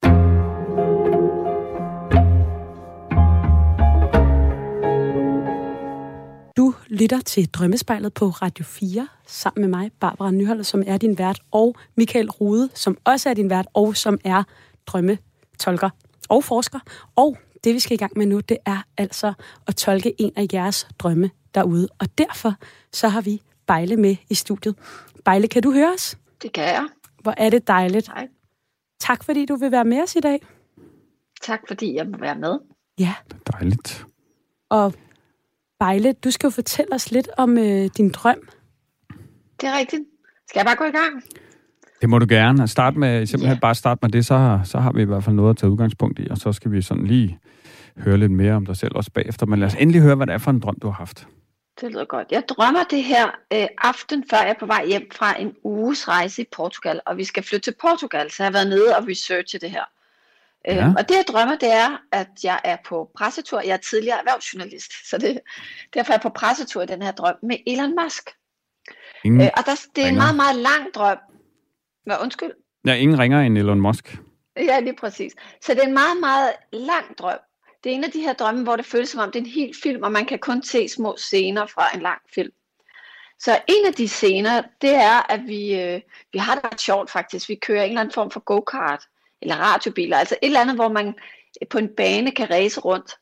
Du 6.56 6.74
lytter 6.88 7.20
til 7.20 7.46
Drømmespejlet 7.46 8.14
på 8.14 8.28
Radio 8.28 8.64
4, 8.64 9.08
sammen 9.26 9.60
med 9.60 9.78
mig, 9.78 9.90
Barbara 10.00 10.30
Nyholder, 10.30 10.62
som 10.62 10.82
er 10.86 10.96
din 10.96 11.18
vært, 11.18 11.40
og 11.50 11.74
Michael 11.96 12.30
Rode, 12.30 12.68
som 12.74 12.98
også 13.04 13.30
er 13.30 13.34
din 13.34 13.50
vært, 13.50 13.66
og 13.74 13.96
som 13.96 14.18
er 14.24 14.42
drømmetolker 14.86 15.90
og 16.28 16.44
forsker. 16.44 16.78
Og 17.16 17.38
det, 17.64 17.74
vi 17.74 17.80
skal 17.80 17.94
i 17.94 17.98
gang 17.98 18.12
med 18.16 18.26
nu, 18.26 18.40
det 18.40 18.56
er 18.66 18.82
altså 18.96 19.32
at 19.66 19.76
tolke 19.76 20.14
en 20.18 20.32
af 20.36 20.46
jeres 20.52 20.88
drømme 20.98 21.30
derude. 21.54 21.88
Og 21.98 22.18
derfor 22.18 22.54
så 22.92 23.08
har 23.08 23.20
vi 23.20 23.42
Bejle 23.68 23.96
med 23.96 24.16
i 24.30 24.34
studiet. 24.34 24.74
Bejle, 25.28 25.48
kan 25.48 25.62
du 25.62 25.72
høre 25.72 25.92
os? 25.94 26.18
Det 26.42 26.52
kan 26.52 26.64
jeg. 26.64 26.88
Hvor 27.22 27.34
er 27.36 27.50
det 27.50 27.68
dejligt. 27.68 28.08
Hej. 28.08 28.28
Tak 29.00 29.24
fordi 29.24 29.46
du 29.46 29.56
vil 29.56 29.72
være 29.72 29.84
med 29.84 30.02
os 30.02 30.16
i 30.16 30.20
dag. 30.20 30.40
Tak 31.42 31.60
fordi 31.68 31.94
jeg 31.94 32.06
må 32.06 32.18
være 32.18 32.34
med. 32.34 32.58
Ja. 32.98 33.14
Det 33.28 33.36
er 33.46 33.50
dejligt. 33.52 34.06
Og 34.70 34.94
Bejle, 35.80 36.12
du 36.12 36.30
skal 36.30 36.46
jo 36.46 36.50
fortælle 36.50 36.94
os 36.94 37.10
lidt 37.10 37.28
om 37.36 37.58
øh, 37.58 37.90
din 37.96 38.10
drøm. 38.10 38.36
Det 39.60 39.68
er 39.68 39.78
rigtigt. 39.78 40.02
Skal 40.48 40.58
jeg 40.58 40.66
bare 40.66 40.76
gå 40.76 40.84
i 40.84 40.90
gang? 40.90 41.22
Det 42.00 42.08
må 42.08 42.18
du 42.18 42.26
gerne. 42.28 42.68
Start 42.68 42.96
med, 42.96 43.26
simpelthen 43.26 43.54
yeah. 43.54 43.60
bare 43.60 43.74
starte 43.74 43.98
med 44.02 44.10
det, 44.10 44.26
så 44.26 44.36
har, 44.36 44.64
så 44.64 44.78
har 44.78 44.92
vi 44.92 45.02
i 45.02 45.04
hvert 45.04 45.24
fald 45.24 45.36
noget 45.36 45.50
at 45.50 45.56
tage 45.56 45.70
udgangspunkt 45.70 46.18
i, 46.18 46.28
og 46.30 46.36
så 46.36 46.52
skal 46.52 46.72
vi 46.72 46.82
sådan 46.82 47.06
lige 47.06 47.38
høre 47.96 48.16
lidt 48.16 48.32
mere 48.32 48.54
om 48.54 48.66
dig 48.66 48.76
selv 48.76 48.92
også 48.94 49.10
bagefter. 49.10 49.46
Men 49.46 49.58
lad 49.58 49.66
os 49.66 49.74
endelig 49.74 50.02
høre, 50.02 50.14
hvad 50.14 50.26
det 50.26 50.32
er 50.32 50.38
for 50.38 50.50
en 50.50 50.60
drøm, 50.60 50.78
du 50.82 50.86
har 50.86 50.94
haft. 50.94 51.28
Det 51.80 51.92
lyder 51.92 52.04
godt. 52.04 52.32
Jeg 52.32 52.42
drømmer 52.48 52.84
det 52.84 53.04
her 53.04 53.26
øh, 53.52 53.66
aften, 53.78 54.24
før 54.30 54.36
jeg 54.36 54.50
er 54.50 54.58
på 54.60 54.66
vej 54.66 54.86
hjem 54.86 55.10
fra 55.12 55.40
en 55.40 55.56
uges 55.64 56.08
rejse 56.08 56.42
i 56.42 56.46
Portugal, 56.52 57.00
og 57.06 57.16
vi 57.16 57.24
skal 57.24 57.42
flytte 57.42 57.70
til 57.70 57.74
Portugal, 57.80 58.30
så 58.30 58.42
jeg 58.42 58.46
har 58.46 58.52
været 58.52 58.68
nede 58.68 58.96
og 58.96 59.08
researchet 59.08 59.60
det 59.60 59.70
her. 59.70 59.84
Øh, 60.68 60.76
ja. 60.76 60.92
og 60.98 61.08
det 61.08 61.14
jeg 61.14 61.24
drømmer, 61.28 61.56
det 61.56 61.72
er, 61.72 62.02
at 62.12 62.28
jeg 62.44 62.60
er 62.64 62.76
på 62.84 63.10
pressetur. 63.16 63.60
Jeg 63.60 63.72
er 63.72 63.76
tidligere 63.76 64.18
erhvervsjournalist, 64.18 64.92
så 65.10 65.18
det, 65.18 65.40
derfor 65.94 66.12
er 66.12 66.14
jeg 66.14 66.22
på 66.22 66.28
pressetur 66.28 66.82
i 66.82 66.86
den 66.86 67.02
her 67.02 67.10
drøm 67.10 67.34
med 67.42 67.56
Elon 67.66 67.96
Musk. 68.02 68.30
Ingen 69.24 69.40
øh, 69.40 69.50
og 69.56 69.66
der, 69.66 69.86
det 69.96 70.02
er 70.02 70.06
ringer. 70.06 70.10
en 70.10 70.16
meget, 70.16 70.36
meget 70.36 70.56
lang 70.56 70.94
drøm. 70.94 71.18
Hvad, 72.04 72.16
undskyld? 72.22 72.52
Ja, 72.86 72.94
ingen 72.94 73.18
ringer 73.18 73.40
end 73.40 73.58
Elon 73.58 73.80
Musk. 73.80 74.18
Ja, 74.56 74.80
lige 74.80 74.96
præcis. 74.96 75.32
Så 75.62 75.74
det 75.74 75.82
er 75.82 75.86
en 75.86 75.94
meget, 75.94 76.20
meget 76.20 76.52
lang 76.72 77.18
drøm. 77.18 77.38
Det 77.84 77.92
er 77.92 77.96
en 77.96 78.04
af 78.04 78.10
de 78.10 78.20
her 78.20 78.32
drømme, 78.32 78.62
hvor 78.62 78.76
det 78.76 78.86
føles 78.86 79.08
som 79.08 79.20
om, 79.20 79.30
det 79.30 79.38
er 79.38 79.44
en 79.44 79.50
helt 79.50 79.76
film, 79.82 80.02
og 80.02 80.12
man 80.12 80.26
kan 80.26 80.38
kun 80.38 80.62
se 80.62 80.88
små 80.88 81.16
scener 81.16 81.66
fra 81.66 81.94
en 81.94 82.00
lang 82.00 82.20
film. 82.34 82.52
Så 83.38 83.60
en 83.68 83.86
af 83.86 83.94
de 83.94 84.08
scener, 84.08 84.62
det 84.80 84.94
er, 84.94 85.32
at 85.32 85.40
vi, 85.46 85.80
øh, 85.80 86.00
vi 86.32 86.38
har 86.38 86.54
det 86.54 86.64
ret 86.64 86.80
sjovt 86.80 87.10
faktisk. 87.10 87.48
Vi 87.48 87.54
kører 87.54 87.82
en 87.82 87.88
eller 87.88 88.00
anden 88.00 88.14
form 88.14 88.30
for 88.30 88.40
go-kart, 88.40 89.02
eller 89.42 89.56
radiobiler, 89.56 90.16
altså 90.16 90.36
et 90.42 90.46
eller 90.46 90.60
andet, 90.60 90.74
hvor 90.76 90.88
man 90.88 91.14
på 91.70 91.78
en 91.78 91.88
bane 91.96 92.30
kan 92.30 92.50
race 92.50 92.80
rundt. 92.80 93.16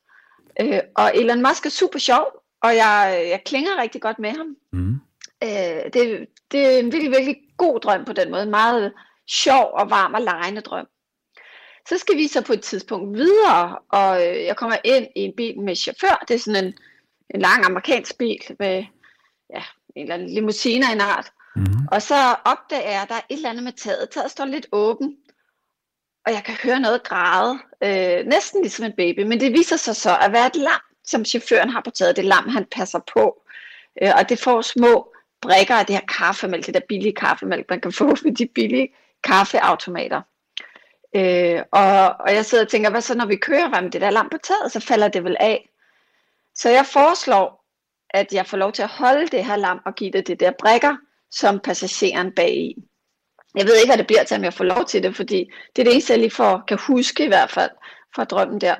Øh, 0.60 0.80
og 0.96 1.16
Elon 1.16 1.42
Musk 1.42 1.66
er 1.66 1.70
super 1.70 1.98
sjov, 1.98 2.26
og 2.62 2.76
jeg, 2.76 3.26
jeg 3.30 3.42
klinger 3.46 3.80
rigtig 3.80 4.02
godt 4.02 4.18
med 4.18 4.30
ham. 4.30 4.56
Mm. 4.72 4.94
Øh, 5.42 5.92
det, 5.92 6.26
det 6.52 6.66
er 6.66 6.78
en 6.78 6.92
virkelig, 6.92 7.10
virkelig 7.10 7.36
god 7.56 7.80
drøm 7.80 8.04
på 8.04 8.12
den 8.12 8.30
måde. 8.30 8.42
En 8.42 8.50
meget 8.50 8.92
sjov 9.26 9.70
og 9.72 9.90
varm 9.90 10.14
og 10.14 10.22
lejende 10.22 10.60
drøm. 10.60 10.86
Så 11.88 11.98
skal 11.98 12.16
vi 12.16 12.28
så 12.28 12.42
på 12.42 12.52
et 12.52 12.62
tidspunkt 12.62 13.18
videre, 13.18 13.78
og 13.88 14.26
øh, 14.26 14.44
jeg 14.44 14.56
kommer 14.56 14.76
ind 14.84 15.06
i 15.16 15.20
en 15.20 15.32
bil 15.36 15.60
med 15.60 15.76
chauffør. 15.76 16.24
Det 16.28 16.34
er 16.34 16.38
sådan 16.38 16.64
en, 16.64 16.74
en 17.34 17.40
lang 17.40 17.66
amerikansk 17.66 18.18
bil 18.18 18.40
med 18.58 18.84
ja, 19.50 19.62
en 19.96 20.02
eller 20.02 20.14
anden 20.14 20.30
limousine 20.30 20.86
af 20.86 20.92
en 20.92 21.00
art. 21.00 21.32
Mm-hmm. 21.56 21.88
Og 21.92 22.02
så 22.02 22.14
opdager 22.44 22.90
jeg, 22.90 23.02
at 23.02 23.08
der 23.08 23.14
er 23.14 23.26
et 23.30 23.36
eller 23.36 23.50
andet 23.50 23.64
med 23.64 23.72
taget. 23.72 24.10
Taget 24.10 24.30
står 24.30 24.44
lidt 24.44 24.66
åben, 24.72 25.16
og 26.26 26.32
jeg 26.32 26.44
kan 26.44 26.54
høre 26.54 26.80
noget 26.80 27.02
græde. 27.02 27.58
Øh, 27.84 28.26
næsten 28.26 28.62
ligesom 28.62 28.84
en 28.84 28.92
baby, 28.96 29.20
men 29.20 29.40
det 29.40 29.52
viser 29.52 29.76
sig 29.76 29.96
så 29.96 30.18
at 30.20 30.32
være 30.32 30.46
et 30.46 30.56
lam, 30.56 30.80
som 31.04 31.24
chaufføren 31.24 31.70
har 31.70 31.80
på 31.80 31.90
taget. 31.90 32.16
Det 32.16 32.24
lam, 32.24 32.48
han 32.48 32.66
passer 32.72 33.00
på. 33.14 33.42
Øh, 34.02 34.12
og 34.18 34.28
det 34.28 34.38
får 34.38 34.60
små 34.60 35.12
brikker 35.42 35.74
af 35.74 35.86
det 35.86 35.94
her 35.94 36.06
kaffemælk, 36.18 36.66
det 36.66 36.74
der 36.74 36.80
billige 36.88 37.14
kaffemælk, 37.14 37.66
man 37.70 37.80
kan 37.80 37.92
få 37.92 38.06
ved 38.06 38.34
de 38.40 38.46
billige 38.54 38.88
kaffeautomater. 39.24 40.22
Øh, 41.16 41.62
og, 41.72 42.16
og 42.20 42.34
jeg 42.34 42.44
sidder 42.44 42.64
og 42.64 42.70
tænker, 42.70 42.90
hvad 42.90 43.00
så 43.00 43.14
når 43.14 43.26
vi 43.26 43.36
kører, 43.36 43.68
hvad 43.68 43.82
med 43.82 43.90
det 43.90 44.00
der 44.00 44.10
lam 44.10 44.28
på 44.28 44.38
taget, 44.42 44.72
så 44.72 44.80
falder 44.80 45.08
det 45.08 45.24
vel 45.24 45.36
af. 45.40 45.68
Så 46.54 46.70
jeg 46.70 46.86
foreslår, 46.86 47.64
at 48.10 48.32
jeg 48.32 48.46
får 48.46 48.56
lov 48.56 48.72
til 48.72 48.82
at 48.82 48.88
holde 48.88 49.26
det 49.26 49.44
her 49.44 49.56
lam 49.56 49.80
og 49.86 49.94
give 49.94 50.12
det 50.12 50.26
det 50.26 50.40
der 50.40 50.52
brikker, 50.58 50.96
som 51.30 51.60
passageren 51.60 52.32
bag 52.36 52.56
i. 52.56 52.74
Jeg 53.56 53.66
ved 53.66 53.76
ikke, 53.76 53.88
hvad 53.88 53.98
det 53.98 54.06
bliver 54.06 54.24
til, 54.24 54.36
om 54.36 54.44
jeg 54.44 54.54
får 54.54 54.64
lov 54.64 54.84
til 54.84 55.02
det, 55.02 55.16
fordi 55.16 55.50
det 55.76 55.82
er 55.82 55.84
det 55.84 55.92
eneste, 55.92 56.12
jeg 56.12 56.20
lige 56.20 56.30
får, 56.30 56.62
kan 56.68 56.78
huske 56.86 57.24
i 57.24 57.28
hvert 57.28 57.50
fald 57.50 57.70
fra 58.14 58.24
drømmen 58.24 58.60
der. 58.60 58.74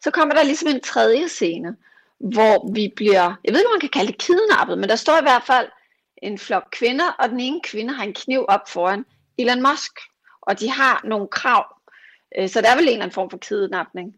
Så 0.00 0.10
kommer 0.10 0.34
der 0.34 0.42
ligesom 0.42 0.68
en 0.68 0.80
tredje 0.80 1.28
scene, 1.28 1.76
hvor 2.22 2.72
vi 2.72 2.92
bliver, 2.96 3.34
jeg 3.44 3.52
ved 3.52 3.60
ikke, 3.60 3.68
om 3.68 3.72
man 3.72 3.80
kan 3.80 3.88
kalde 3.88 4.12
det 4.12 4.18
kidnappet, 4.18 4.78
men 4.78 4.88
der 4.88 4.96
står 4.96 5.18
i 5.18 5.22
hvert 5.22 5.42
fald 5.46 5.68
en 6.22 6.38
flok 6.38 6.64
kvinder, 6.72 7.10
og 7.18 7.28
den 7.28 7.40
ene 7.40 7.60
kvinde 7.64 7.92
har 7.92 8.04
en 8.04 8.14
kniv 8.14 8.44
op 8.48 8.68
foran 8.68 9.04
Elon 9.38 9.62
Musk, 9.62 9.92
og 10.42 10.60
de 10.60 10.70
har 10.70 11.00
nogle 11.04 11.28
krav. 11.28 11.64
Øh, 12.38 12.48
så 12.48 12.60
der 12.60 12.70
er 12.70 12.74
vel 12.74 12.84
en 12.84 12.88
eller 12.88 13.02
anden 13.02 13.14
form 13.14 13.30
for 13.30 13.38
kidnapning. 13.38 14.14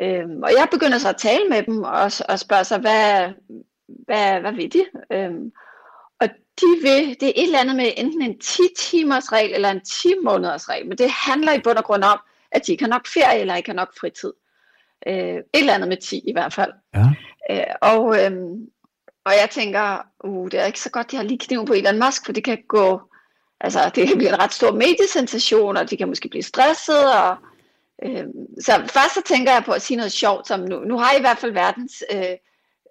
Øhm, 0.00 0.42
og 0.42 0.50
jeg 0.50 0.68
begynder 0.70 0.98
så 0.98 1.08
at 1.08 1.16
tale 1.16 1.48
med 1.48 1.62
dem 1.62 1.82
og, 1.82 2.10
og 2.28 2.38
spørge 2.38 2.64
sig, 2.64 2.78
hvad, 2.78 3.30
hvad, 3.86 4.40
hvad 4.40 4.52
vil 4.52 4.72
de? 4.72 4.84
Øhm, 5.12 5.52
og 6.20 6.28
de 6.60 6.66
vil, 6.82 7.16
det 7.20 7.28
er 7.28 7.32
et 7.36 7.42
eller 7.42 7.60
andet 7.60 7.76
med 7.76 7.92
enten 7.96 8.22
en 8.22 8.38
10 8.38 8.62
timers 8.78 9.32
regel 9.32 9.54
eller 9.54 9.70
en 9.70 9.80
10 9.80 10.08
måneders 10.24 10.68
regel, 10.68 10.88
men 10.88 10.98
det 10.98 11.10
handler 11.10 11.52
i 11.52 11.60
bund 11.60 11.78
og 11.78 11.84
grund 11.84 12.04
om, 12.04 12.18
at 12.50 12.66
de 12.66 12.72
ikke 12.72 12.84
har 12.84 12.88
nok 12.88 13.06
ferie 13.06 13.40
eller 13.40 13.56
ikke 13.56 13.68
har 13.68 13.74
nok 13.74 13.98
fritid. 14.00 14.32
Øh, 15.06 15.14
et 15.14 15.44
eller 15.54 15.74
andet 15.74 15.88
med 15.88 15.96
10 15.96 16.22
i 16.28 16.32
hvert 16.32 16.52
fald. 16.52 16.72
Ja. 16.94 17.04
Øh, 17.50 17.74
og, 17.80 18.22
øh, 18.22 18.32
og 19.24 19.32
jeg 19.40 19.48
tænker, 19.50 20.06
uh, 20.24 20.50
det 20.50 20.60
er 20.60 20.64
ikke 20.64 20.80
så 20.80 20.90
godt, 20.90 21.10
de 21.10 21.16
har 21.16 21.22
lige 21.22 21.38
kniven 21.38 21.66
på 21.66 21.72
Elon 21.72 22.00
Musk, 22.04 22.24
for 22.24 22.32
det 22.32 22.44
kan 22.44 22.58
gå, 22.68 23.00
altså 23.60 23.90
det 23.94 24.08
kan 24.08 24.16
blive 24.16 24.28
en 24.28 24.38
ret 24.38 24.52
stor 24.52 24.72
mediesensation, 24.72 25.76
og 25.76 25.90
de 25.90 25.96
kan 25.96 26.08
måske 26.08 26.28
blive 26.28 26.42
stresset, 26.42 27.14
og 27.14 27.36
øh, 28.04 28.24
så 28.60 28.72
først 28.72 29.14
så 29.14 29.22
tænker 29.26 29.52
jeg 29.52 29.62
på 29.64 29.72
at 29.72 29.82
sige 29.82 29.96
noget 29.96 30.12
sjovt, 30.12 30.48
som 30.48 30.60
nu, 30.60 30.80
nu 30.80 30.98
har 30.98 31.12
I 31.12 31.18
i 31.18 31.20
hvert 31.20 31.38
fald 31.38 31.52
verdens 31.52 32.04
øh, 32.12 32.36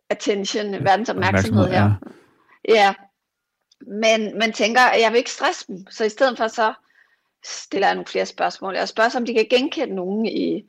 attention, 0.10 0.86
verdens 0.86 1.10
opmærksomhed 1.10 1.68
her. 1.68 1.92
Ja. 2.68 2.74
ja. 2.76 2.94
Men 3.88 4.38
man 4.38 4.54
tænker, 4.54 4.82
at 4.82 5.02
jeg 5.02 5.12
vil 5.12 5.18
ikke 5.18 5.32
stresse 5.32 5.68
dem, 5.68 5.86
så 5.90 6.06
i 6.06 6.10
stedet 6.10 6.38
for 6.38 6.48
så 6.48 6.74
stiller 7.46 7.88
jeg 7.88 7.96
nogle 7.96 8.08
flere 8.08 8.26
spørgsmål. 8.26 8.76
Jeg 8.76 8.88
spørger, 8.88 9.18
om 9.18 9.26
de 9.26 9.34
kan 9.34 9.48
genkende 9.50 9.96
nogen 9.96 10.26
i, 10.26 10.66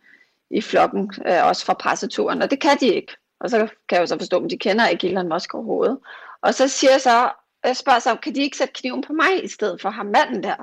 i 0.50 0.60
flokken, 0.60 1.10
øh, 1.26 1.46
også 1.46 1.64
fra 1.64 1.74
presseturen, 1.74 2.42
og 2.42 2.50
det 2.50 2.60
kan 2.60 2.76
de 2.80 2.86
ikke. 2.94 3.16
Og 3.40 3.50
så 3.50 3.58
kan 3.58 3.96
jeg 3.96 4.00
jo 4.00 4.06
så 4.06 4.18
forstå, 4.18 4.44
at 4.44 4.50
de 4.50 4.58
kender 4.58 4.88
ikke 4.88 5.08
Elon 5.08 5.28
Musk 5.28 5.54
overhovedet. 5.54 5.98
Og 6.42 6.54
så 6.54 6.68
siger 6.68 6.90
jeg 6.90 7.00
så, 7.00 7.30
jeg 7.64 7.76
spørger 7.76 7.98
så, 7.98 8.16
kan 8.22 8.34
de 8.34 8.42
ikke 8.42 8.56
sætte 8.56 8.74
kniven 8.74 9.02
på 9.02 9.12
mig 9.12 9.44
i 9.44 9.48
stedet 9.48 9.80
for 9.80 9.90
ham 9.90 10.06
manden 10.06 10.42
der? 10.42 10.54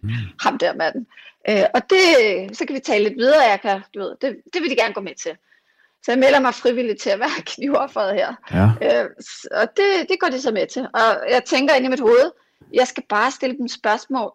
Mm. 0.00 0.10
ham 0.44 0.58
der 0.58 0.74
manden. 0.74 1.06
Øh, 1.48 1.64
og 1.74 1.80
det, 1.90 2.56
så 2.56 2.64
kan 2.66 2.74
vi 2.74 2.80
tale 2.80 3.04
lidt 3.04 3.18
videre, 3.18 3.42
jeg 3.42 3.60
kan, 3.60 3.80
du 3.94 4.00
ved, 4.00 4.16
det, 4.20 4.36
det 4.52 4.62
vil 4.62 4.70
de 4.70 4.76
gerne 4.76 4.94
gå 4.94 5.00
med 5.00 5.14
til. 5.14 5.36
Så 6.02 6.12
jeg 6.12 6.18
melder 6.18 6.40
mig 6.40 6.54
frivilligt 6.54 7.00
til 7.00 7.10
at 7.10 7.18
være 7.18 7.42
knivofferet 7.54 8.14
her. 8.14 8.34
Ja. 8.52 9.02
Øh, 9.02 9.10
og 9.50 9.76
det, 9.76 10.08
det 10.08 10.20
går 10.20 10.28
de 10.28 10.40
så 10.40 10.52
med 10.52 10.66
til. 10.66 10.82
Og 10.82 11.30
jeg 11.30 11.42
tænker 11.44 11.74
ind 11.74 11.86
i 11.86 11.88
mit 11.88 12.00
hoved, 12.00 12.30
jeg 12.72 12.88
skal 12.88 13.02
bare 13.08 13.30
stille 13.30 13.56
dem 13.56 13.68
spørgsmål. 13.68 14.32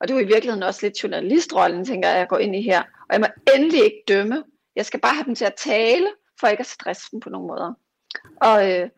Og 0.00 0.08
det 0.08 0.10
er 0.10 0.18
jo 0.18 0.24
i 0.24 0.32
virkeligheden 0.32 0.62
også 0.62 0.86
lidt 0.86 1.02
journalistrollen, 1.02 1.84
tænker 1.84 2.08
jeg, 2.08 2.18
jeg 2.18 2.28
går 2.28 2.38
ind 2.38 2.56
i 2.56 2.62
her. 2.62 2.80
Og 2.80 3.12
jeg 3.12 3.20
må 3.20 3.26
endelig 3.54 3.84
ikke 3.84 4.02
dømme. 4.08 4.44
Jeg 4.76 4.86
skal 4.86 5.00
bare 5.00 5.14
have 5.14 5.24
dem 5.24 5.34
til 5.34 5.44
at 5.44 5.54
tale, 5.54 6.06
for 6.40 6.46
ikke 6.46 6.60
at 6.60 6.66
stresse 6.66 7.08
dem 7.12 7.20
på 7.20 7.30
nogen 7.30 7.48
måder. 7.48 7.74
Og, 8.40 8.70
øh, 8.70 8.88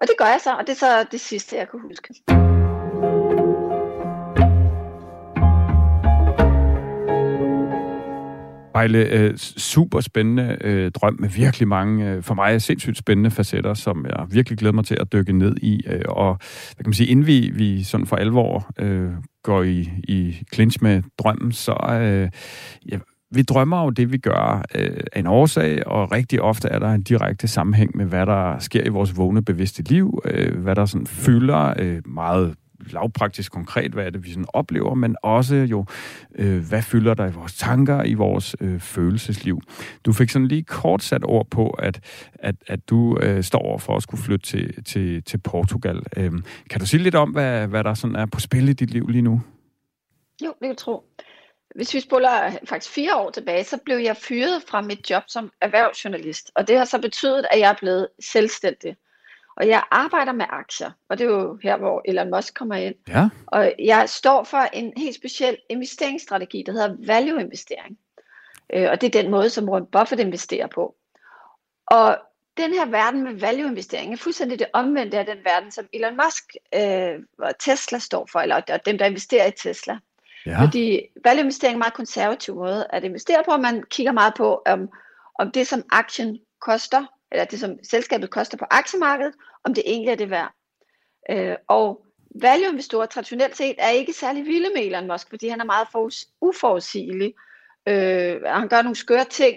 og 0.00 0.06
det 0.06 0.14
gør 0.18 0.24
jeg 0.24 0.40
så, 0.44 0.54
og 0.56 0.66
det 0.66 0.72
er 0.72 0.76
så 0.76 1.06
det 1.10 1.20
sidste, 1.20 1.56
jeg 1.56 1.68
kan 1.70 1.80
huske. 1.80 2.14
Ejle, 8.74 8.98
øh, 8.98 9.36
super 9.36 10.00
spændende 10.00 10.58
øh, 10.60 10.90
drøm 10.90 11.16
med 11.20 11.28
virkelig 11.28 11.68
mange, 11.68 12.10
øh, 12.10 12.22
for 12.22 12.34
mig 12.34 12.62
sindssygt 12.62 12.98
spændende 12.98 13.30
facetter, 13.30 13.74
som 13.74 14.06
jeg 14.06 14.26
virkelig 14.30 14.58
glæder 14.58 14.72
mig 14.72 14.84
til 14.84 14.96
at 15.00 15.12
dykke 15.12 15.32
ned 15.32 15.56
i. 15.56 15.82
Øh, 15.86 16.04
og 16.08 16.38
hvad 16.74 16.84
kan 16.84 16.88
man 16.88 16.94
sige, 16.94 17.06
inden 17.06 17.26
vi, 17.26 17.50
vi 17.54 17.84
sådan 17.84 18.06
for 18.06 18.16
alvor 18.16 18.70
øh, 18.78 19.12
går 19.42 19.62
i, 19.62 19.90
i 20.08 20.46
clinch 20.54 20.82
med 20.82 21.02
drømmen, 21.18 21.52
så 21.52 21.98
øh, 22.00 22.30
vi 23.30 23.42
drømmer 23.42 23.84
jo 23.84 23.90
det, 23.90 24.12
vi 24.12 24.18
gør 24.18 24.64
øh, 24.74 25.00
af 25.12 25.20
en 25.20 25.26
årsag, 25.26 25.86
og 25.86 26.12
rigtig 26.12 26.42
ofte 26.42 26.68
er 26.68 26.78
der 26.78 26.92
en 26.92 27.02
direkte 27.02 27.48
sammenhæng 27.48 27.96
med, 27.96 28.06
hvad 28.06 28.26
der 28.26 28.58
sker 28.58 28.84
i 28.84 28.88
vores 28.88 29.16
vågne 29.16 29.44
bevidste 29.44 29.82
liv, 29.82 30.20
øh, 30.24 30.58
hvad 30.58 30.74
der 30.74 30.86
sådan 30.86 31.06
fylder 31.06 31.74
øh, 31.78 32.02
meget 32.06 32.54
lavpraktisk 32.80 33.52
konkret, 33.52 33.92
hvad 33.92 34.06
er 34.06 34.10
det, 34.10 34.24
vi 34.24 34.30
sådan 34.30 34.44
oplever, 34.48 34.94
men 34.94 35.16
også 35.22 35.56
jo, 35.56 35.84
øh, 36.34 36.68
hvad 36.68 36.82
fylder 36.82 37.14
der 37.14 37.26
i 37.26 37.32
vores 37.32 37.54
tanker, 37.54 38.04
i 38.04 38.14
vores 38.14 38.56
øh, 38.60 38.80
følelsesliv. 38.80 39.60
Du 40.04 40.12
fik 40.12 40.30
sådan 40.30 40.48
lige 40.48 40.62
kort 40.62 41.02
sat 41.02 41.24
ord 41.24 41.46
på, 41.50 41.70
at, 41.70 42.00
at, 42.34 42.54
at 42.66 42.88
du 42.88 43.18
øh, 43.22 43.42
står 43.42 43.58
over 43.58 43.78
for 43.78 43.96
at 43.96 44.02
skulle 44.02 44.22
flytte 44.22 44.46
til, 44.46 44.84
til, 44.84 45.22
til 45.22 45.38
Portugal. 45.38 46.02
Øh, 46.16 46.32
kan 46.70 46.80
du 46.80 46.86
sige 46.86 47.02
lidt 47.02 47.14
om, 47.14 47.30
hvad, 47.30 47.66
hvad 47.66 47.84
der 47.84 47.94
sådan 47.94 48.16
er 48.16 48.26
på 48.26 48.40
spil 48.40 48.68
i 48.68 48.72
dit 48.72 48.90
liv 48.90 49.08
lige 49.08 49.22
nu? 49.22 49.40
Jo, 50.44 50.48
det 50.48 50.60
kan 50.60 50.68
jeg 50.68 50.76
tro. 50.76 51.04
Hvis 51.74 51.94
vi 51.94 52.00
spoler 52.00 52.58
faktisk 52.64 52.92
fire 52.92 53.16
år 53.16 53.30
tilbage, 53.30 53.64
så 53.64 53.78
blev 53.84 53.96
jeg 53.96 54.16
fyret 54.16 54.62
fra 54.68 54.80
mit 54.80 55.10
job 55.10 55.22
som 55.26 55.50
erhvervsjournalist. 55.60 56.50
Og 56.54 56.68
det 56.68 56.78
har 56.78 56.84
så 56.84 57.00
betydet, 57.00 57.46
at 57.50 57.60
jeg 57.60 57.70
er 57.70 57.76
blevet 57.80 58.08
selvstændig. 58.20 58.96
Og 59.56 59.68
jeg 59.68 59.82
arbejder 59.90 60.32
med 60.32 60.46
aktier, 60.48 60.90
og 61.08 61.18
det 61.18 61.24
er 61.26 61.30
jo 61.30 61.58
her, 61.62 61.76
hvor 61.76 62.02
Elon 62.04 62.30
Musk 62.30 62.54
kommer 62.54 62.74
ind. 62.74 62.94
Ja. 63.08 63.28
Og 63.46 63.72
jeg 63.78 64.08
står 64.08 64.44
for 64.44 64.58
en 64.58 64.92
helt 64.96 65.14
speciel 65.14 65.56
investeringsstrategi, 65.68 66.62
der 66.66 66.72
hedder 66.72 66.96
value-investering. 67.06 67.98
Øh, 68.72 68.90
og 68.90 69.00
det 69.00 69.06
er 69.06 69.22
den 69.22 69.30
måde, 69.30 69.50
som 69.50 69.68
Warren 69.68 69.86
Buffett 69.86 70.20
investerer 70.20 70.66
på. 70.66 70.94
Og 71.86 72.18
den 72.56 72.72
her 72.72 72.86
verden 72.86 73.22
med 73.22 73.34
value-investering 73.34 74.12
er 74.12 74.16
fuldstændig 74.16 74.58
det 74.58 74.66
omvendte 74.72 75.18
af 75.18 75.26
den 75.26 75.38
verden, 75.44 75.70
som 75.70 75.88
Elon 75.92 76.18
Musk 76.24 76.44
øh, 76.74 77.18
og 77.38 77.58
Tesla 77.58 77.98
står 77.98 78.28
for, 78.32 78.38
eller 78.38 78.60
dem, 78.60 78.98
der 78.98 79.06
investerer 79.06 79.46
i 79.46 79.50
Tesla. 79.50 79.98
Ja. 80.46 80.62
Fordi 80.62 81.00
value-investering 81.24 81.72
er 81.72 81.76
en 81.76 81.78
meget 81.78 81.94
konservativ 81.94 82.54
måde 82.54 82.86
at 82.90 83.04
investere 83.04 83.42
på. 83.48 83.56
Man 83.56 83.82
kigger 83.90 84.12
meget 84.12 84.34
på, 84.36 84.62
om, 84.66 84.88
om 85.38 85.50
det, 85.50 85.66
som 85.66 85.82
aktien 85.92 86.38
koster, 86.60 87.06
eller 87.32 87.44
det, 87.44 87.60
som 87.60 87.78
selskabet 87.90 88.30
koster 88.30 88.58
på 88.58 88.64
aktiemarkedet, 88.70 89.34
om 89.64 89.74
det 89.74 89.82
egentlig 89.86 90.10
er 90.10 90.16
det 90.16 90.30
værd. 90.30 90.52
Øh, 91.30 91.56
og 91.68 92.06
value-investorer 92.40 93.06
traditionelt 93.06 93.56
set 93.56 93.74
er 93.78 93.88
ikke 93.88 94.12
særlig 94.12 94.46
vilde 94.46 94.68
med 94.74 94.82
Elon 94.82 95.06
Musk, 95.06 95.28
fordi 95.28 95.48
han 95.48 95.60
er 95.60 95.64
meget 95.64 96.24
uforudsigelig. 96.40 97.34
Øh, 97.88 98.42
han 98.46 98.68
gør 98.68 98.82
nogle 98.82 98.96
skøre 98.96 99.24
ting, 99.24 99.56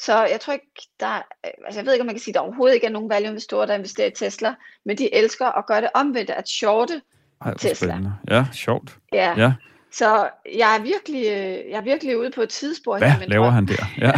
så 0.00 0.24
jeg 0.24 0.40
tror 0.40 0.52
ikke, 0.52 0.72
der, 1.00 1.22
altså 1.44 1.80
jeg 1.80 1.86
ved 1.86 1.92
ikke, 1.92 2.02
om 2.02 2.06
man 2.06 2.14
kan 2.14 2.20
sige, 2.20 2.32
at 2.32 2.34
der 2.34 2.40
overhovedet 2.40 2.74
ikke 2.74 2.86
er 2.86 2.90
nogen 2.90 3.10
value-investorer, 3.10 3.66
der 3.66 3.74
investerer 3.74 4.08
i 4.08 4.10
Tesla, 4.10 4.54
men 4.84 4.98
de 4.98 5.14
elsker 5.14 5.46
at 5.46 5.66
gøre 5.66 5.80
det 5.80 5.90
omvendt, 5.94 6.30
at 6.30 6.48
shorte 6.48 7.02
Ej, 7.40 7.54
Tesla. 7.54 7.74
Spændende. 7.74 8.12
Ja, 8.30 8.46
sjovt. 8.52 8.98
Ja. 9.12 9.34
ja. 9.36 9.52
Så 9.98 10.28
jeg 10.56 10.76
er 10.76 10.82
virkelig, 10.82 11.24
øh, 11.26 11.70
jeg 11.70 11.78
er 11.78 11.82
virkelig 11.82 12.18
ude 12.18 12.30
på 12.30 12.40
et 12.40 12.48
tidsspor. 12.48 12.98
Hvad 12.98 13.12
laver 13.26 13.44
drøm. 13.44 13.54
han 13.54 13.66
der? 13.66 13.84
Ja. 13.98 14.12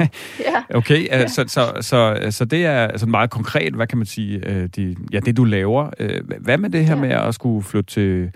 ja. 0.52 0.76
Okay, 0.76 1.06
ja. 1.06 1.28
Så, 1.28 1.44
så, 1.48 1.78
så, 1.80 2.28
så 2.30 2.44
det 2.44 2.66
er 2.66 2.86
altså 2.86 3.06
meget 3.06 3.30
konkret, 3.30 3.74
hvad 3.74 3.86
kan 3.86 3.98
man 3.98 4.06
sige, 4.06 4.46
øh, 4.46 4.66
de, 4.66 4.96
ja, 5.12 5.20
det 5.20 5.36
du 5.36 5.44
laver. 5.44 5.90
Øh, 5.98 6.20
hvad 6.40 6.58
med 6.58 6.70
det 6.70 6.84
her 6.86 6.94
ja. 6.94 7.00
med 7.00 7.10
at 7.10 7.34
skulle 7.34 7.64
flytte 7.64 7.90
til, 7.90 8.32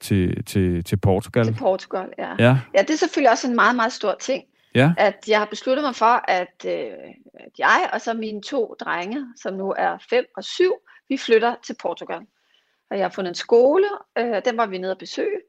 til, 0.00 0.44
til, 0.44 0.84
til 0.84 0.96
Portugal? 0.96 1.44
Til 1.44 1.54
Portugal, 1.54 2.06
ja. 2.18 2.30
ja. 2.38 2.56
Ja, 2.74 2.82
det 2.82 2.90
er 2.90 2.96
selvfølgelig 2.96 3.30
også 3.30 3.48
en 3.48 3.54
meget, 3.54 3.76
meget 3.76 3.92
stor 3.92 4.16
ting. 4.20 4.44
Ja. 4.74 4.92
At 4.98 5.24
jeg 5.28 5.38
har 5.38 5.46
besluttet 5.46 5.84
mig 5.84 5.94
for, 5.94 6.30
at, 6.30 6.64
øh, 6.66 6.92
at 7.34 7.52
jeg 7.58 7.90
og 7.92 8.00
så 8.00 8.14
mine 8.14 8.42
to 8.42 8.74
drenge, 8.80 9.26
som 9.42 9.54
nu 9.54 9.74
er 9.78 9.98
5 10.10 10.24
og 10.36 10.44
7, 10.44 10.72
vi 11.08 11.16
flytter 11.16 11.54
til 11.66 11.76
Portugal. 11.82 12.20
Og 12.90 12.96
jeg 12.96 13.04
har 13.04 13.10
fundet 13.10 13.30
en 13.30 13.34
skole, 13.34 13.86
øh, 14.18 14.42
den 14.44 14.56
var 14.56 14.66
vi 14.66 14.78
nede 14.78 14.92
at 14.92 14.98
besøge, 14.98 15.40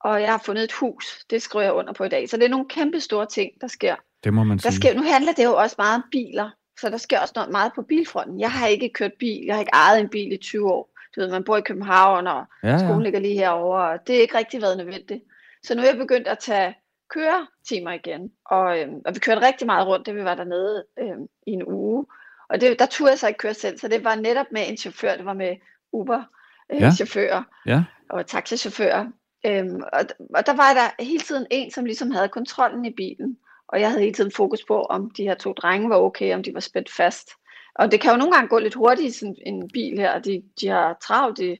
og 0.00 0.20
jeg 0.20 0.30
har 0.30 0.42
fundet 0.46 0.64
et 0.64 0.72
hus. 0.72 1.24
Det 1.30 1.42
skriver 1.42 1.62
jeg 1.62 1.72
under 1.72 1.92
på 1.92 2.04
i 2.04 2.08
dag. 2.08 2.28
Så 2.28 2.36
det 2.36 2.44
er 2.44 2.48
nogle 2.48 2.68
kæmpe 2.68 3.00
store 3.00 3.26
ting, 3.26 3.50
der 3.60 3.66
sker. 3.66 3.94
Det 4.24 4.34
må 4.34 4.44
man 4.44 4.58
sige. 4.58 4.70
Der 4.70 4.76
sker, 4.76 4.94
nu 4.94 5.02
handler 5.02 5.32
det 5.32 5.44
jo 5.44 5.56
også 5.56 5.74
meget 5.78 5.94
om 5.94 6.04
biler, 6.10 6.50
så 6.80 6.90
der 6.90 6.96
sker 6.96 7.20
også 7.20 7.32
noget 7.36 7.50
meget 7.50 7.72
på 7.74 7.82
bilfronten. 7.82 8.40
Jeg 8.40 8.52
har 8.52 8.66
ikke 8.66 8.88
kørt 8.88 9.12
bil, 9.18 9.44
jeg 9.44 9.54
har 9.54 9.60
ikke 9.60 9.74
ejet 9.74 10.00
en 10.00 10.08
bil 10.08 10.32
i 10.32 10.36
20 10.36 10.72
år. 10.72 10.90
Du 11.16 11.20
ved, 11.20 11.30
man 11.30 11.44
bor 11.44 11.56
i 11.56 11.60
København, 11.60 12.26
og 12.26 12.44
ja, 12.62 12.68
ja. 12.68 12.78
skolen 12.78 13.02
ligger 13.02 13.20
lige 13.20 13.34
herovre, 13.34 13.88
og 13.88 13.98
det 14.06 14.16
er 14.16 14.20
ikke 14.20 14.38
rigtig 14.38 14.62
været 14.62 14.76
nødvendigt. 14.76 15.24
Så 15.62 15.74
nu 15.74 15.82
er 15.82 15.86
jeg 15.86 15.96
begyndt 15.96 16.28
at 16.28 16.38
tage 16.38 16.74
køretimer 17.10 17.92
igen, 17.92 18.30
og, 18.46 18.80
øhm, 18.80 19.00
og 19.04 19.14
vi 19.14 19.18
kørte 19.18 19.46
rigtig 19.46 19.66
meget 19.66 19.86
rundt, 19.86 20.06
det 20.06 20.14
vi 20.14 20.24
var 20.24 20.34
dernede 20.34 20.84
øhm, 20.98 21.26
i 21.46 21.50
en 21.50 21.62
uge. 21.66 22.06
Og 22.48 22.60
det, 22.60 22.78
der 22.78 22.86
turde 22.86 23.10
jeg 23.10 23.18
så 23.18 23.28
ikke 23.28 23.38
køre 23.38 23.54
selv, 23.54 23.78
så 23.78 23.88
det 23.88 24.04
var 24.04 24.14
netop 24.14 24.46
med 24.50 24.62
en 24.68 24.76
chauffør, 24.76 25.16
det 25.16 25.24
var 25.24 25.32
med 25.34 25.56
Uber-chauffører 25.92 27.38
øh, 27.38 27.66
ja. 27.66 27.72
ja. 27.72 27.84
og 28.10 28.26
taxichauffører. 28.26 29.06
Øhm, 29.46 29.82
og, 29.92 30.00
og 30.34 30.46
der 30.46 30.56
var 30.56 30.74
der 30.74 31.04
hele 31.04 31.20
tiden 31.20 31.46
en, 31.50 31.70
som 31.70 31.84
ligesom 31.84 32.10
havde 32.10 32.28
kontrollen 32.28 32.84
i 32.84 32.92
bilen. 32.96 33.36
Og 33.68 33.80
jeg 33.80 33.88
havde 33.88 34.02
hele 34.02 34.14
tiden 34.14 34.32
fokus 34.32 34.64
på, 34.68 34.82
om 34.82 35.10
de 35.10 35.22
her 35.22 35.34
to 35.34 35.52
drenge 35.52 35.90
var 35.90 35.96
okay, 35.96 36.34
om 36.34 36.42
de 36.42 36.54
var 36.54 36.60
spændt 36.60 36.92
fast. 36.92 37.30
Og 37.74 37.92
det 37.92 38.00
kan 38.00 38.10
jo 38.10 38.16
nogle 38.16 38.32
gange 38.32 38.48
gå 38.48 38.58
lidt 38.58 38.74
hurtigt 38.74 39.08
i 39.08 39.18
sådan 39.18 39.36
en 39.46 39.70
bil 39.72 39.98
her. 39.98 40.18
De, 40.18 40.42
de 40.60 40.68
har 40.68 40.98
travlt, 41.06 41.38
de 41.38 41.56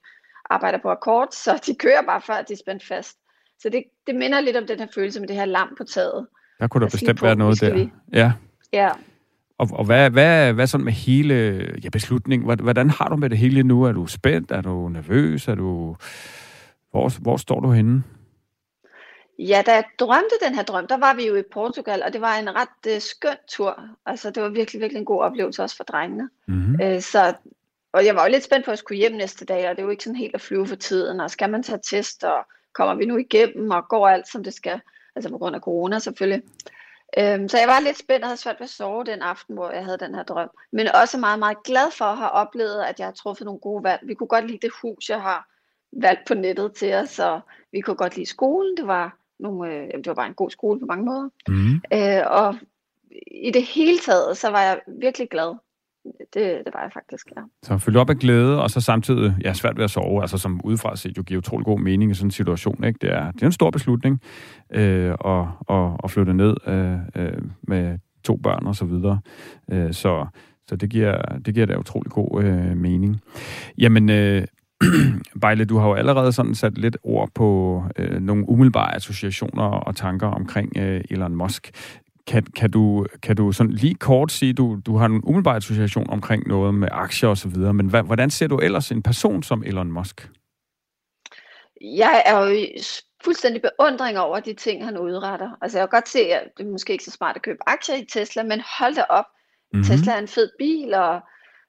arbejder 0.50 0.78
på 0.78 0.90
akkord, 0.90 1.28
så 1.32 1.62
de 1.66 1.74
kører 1.74 2.02
bare 2.06 2.20
før, 2.20 2.42
de 2.42 2.52
er 2.52 2.56
spændt 2.56 2.86
fast. 2.86 3.16
Så 3.60 3.68
det, 3.68 3.84
det 4.06 4.14
minder 4.14 4.40
lidt 4.40 4.56
om 4.56 4.66
den 4.66 4.78
her 4.78 4.86
følelse 4.94 5.20
med 5.20 5.28
det 5.28 5.36
her 5.36 5.44
lam 5.44 5.74
på 5.78 5.84
taget. 5.84 6.26
Der 6.60 6.68
kunne 6.68 6.84
der 6.84 6.90
bestemt 6.90 7.18
på, 7.18 7.26
være 7.26 7.36
noget 7.36 7.60
der. 7.60 7.86
Ja. 8.12 8.32
Ja. 8.72 8.90
Og, 9.58 9.68
og 9.72 9.84
hvad, 9.84 10.10
hvad, 10.10 10.52
hvad 10.52 10.66
sådan 10.66 10.84
med 10.84 10.92
hele 10.92 11.34
ja, 11.84 11.88
beslutningen? 11.88 12.60
Hvordan 12.62 12.90
har 12.90 13.08
du 13.08 13.16
med 13.16 13.30
det 13.30 13.38
hele 13.38 13.62
nu? 13.62 13.82
Er 13.82 13.92
du 13.92 14.06
spændt? 14.06 14.50
Er 14.50 14.60
du 14.60 14.88
nervøs? 14.88 15.48
Er 15.48 15.54
du 15.54 15.96
hvor, 16.94 17.20
hvor 17.20 17.36
står 17.36 17.60
du 17.60 17.70
henne? 17.70 18.04
Ja, 19.38 19.62
da 19.66 19.72
jeg 19.72 19.84
drømte 19.98 20.36
den 20.46 20.54
her 20.54 20.62
drøm, 20.62 20.86
der 20.86 20.96
var 20.96 21.14
vi 21.14 21.26
jo 21.26 21.36
i 21.36 21.42
Portugal, 21.52 22.02
og 22.02 22.12
det 22.12 22.20
var 22.20 22.34
en 22.34 22.54
ret 22.54 22.94
uh, 22.94 23.00
skøn 23.00 23.36
tur. 23.48 23.80
Altså, 24.06 24.30
det 24.30 24.42
var 24.42 24.48
virkelig, 24.48 24.80
virkelig 24.80 24.98
en 24.98 25.04
god 25.04 25.20
oplevelse 25.20 25.62
også 25.62 25.76
for 25.76 25.84
drengene. 25.84 26.30
Mm-hmm. 26.46 26.78
Uh, 26.82 27.00
så, 27.00 27.34
og 27.92 28.06
jeg 28.06 28.16
var 28.16 28.24
jo 28.24 28.30
lidt 28.30 28.44
spændt 28.44 28.64
på 28.64 28.70
at 28.70 28.78
skulle 28.78 28.98
hjem 28.98 29.12
næste 29.12 29.44
dag, 29.44 29.68
og 29.68 29.76
det 29.76 29.82
er 29.82 29.84
jo 29.84 29.90
ikke 29.90 30.04
sådan 30.04 30.16
helt 30.16 30.34
at 30.34 30.40
flyve 30.40 30.66
for 30.66 30.76
tiden, 30.76 31.20
og 31.20 31.30
skal 31.30 31.50
man 31.50 31.62
tage 31.62 31.80
test, 31.82 32.24
og 32.24 32.46
kommer 32.72 32.94
vi 32.94 33.04
nu 33.06 33.16
igennem, 33.16 33.70
og 33.70 33.88
går 33.88 34.08
alt, 34.08 34.28
som 34.28 34.44
det 34.44 34.54
skal, 34.54 34.80
altså 35.16 35.30
på 35.30 35.38
grund 35.38 35.56
af 35.56 35.60
corona 35.60 35.98
selvfølgelig. 35.98 36.42
Uh, 37.18 37.48
så 37.48 37.58
jeg 37.58 37.68
var 37.68 37.80
lidt 37.80 37.98
spændt 37.98 38.24
og 38.24 38.28
havde 38.28 38.40
svært 38.40 38.60
ved 38.60 38.64
at 38.64 38.70
sove 38.70 39.04
den 39.04 39.22
aften, 39.22 39.54
hvor 39.54 39.70
jeg 39.70 39.84
havde 39.84 39.98
den 39.98 40.14
her 40.14 40.22
drøm. 40.22 40.50
Men 40.72 40.88
også 41.02 41.18
meget, 41.18 41.38
meget 41.38 41.62
glad 41.64 41.90
for 41.90 42.04
at 42.04 42.16
have 42.16 42.30
oplevet, 42.30 42.82
at 42.82 42.98
jeg 42.98 43.06
har 43.06 43.12
truffet 43.12 43.44
nogle 43.44 43.60
gode 43.60 43.84
valg. 43.84 44.00
Vi 44.02 44.14
kunne 44.14 44.26
godt 44.26 44.46
lide 44.46 44.58
det 44.62 44.70
hus, 44.82 45.10
jeg 45.10 45.22
har 45.22 45.53
valgt 46.00 46.20
på 46.28 46.34
nettet 46.34 46.72
til 46.72 46.94
os, 46.94 47.18
og 47.18 47.40
vi 47.72 47.80
kunne 47.80 47.96
godt 47.96 48.16
lide 48.16 48.28
skolen. 48.28 48.76
Det 48.76 48.86
var, 48.86 49.18
nogle, 49.40 49.72
øh, 49.72 49.88
det 49.98 50.06
var 50.06 50.14
bare 50.14 50.26
en 50.26 50.34
god 50.34 50.50
skole 50.50 50.80
på 50.80 50.86
mange 50.86 51.04
måder. 51.04 51.28
Mm. 51.48 51.74
Øh, 51.92 52.22
og 52.26 52.56
i 53.26 53.50
det 53.50 53.62
hele 53.62 53.98
taget, 53.98 54.36
så 54.36 54.50
var 54.50 54.62
jeg 54.62 54.80
virkelig 55.00 55.28
glad. 55.30 55.54
Det, 56.34 56.62
det 56.64 56.74
var 56.74 56.82
jeg 56.82 56.92
faktisk, 56.92 57.26
ja. 57.36 57.42
Så 57.62 57.78
følge 57.78 58.00
op 58.00 58.10
af 58.10 58.16
glæde, 58.16 58.62
og 58.62 58.70
så 58.70 58.80
samtidig 58.80 59.34
ja, 59.44 59.52
svært 59.52 59.76
ved 59.76 59.84
at 59.84 59.90
sove, 59.90 60.22
altså 60.22 60.38
som 60.38 60.60
udefra 60.64 60.96
set 60.96 61.18
jo 61.18 61.22
giver 61.22 61.38
utrolig 61.38 61.64
god 61.64 61.78
mening 61.80 62.10
i 62.10 62.14
sådan 62.14 62.26
en 62.26 62.30
situation. 62.30 62.84
Ikke? 62.84 62.98
Det, 63.00 63.10
er, 63.12 63.30
det 63.30 63.42
er 63.42 63.46
en 63.46 63.52
stor 63.52 63.70
beslutning 63.70 64.20
øh, 64.72 65.10
at, 65.24 65.46
at, 65.68 65.90
at 66.04 66.10
flytte 66.10 66.34
ned 66.34 66.56
øh, 66.66 66.98
øh, 67.16 67.42
med 67.62 67.98
to 68.24 68.36
børn 68.36 68.66
og 68.66 68.76
så 68.76 68.84
videre. 68.84 69.20
Øh, 69.70 69.92
så, 69.92 70.26
så 70.68 70.76
det 70.76 70.90
giver, 70.90 71.38
det 71.38 71.54
giver 71.54 71.66
da 71.66 71.76
utrolig 71.78 72.12
god 72.12 72.42
øh, 72.44 72.76
mening. 72.76 73.20
Jamen, 73.78 74.10
øh, 74.10 74.46
Bejle, 75.40 75.64
du 75.64 75.78
har 75.78 75.88
jo 75.88 75.94
allerede 75.94 76.32
sådan 76.32 76.54
sat 76.54 76.78
lidt 76.78 76.96
ord 77.02 77.30
på 77.34 77.82
øh, 77.96 78.20
nogle 78.20 78.48
umiddelbare 78.48 78.94
associationer 78.94 79.64
og 79.64 79.96
tanker 79.96 80.26
omkring 80.26 80.76
øh, 80.78 81.04
Elon 81.10 81.36
Musk. 81.36 81.70
Kan, 82.26 82.42
kan, 82.42 82.70
du, 82.70 83.06
kan 83.22 83.36
du 83.36 83.52
sådan 83.52 83.72
lige 83.72 83.94
kort 83.94 84.32
sige, 84.32 84.52
du, 84.52 84.80
du 84.86 84.96
har 84.96 85.06
en 85.06 85.20
umiddelbar 85.24 85.56
association 85.56 86.10
omkring 86.10 86.48
noget 86.48 86.74
med 86.74 86.88
aktier 86.92 87.28
og 87.28 87.36
så 87.36 87.48
videre, 87.48 87.74
men 87.74 87.86
hvad, 87.86 88.02
hvordan 88.02 88.30
ser 88.30 88.46
du 88.46 88.58
ellers 88.58 88.90
en 88.90 89.02
person 89.02 89.42
som 89.42 89.62
Elon 89.66 89.92
Musk? 89.92 90.30
Jeg 91.80 92.22
er 92.26 92.38
jo 92.38 92.66
fuldstændig 93.24 93.62
beundring 93.62 94.18
over 94.18 94.40
de 94.40 94.54
ting, 94.54 94.84
han 94.84 94.98
udretter. 94.98 95.50
Altså 95.62 95.78
jeg 95.78 95.90
kan 95.90 95.96
godt 95.96 96.08
se, 96.08 96.18
at 96.18 96.48
det 96.58 96.66
er 96.66 96.70
måske 96.70 96.92
ikke 96.92 97.04
så 97.04 97.10
smart 97.10 97.36
at 97.36 97.42
købe 97.42 97.58
aktier 97.66 97.96
i 97.96 98.06
Tesla, 98.12 98.42
men 98.42 98.60
hold 98.78 98.94
da 98.94 99.02
op. 99.08 99.24
Mm-hmm. 99.72 99.84
Tesla 99.84 100.12
er 100.12 100.18
en 100.18 100.28
fed 100.28 100.50
bil, 100.58 100.94
og 100.94 101.20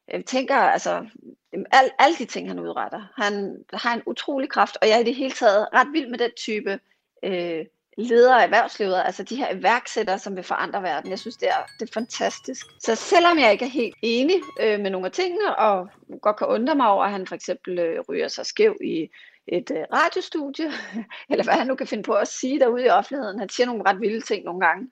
jeg 0.08 0.26
tænker, 0.26 0.56
altså, 0.56 1.06
al, 1.54 1.90
alle 2.00 2.16
de 2.18 2.26
ting, 2.26 2.48
han 2.48 2.60
udretter. 2.60 3.14
Han 3.16 3.64
har 3.74 3.94
en 3.94 4.04
utrolig 4.06 4.50
kraft, 4.50 4.78
og 4.82 4.88
jeg 4.88 4.96
er 4.96 5.00
i 5.00 5.04
det 5.04 5.16
hele 5.16 5.34
taget 5.34 5.68
ret 5.74 5.88
vild 5.94 6.10
med 6.10 6.20
den 6.20 6.32
type 6.38 6.80
øh, 7.24 7.66
ledere 7.98 8.40
af 8.40 8.44
erhvervslivet, 8.44 9.02
altså 9.06 9.24
de 9.24 9.36
her 9.36 9.56
iværksættere, 9.56 10.20
som 10.20 10.36
vil 10.36 10.44
forandre 10.44 10.84
verden. 10.84 11.10
Jeg 11.10 11.20
synes, 11.20 11.38
det 11.38 11.48
er, 11.48 11.66
det 11.80 11.90
er 11.90 11.94
fantastisk. 11.94 12.66
Så 12.80 12.96
selvom 12.96 13.40
jeg 13.40 13.52
ikke 13.52 13.66
er 13.66 13.70
helt 13.70 13.96
enig 14.02 14.36
øh, 14.62 14.80
med 14.80 14.90
nogle 14.90 15.06
af 15.06 15.12
tingene, 15.12 15.56
og 15.56 15.90
godt 16.22 16.38
kan 16.38 16.48
undre 16.48 16.76
mig 16.76 16.88
over, 16.88 17.04
at 17.04 17.12
han 17.12 17.28
for 17.28 17.36
eksempel 17.36 17.80
øh, 17.80 18.02
ryger 18.10 18.28
sig 18.28 18.46
skæv 18.46 18.78
i 18.84 19.10
et 19.48 19.72
øh, 19.72 19.84
radiostudie, 19.94 20.72
eller 21.30 21.44
hvad 21.44 21.54
han 21.54 21.68
nu 21.68 21.76
kan 21.76 21.88
finde 21.88 22.04
på 22.04 22.14
at 22.14 22.28
sige 22.28 22.60
derude 22.60 22.86
i 22.86 22.90
offentligheden. 22.90 23.40
Han 23.40 23.50
siger 23.50 23.68
nogle 23.68 23.84
ret 23.86 24.02
vilde 24.02 24.22
ting 24.22 24.46
nogle 24.46 24.66
gange. 24.66 24.90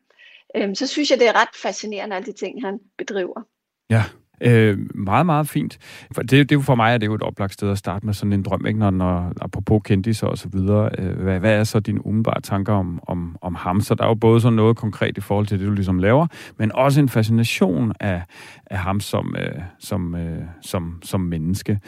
Øh, 0.56 0.76
så 0.76 0.88
synes 0.88 1.12
jeg, 1.12 1.20
det 1.20 1.28
er 1.28 1.42
ret 1.42 1.56
fascinerende, 1.62 2.16
alle 2.16 2.26
de 2.26 2.38
ting, 2.38 2.66
han 2.66 2.80
bedriver. 2.98 3.42
Ja, 3.90 4.04
Øh, 4.44 4.78
meget, 4.96 5.26
meget 5.26 5.50
fint. 5.50 5.78
For 6.12 6.22
det, 6.22 6.50
det 6.50 6.64
for 6.64 6.76
mig, 6.76 6.94
at 6.94 7.02
det 7.02 7.08
jo 7.08 7.14
et 7.14 7.22
oplagt 7.22 7.54
sted 7.54 7.72
at 7.72 7.78
starte 7.78 8.06
med 8.06 8.14
sådan 8.14 8.34
en 8.34 8.44
drøm, 8.44 8.66
ikke? 8.66 8.80
Når, 8.80 8.90
når 8.90 9.34
apropos 9.42 9.82
kendis 9.86 10.24
og 10.24 10.38
så 10.38 10.50
videre. 10.50 10.90
Øh, 10.98 11.22
hvad, 11.22 11.40
hvad 11.40 11.60
er 11.60 11.64
så 11.64 11.80
dine 11.80 12.06
umiddelbare 12.06 12.42
tanker 12.42 12.74
om, 12.74 13.00
om, 13.08 13.38
om 13.42 13.56
ham? 13.56 13.82
Så 13.82 13.96
der 13.96 14.04
er 14.04 14.08
jo 14.08 14.16
både 14.16 14.42
sådan 14.42 14.56
noget 14.56 14.78
konkret 14.78 15.18
i 15.18 15.22
forhold 15.22 15.48
til 15.48 15.60
det, 15.60 15.68
du 15.68 15.74
ligesom 15.74 16.00
laver, 16.00 16.28
men 16.60 16.72
også 16.72 17.02
en 17.02 17.10
fascination 17.10 17.94
af, 18.00 18.22
af 18.66 18.78
ham 18.78 19.00
som, 19.00 19.36
øh, 19.40 19.62
som, 19.80 20.16
øh, 20.16 20.44
som, 20.62 21.00
som 21.04 21.22
menneske. 21.22 21.80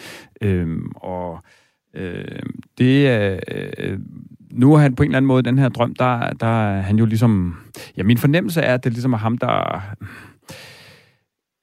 Øh, 0.42 0.78
og 0.96 1.40
øh, 1.96 2.40
det 2.78 3.08
er... 3.08 3.40
Øh, 3.78 4.00
nu 4.52 4.74
er 4.74 4.78
han 4.78 4.96
på 4.96 5.04
en 5.04 5.10
eller 5.10 5.18
anden 5.18 5.28
måde, 5.28 5.44
den 5.44 5.58
her 5.58 5.70
drøm, 5.70 5.96
der, 5.96 6.34
der 6.34 6.48
er 6.48 6.82
han 6.82 6.98
jo 6.98 7.06
ligesom... 7.06 7.56
Ja, 7.98 8.04
min 8.04 8.18
fornemmelse 8.18 8.62
er, 8.62 8.74
at 8.74 8.84
det 8.84 8.92
ligesom 8.92 9.14
er 9.14 9.18
ham, 9.18 9.38
der 9.38 9.82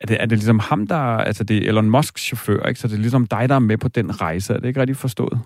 er 0.03 0.07
det, 0.07 0.23
er 0.23 0.27
det 0.27 0.39
ligesom 0.39 0.59
ham, 0.59 0.87
der... 0.87 0.97
Altså, 0.97 1.45
det 1.45 1.57
er 1.57 1.69
Elon 1.69 1.91
Musks 1.91 2.23
chauffør, 2.23 2.67
ikke? 2.67 2.81
Så 2.81 2.89
det 2.89 2.95
er 2.95 2.99
ligesom 2.99 3.27
dig, 3.27 3.49
der 3.49 3.55
er 3.55 3.59
med 3.59 3.79
på 3.79 3.89
den 3.89 4.21
rejse. 4.21 4.55
Er 4.55 4.59
det 4.59 4.69
ikke 4.69 4.81
rigtigt 4.81 4.99
forstået? 4.99 5.41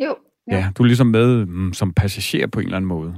Jo. 0.00 0.16
Ja, 0.50 0.56
ja 0.56 0.70
du 0.78 0.82
er 0.82 0.86
ligesom 0.86 1.06
med 1.06 1.46
mm, 1.46 1.72
som 1.72 1.94
passager 1.94 2.46
på 2.46 2.60
en 2.60 2.64
eller 2.64 2.76
anden 2.76 2.88
måde. 2.88 3.16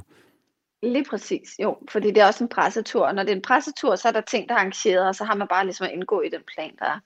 Lige 0.82 1.04
præcis, 1.10 1.48
jo. 1.62 1.76
Fordi 1.90 2.08
det 2.08 2.18
er 2.18 2.26
også 2.26 2.44
en 2.44 2.48
pressetur. 2.48 3.06
Og 3.06 3.14
når 3.14 3.22
det 3.22 3.32
er 3.32 3.36
en 3.36 3.42
pressetur, 3.42 3.96
så 3.96 4.08
er 4.08 4.12
der 4.12 4.20
ting, 4.20 4.48
der 4.48 4.54
er 4.54 4.58
arrangeret, 4.58 5.08
og 5.08 5.14
så 5.14 5.24
har 5.24 5.34
man 5.34 5.48
bare 5.48 5.64
ligesom 5.64 5.86
at 5.86 5.92
indgå 5.92 6.20
i 6.20 6.28
den 6.28 6.40
plan, 6.54 6.72
der 6.78 6.84
er. 6.84 7.00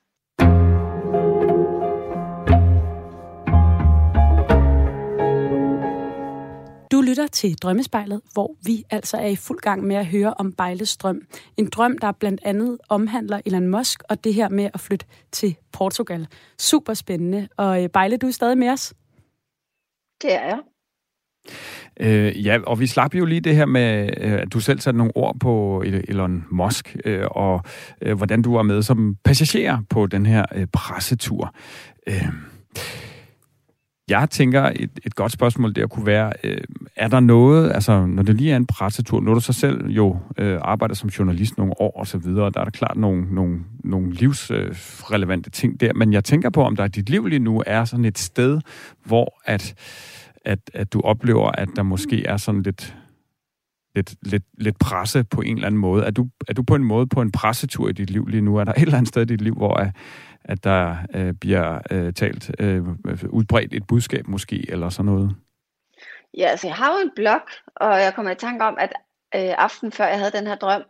Du 7.01 7.05
lytter 7.05 7.27
til 7.27 7.55
Drømmespejlet, 7.61 8.21
hvor 8.33 8.55
vi 8.65 8.83
altså 8.89 9.17
er 9.17 9.27
i 9.27 9.35
fuld 9.35 9.59
gang 9.59 9.83
med 9.83 9.95
at 9.95 10.05
høre 10.05 10.33
om 10.33 10.51
Bejles 10.51 10.97
drøm. 10.97 11.21
En 11.57 11.69
drøm, 11.69 11.97
der 11.97 12.11
blandt 12.11 12.41
andet 12.43 12.77
omhandler 12.89 13.41
Elon 13.45 13.67
Musk 13.67 14.03
og 14.09 14.23
det 14.23 14.33
her 14.33 14.49
med 14.49 14.69
at 14.73 14.79
flytte 14.79 15.05
til 15.31 15.55
Portugal. 15.73 16.27
Super 16.59 16.93
spændende. 16.93 17.47
Og 17.57 17.83
øh, 17.83 17.89
Bejle, 17.89 18.17
du 18.17 18.27
er 18.27 18.31
stadig 18.31 18.57
med 18.57 18.69
os? 18.69 18.93
Det 20.21 20.33
er 20.33 20.45
jeg. 20.45 20.59
Øh, 21.99 22.45
ja, 22.45 22.59
og 22.67 22.79
vi 22.79 22.87
slap 22.87 23.15
jo 23.15 23.25
lige 23.25 23.41
det 23.41 23.55
her 23.55 23.65
med, 23.65 24.09
øh, 24.17 24.33
at 24.33 24.53
du 24.53 24.59
selv 24.59 24.79
satte 24.79 24.97
nogle 24.97 25.17
ord 25.17 25.39
på 25.39 25.83
Elon 25.85 26.45
Musk, 26.51 26.97
øh, 27.05 27.25
og 27.31 27.61
øh, 28.01 28.17
hvordan 28.17 28.41
du 28.41 28.53
var 28.55 28.63
med 28.63 28.81
som 28.81 29.15
passager 29.23 29.81
på 29.89 30.07
den 30.07 30.25
her 30.25 30.45
øh, 30.55 30.67
pressetur. 30.73 31.55
Øh, 32.07 32.27
jeg 34.11 34.29
tænker, 34.29 34.71
et, 34.75 34.99
et 35.05 35.15
godt 35.15 35.31
spørgsmål 35.31 35.75
der 35.75 35.87
kunne 35.87 36.05
være, 36.05 36.33
øh, 36.43 36.61
er 36.95 37.07
der 37.07 37.19
noget, 37.19 37.71
altså 37.71 38.05
når 38.05 38.23
det 38.23 38.35
lige 38.35 38.51
er 38.51 38.57
en 38.57 38.65
pressetur, 38.65 39.21
når 39.21 39.33
du 39.33 39.39
så 39.39 39.53
selv 39.53 39.87
jo 39.87 40.19
øh, 40.37 40.59
arbejder 40.61 40.95
som 40.95 41.09
journalist 41.09 41.57
nogle 41.57 41.81
år 41.81 41.99
og 41.99 42.07
så 42.07 42.17
videre, 42.17 42.51
der 42.51 42.59
er 42.59 42.63
der 42.63 42.71
klart 42.71 42.97
nogle, 42.97 43.35
nogle, 43.35 43.59
nogle 43.83 44.11
livsrelevante 44.11 45.47
øh, 45.47 45.51
ting 45.51 45.79
der, 45.79 45.93
men 45.93 46.13
jeg 46.13 46.23
tænker 46.23 46.49
på, 46.49 46.63
om 46.63 46.75
der 46.75 46.85
i 46.85 46.87
dit 46.87 47.09
liv 47.09 47.25
lige 47.25 47.39
nu 47.39 47.63
er 47.65 47.85
sådan 47.85 48.05
et 48.05 48.17
sted, 48.17 48.61
hvor 49.05 49.41
at, 49.45 49.73
at, 50.45 50.59
at 50.73 50.93
du 50.93 51.01
oplever, 51.01 51.51
at 51.51 51.69
der 51.75 51.83
måske 51.83 52.25
er 52.25 52.37
sådan 52.37 52.61
lidt, 52.61 52.95
lidt, 53.95 54.15
lidt, 54.21 54.43
lidt 54.57 54.79
presse 54.79 55.23
på 55.23 55.41
en 55.41 55.55
eller 55.55 55.67
anden 55.67 55.81
måde. 55.81 56.03
Er 56.03 56.11
du, 56.11 56.27
er 56.47 56.53
du 56.53 56.63
på 56.63 56.75
en 56.75 56.83
måde 56.83 57.07
på 57.07 57.21
en 57.21 57.31
pressetur 57.31 57.89
i 57.89 57.91
dit 57.91 58.09
liv 58.09 58.27
lige 58.27 58.41
nu? 58.41 58.57
Er 58.57 58.63
der 58.63 58.73
et 58.73 58.81
eller 58.81 58.97
andet 58.97 59.07
sted 59.07 59.21
i 59.21 59.25
dit 59.25 59.41
liv, 59.41 59.55
hvor 59.55 59.73
at, 59.73 59.95
at 60.43 60.63
der 60.63 60.95
øh, 61.15 61.33
bliver 61.33 61.79
øh, 61.91 62.13
talt, 62.13 62.51
øh, 62.59 62.83
udbredt 63.29 63.73
et 63.73 63.87
budskab 63.87 64.27
måske, 64.27 64.71
eller 64.71 64.89
sådan 64.89 65.05
noget? 65.05 65.35
Ja, 66.37 66.45
altså 66.45 66.67
jeg 66.67 66.75
har 66.75 66.91
jo 66.91 66.97
en 67.03 67.11
blog, 67.15 67.41
og 67.75 68.01
jeg 68.01 68.13
kommer 68.15 68.31
i 68.31 68.35
tanke 68.35 68.65
om, 68.65 68.77
at 68.79 68.93
øh, 69.35 69.55
aften 69.57 69.91
før 69.91 70.05
jeg 70.05 70.17
havde 70.17 70.31
den 70.31 70.47
her 70.47 70.55
drøm, 70.55 70.83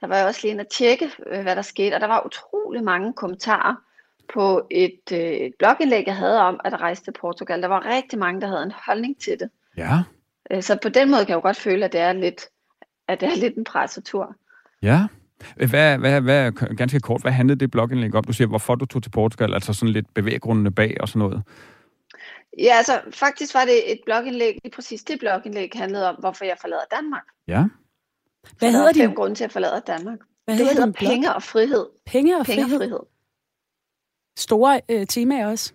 der 0.00 0.06
var 0.06 0.16
jeg 0.16 0.26
også 0.26 0.40
lige 0.42 0.50
inde 0.50 0.60
at 0.60 0.68
tjekke, 0.68 1.10
øh, 1.26 1.42
hvad 1.42 1.56
der 1.56 1.62
skete, 1.62 1.94
og 1.94 2.00
der 2.00 2.06
var 2.06 2.26
utrolig 2.26 2.84
mange 2.84 3.12
kommentarer 3.12 3.74
på 4.34 4.66
et, 4.70 5.00
øh, 5.12 5.18
et 5.18 5.54
blogindlæg, 5.58 6.06
jeg 6.06 6.16
havde 6.16 6.40
om 6.40 6.60
at 6.64 6.80
rejse 6.80 7.04
til 7.04 7.12
Portugal. 7.12 7.62
Der 7.62 7.68
var 7.68 7.86
rigtig 7.86 8.18
mange, 8.18 8.40
der 8.40 8.46
havde 8.46 8.62
en 8.62 8.72
holdning 8.86 9.20
til 9.20 9.40
det. 9.40 9.50
Ja. 9.76 10.02
Øh, 10.50 10.62
så 10.62 10.78
på 10.82 10.88
den 10.88 11.10
måde 11.10 11.24
kan 11.24 11.28
jeg 11.28 11.36
jo 11.36 11.40
godt 11.40 11.56
føle, 11.56 11.84
at 11.84 11.92
det 11.92 12.00
er 12.00 12.12
lidt, 12.12 12.46
at 13.08 13.20
det 13.20 13.28
er 13.28 13.36
lidt 13.36 13.56
en 13.56 13.64
pressetur. 13.64 14.36
Ja. 14.82 15.06
Hvad, 15.56 15.98
hvad, 15.98 16.20
hvad, 16.20 16.52
ganske 16.52 17.00
kort, 17.00 17.22
hvad 17.22 17.32
handlede 17.32 17.60
det 17.60 17.70
blogindlæg 17.70 18.14
om? 18.14 18.24
Du 18.24 18.32
siger, 18.32 18.48
hvorfor 18.48 18.74
du 18.74 18.86
tog 18.86 19.02
til 19.02 19.10
Portugal, 19.10 19.54
altså 19.54 19.72
sådan 19.72 19.92
lidt 19.92 20.14
bevæggrundene 20.14 20.70
bag 20.70 20.96
og 21.00 21.08
sådan 21.08 21.18
noget. 21.18 21.42
Ja, 22.58 22.74
altså 22.76 23.00
faktisk 23.10 23.54
var 23.54 23.64
det 23.64 23.92
et 23.92 24.00
blogindlæg, 24.04 24.58
lige 24.64 24.74
præcis 24.74 25.04
det 25.04 25.18
blogindlæg 25.20 25.70
handlede 25.74 26.08
om, 26.08 26.16
hvorfor 26.18 26.44
jeg 26.44 26.56
forlader 26.60 26.84
Danmark. 26.90 27.24
Ja. 27.48 27.64
Hvad 28.58 28.72
hedder 28.72 28.92
det? 28.92 28.96
fem 28.96 29.14
grunde 29.14 29.34
til 29.34 29.44
at 29.44 29.52
forlade 29.52 29.82
Danmark. 29.86 30.18
Hvad 30.44 30.58
det 30.58 30.66
hedder, 30.66 30.86
hedder 30.86 31.08
penge 31.08 31.34
og 31.34 31.42
frihed. 31.42 31.86
Penge 32.06 32.38
og, 32.38 32.46
penge 32.46 32.62
frihed. 32.62 32.76
og 32.76 32.80
frihed. 32.80 33.00
Store 34.38 34.80
øh, 34.90 35.06
temaer 35.06 35.46
også. 35.46 35.72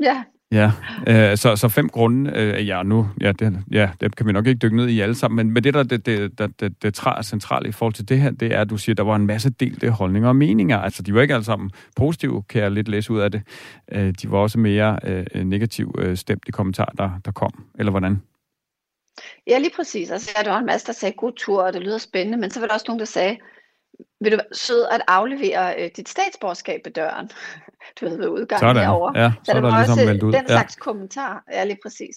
Ja, 0.00 0.24
Ja, 0.52 0.72
øh, 1.08 1.36
så, 1.36 1.56
så 1.56 1.68
fem 1.68 1.88
grunde, 1.88 2.30
øh, 2.34 2.66
ja, 2.66 2.82
nu, 2.82 3.08
ja 3.20 3.32
det, 3.32 3.64
ja, 3.70 3.90
det 4.00 4.16
kan 4.16 4.26
vi 4.26 4.32
nok 4.32 4.46
ikke 4.46 4.58
dykke 4.58 4.76
ned 4.76 4.88
i 4.88 5.00
alle 5.00 5.14
sammen, 5.14 5.36
men, 5.36 5.54
men 5.54 5.64
det, 5.64 5.74
der 5.74 5.82
det, 5.82 6.06
det, 6.06 6.38
det, 6.38 6.60
det, 6.60 6.82
det 6.82 6.98
er 7.06 7.22
centrale 7.22 7.68
i 7.68 7.72
forhold 7.72 7.94
til 7.94 8.08
det 8.08 8.20
her, 8.20 8.30
det 8.30 8.54
er, 8.54 8.60
at 8.60 8.70
du 8.70 8.76
siger, 8.76 8.94
at 8.94 8.98
der 8.98 9.04
var 9.04 9.16
en 9.16 9.26
masse 9.26 9.50
delte 9.50 9.90
holdninger 9.90 10.28
og 10.28 10.36
meninger. 10.36 10.78
Altså, 10.78 11.02
de 11.02 11.14
var 11.14 11.22
ikke 11.22 11.34
alle 11.34 11.44
sammen 11.44 11.70
positive, 11.96 12.42
kan 12.42 12.62
jeg 12.62 12.70
lidt 12.70 12.88
læse 12.88 13.12
ud 13.12 13.20
af 13.20 13.30
det. 13.30 13.42
Øh, 13.92 14.14
de 14.22 14.30
var 14.30 14.38
også 14.38 14.58
mere 14.58 14.98
øh, 15.04 15.44
negativ 15.44 15.94
øh, 15.98 16.16
stemt 16.16 16.44
i 16.48 16.50
kommentarer, 16.50 16.92
der, 16.92 17.10
der 17.24 17.32
kom, 17.32 17.64
eller 17.78 17.90
hvordan? 17.90 18.22
Ja, 19.46 19.58
lige 19.58 19.72
præcis. 19.76 20.10
Altså, 20.10 20.30
der 20.44 20.50
var 20.50 20.58
en 20.58 20.66
masse, 20.66 20.86
der 20.86 20.92
sagde 20.92 21.14
god 21.16 21.32
tur, 21.36 21.62
og 21.62 21.72
det 21.72 21.82
lyder 21.82 21.98
spændende, 21.98 22.38
men 22.38 22.50
så 22.50 22.60
var 22.60 22.66
der 22.66 22.74
også 22.74 22.86
nogen, 22.88 23.00
der 23.00 23.06
sagde, 23.06 23.36
vil 24.20 24.32
du 24.32 24.36
være 24.36 24.54
sød 24.54 24.86
at 24.90 25.02
aflevere 25.08 25.82
øh, 25.82 25.90
dit 25.96 26.08
statsborgerskab 26.08 26.80
ved 26.84 26.92
døren? 26.92 27.30
du 28.00 28.08
ved, 28.08 28.16
ved 28.16 28.28
udgangen 28.28 28.68
Sådan. 28.68 28.82
herovre. 28.82 29.22
Ja, 29.22 29.32
så, 29.32 29.40
så 29.44 29.52
der 29.52 29.60
var 29.60 29.78
ligesom 29.78 30.08
også 30.08 30.26
ud. 30.26 30.32
den 30.32 30.46
slags 30.46 30.76
ja. 30.76 30.80
kommentar. 30.80 31.44
Ja, 31.52 31.64
lige 31.64 31.78
præcis. 31.82 32.16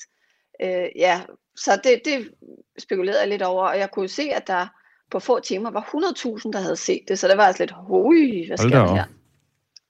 Øh, 0.61 0.87
ja, 0.95 1.21
så 1.55 1.81
det, 1.83 2.01
det 2.05 2.31
spekulerede 2.79 3.19
jeg 3.19 3.29
lidt 3.29 3.41
over, 3.41 3.67
og 3.67 3.79
jeg 3.79 3.91
kunne 3.91 4.07
se, 4.07 4.23
at 4.23 4.47
der 4.47 4.67
på 5.11 5.19
få 5.19 5.39
timer 5.39 5.71
var 5.71 5.81
100.000, 5.81 6.51
der 6.51 6.59
havde 6.59 6.75
set 6.75 7.01
det, 7.07 7.19
så 7.19 7.27
det 7.27 7.37
var 7.37 7.43
altså 7.43 7.63
lidt, 7.63 7.71
hoi, 7.71 8.47
hvad 8.47 8.57
sker 8.57 8.69
der 8.69 8.95
her? 8.95 9.05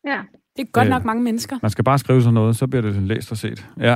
Ja. 0.05 0.21
Det 0.55 0.61
er 0.61 0.71
godt 0.71 0.85
øh, 0.85 0.89
nok 0.89 1.05
mange 1.05 1.23
mennesker. 1.23 1.57
Man 1.61 1.71
skal 1.71 1.83
bare 1.83 1.99
skrive 1.99 2.21
sådan 2.21 2.33
noget, 2.33 2.55
så 2.55 2.67
bliver 2.67 2.81
det 2.81 2.95
læst 2.95 3.31
og 3.31 3.37
set. 3.37 3.67
Ja. 3.79 3.95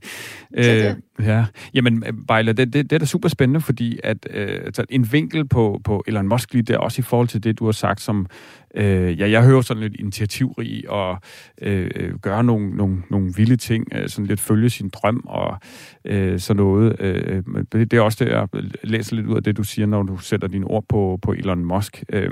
øh, 0.58 0.94
ja. 1.20 1.44
Jamen, 1.74 2.04
Bejla, 2.28 2.52
det, 2.52 2.72
det, 2.72 2.90
det 2.90 2.92
er 2.92 2.98
da 2.98 3.04
super 3.04 3.28
spændende, 3.28 3.60
fordi 3.60 4.00
at 4.04 4.28
øh, 4.30 4.72
en 4.90 5.12
vinkel 5.12 5.48
på, 5.48 5.80
på 5.84 6.04
Elon 6.06 6.28
Musk 6.28 6.52
lige 6.52 6.62
der, 6.62 6.78
også 6.78 7.00
i 7.00 7.02
forhold 7.02 7.28
til 7.28 7.44
det, 7.44 7.58
du 7.58 7.64
har 7.64 7.72
sagt, 7.72 8.00
som 8.00 8.26
øh, 8.74 9.20
ja, 9.20 9.30
jeg 9.30 9.44
hører 9.44 9.60
sådan 9.60 9.82
lidt 9.82 9.96
initiativrig 9.98 10.90
og 10.90 11.18
øh, 11.62 12.18
gøre 12.22 12.44
nogle, 12.44 12.76
nogle, 12.76 13.02
nogle 13.10 13.32
vilde 13.36 13.56
ting, 13.56 13.86
øh, 13.94 14.08
sådan 14.08 14.26
lidt 14.26 14.40
følge 14.40 14.70
sin 14.70 14.88
drøm 14.88 15.24
og 15.26 15.58
øh, 16.04 16.40
sådan 16.40 16.62
noget. 16.62 17.00
Øh, 17.00 17.42
det, 17.72 17.90
det 17.90 17.92
er 17.92 18.00
også 18.00 18.24
det, 18.24 18.30
jeg 18.30 18.48
læser 18.82 19.16
lidt 19.16 19.26
ud 19.26 19.36
af 19.36 19.42
det, 19.42 19.56
du 19.56 19.62
siger, 19.62 19.86
når 19.86 20.02
du 20.02 20.16
sætter 20.18 20.48
dine 20.48 20.66
ord 20.66 20.84
på, 20.88 21.18
på 21.22 21.32
Elon 21.32 21.64
Musk. 21.64 22.04
Øh, 22.12 22.30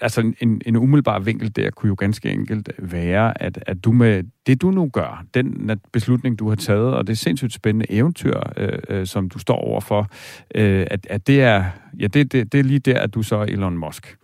altså 0.00 0.32
en, 0.40 0.62
en 0.66 0.76
umiddelbar 0.76 1.18
vinkel 1.18 1.56
der 1.56 1.70
kunne 1.70 1.88
jo 1.88 1.94
ganske 1.98 2.30
enkelt 2.30 2.70
være, 2.78 3.42
at, 3.42 3.64
at 3.66 3.84
du 3.84 3.92
med 3.92 4.22
det, 4.46 4.62
du 4.62 4.70
nu 4.70 4.88
gør, 4.92 5.24
den 5.34 5.70
beslutning, 5.92 6.38
du 6.38 6.48
har 6.48 6.56
taget, 6.56 6.94
og 6.94 7.06
det 7.06 7.18
sindssygt 7.18 7.52
spændende 7.52 7.86
eventyr, 7.90 8.40
øh, 8.56 8.78
øh, 8.88 9.06
som 9.06 9.28
du 9.28 9.38
står 9.38 9.56
overfor, 9.56 10.10
øh, 10.54 10.86
at, 10.90 11.06
at 11.10 11.26
det 11.26 11.42
er, 11.42 11.64
ja, 12.00 12.06
det, 12.06 12.32
det, 12.32 12.52
det 12.52 12.60
er 12.60 12.64
lige 12.64 12.78
der, 12.78 13.00
at 13.00 13.14
du 13.14 13.22
så 13.22 13.36
er 13.36 13.44
Elon 13.44 13.78
Musk 13.78 14.16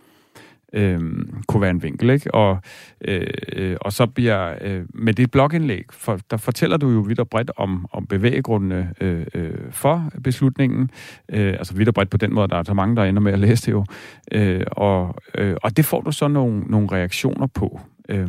øh, 0.73 0.99
kunne 1.47 1.61
være 1.61 1.69
en 1.69 1.83
vinkel. 1.83 2.09
Ikke? 2.09 2.33
Og, 2.33 2.57
øh, 3.01 3.77
og 3.81 3.93
så 3.93 4.05
bliver 4.05 4.55
øh, 4.61 4.85
med 4.93 5.13
det 5.13 5.31
blogindlæg, 5.31 5.85
for, 5.91 6.19
der 6.31 6.37
fortæller 6.37 6.77
du 6.77 6.89
jo 6.89 6.99
vidt 6.99 7.19
og 7.19 7.29
bredt 7.29 7.51
om, 7.57 7.85
om 7.91 8.07
bevæggrundene 8.07 8.93
øh, 9.01 9.25
øh, 9.33 9.71
for 9.71 10.11
beslutningen. 10.23 10.91
Øh, 11.29 11.53
altså 11.53 11.73
vidt 11.73 11.87
og 11.87 11.93
bredt 11.93 12.09
på 12.09 12.17
den 12.17 12.33
måde, 12.33 12.47
der 12.47 12.57
er 12.57 12.63
så 12.63 12.73
mange, 12.73 12.95
der 12.95 13.03
ender 13.03 13.21
med 13.21 13.33
at 13.33 13.39
læse 13.39 13.65
det 13.65 13.71
jo. 13.71 13.85
Øh, 14.31 14.65
og, 14.71 15.15
øh, 15.35 15.55
og 15.63 15.77
det 15.77 15.85
får 15.85 16.01
du 16.01 16.11
så 16.11 16.27
nogle, 16.27 16.59
nogle 16.61 16.87
reaktioner 16.91 17.47
på. 17.47 17.79
Øh, 18.09 18.27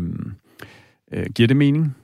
øh, 1.13 1.27
giver 1.35 1.47
det 1.47 1.57
mening? 1.57 1.97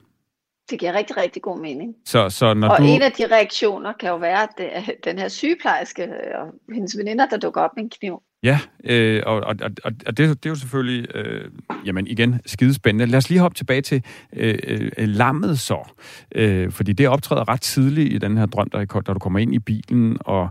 Det 0.69 0.79
giver 0.79 0.93
rigtig, 0.93 1.17
rigtig 1.17 1.41
god 1.41 1.59
mening. 1.59 1.95
Så, 2.05 2.29
så 2.29 2.53
når 2.53 2.69
og 2.69 2.77
du... 2.77 2.83
en 2.83 3.01
af 3.01 3.11
de 3.11 3.27
reaktioner 3.27 3.93
kan 3.99 4.09
jo 4.09 4.15
være, 4.15 4.43
at 4.43 4.49
det 4.57 4.69
den 5.03 5.19
her 5.19 5.27
sygeplejerske 5.27 6.09
og 6.35 6.73
hendes 6.73 6.97
veninder, 6.97 7.25
der 7.25 7.37
dukker 7.37 7.61
op 7.61 7.75
med 7.75 7.83
en 7.83 7.89
kniv. 7.89 8.21
Ja, 8.43 8.59
øh, 8.83 9.23
og, 9.25 9.35
og, 9.35 9.55
og, 9.61 9.91
og 10.05 10.17
det, 10.17 10.17
det 10.17 10.45
er 10.45 10.49
jo 10.49 10.55
selvfølgelig, 10.55 11.15
øh, 11.15 11.51
jamen 11.85 12.07
igen, 12.07 12.41
skidespændende. 12.45 13.05
Lad 13.05 13.17
os 13.17 13.29
lige 13.29 13.39
hoppe 13.39 13.55
tilbage 13.55 13.81
til 13.81 14.03
øh, 14.33 14.55
øh, 14.67 15.07
lammet 15.07 15.59
så, 15.59 15.91
øh, 16.35 16.71
fordi 16.71 16.93
det 16.93 17.07
optræder 17.07 17.49
ret 17.49 17.61
tidligt 17.61 18.13
i 18.13 18.17
den 18.17 18.37
her 18.37 18.45
drøm, 18.45 18.69
der, 18.69 18.85
da 18.85 19.13
du 19.13 19.19
kommer 19.19 19.39
ind 19.39 19.53
i 19.53 19.59
bilen, 19.59 20.17
og 20.19 20.49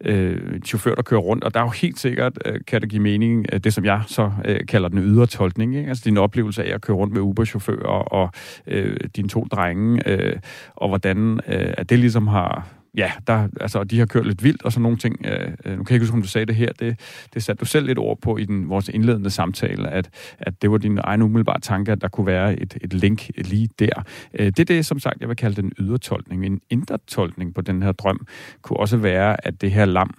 øh, 0.00 0.60
chauffør, 0.60 0.94
der 0.94 1.02
kører 1.02 1.20
rundt, 1.20 1.44
og 1.44 1.54
der 1.54 1.60
er 1.60 1.64
jo 1.64 1.70
helt 1.70 1.98
sikkert, 1.98 2.38
øh, 2.44 2.60
kan 2.66 2.80
det 2.80 2.90
give 2.90 3.02
mening, 3.02 3.46
øh, 3.52 3.60
det 3.60 3.74
som 3.74 3.84
jeg 3.84 4.02
så 4.06 4.32
øh, 4.44 4.66
kalder 4.68 4.88
den 4.88 4.98
ydre 4.98 5.26
tolkning, 5.26 5.76
ikke? 5.76 5.88
altså 5.88 6.02
din 6.04 6.16
oplevelse 6.16 6.64
af 6.64 6.74
at 6.74 6.80
køre 6.80 6.96
rundt 6.96 7.12
med 7.14 7.20
Uber-chauffører 7.20 8.12
og 8.12 8.30
øh, 8.66 8.96
dine 9.16 9.28
to 9.28 9.46
drenge, 9.52 10.08
øh, 10.08 10.36
og 10.76 10.88
hvordan 10.88 11.40
øh, 11.48 11.74
at 11.78 11.90
det 11.90 11.98
ligesom 11.98 12.26
har 12.28 12.79
ja, 12.96 13.12
der, 13.26 13.48
altså, 13.60 13.84
de 13.84 13.98
har 13.98 14.06
kørt 14.06 14.26
lidt 14.26 14.44
vildt 14.44 14.62
og 14.62 14.72
sådan 14.72 14.82
nogle 14.82 14.98
ting. 14.98 15.16
Øh, 15.24 15.52
øh, 15.64 15.78
nu 15.78 15.84
kan 15.84 15.90
jeg 15.90 15.90
ikke 15.90 16.04
huske, 16.04 16.14
om 16.14 16.22
du 16.22 16.28
sagde 16.28 16.46
det 16.46 16.54
her. 16.54 16.72
Det, 16.72 17.00
det 17.34 17.42
satte 17.42 17.60
du 17.60 17.64
selv 17.64 17.86
lidt 17.86 17.98
ord 17.98 18.20
på 18.20 18.36
i 18.36 18.44
den, 18.44 18.68
vores 18.68 18.88
indledende 18.88 19.30
samtale, 19.30 19.90
at, 19.90 20.10
at 20.38 20.62
det 20.62 20.70
var 20.70 20.78
din 20.78 20.98
egen 21.04 21.22
umiddelbare 21.22 21.60
tanke, 21.60 21.92
at 21.92 22.00
der 22.00 22.08
kunne 22.08 22.26
være 22.26 22.60
et, 22.60 22.78
et 22.80 22.94
link 22.94 23.30
lige 23.36 23.68
der. 23.78 24.02
Øh, 24.34 24.46
det 24.46 24.60
er 24.60 24.64
det, 24.64 24.86
som 24.86 24.98
sagt, 24.98 25.20
jeg 25.20 25.28
vil 25.28 25.36
kalde 25.36 25.62
den 25.62 25.72
ydre 25.78 25.98
tolkning. 25.98 26.46
En 26.46 26.60
indre 26.70 26.98
tolkning 27.06 27.54
på 27.54 27.60
den 27.60 27.82
her 27.82 27.92
drøm 27.92 28.26
kunne 28.62 28.80
også 28.80 28.96
være, 28.96 29.46
at 29.46 29.60
det 29.60 29.70
her 29.70 29.84
lam, 29.84 30.14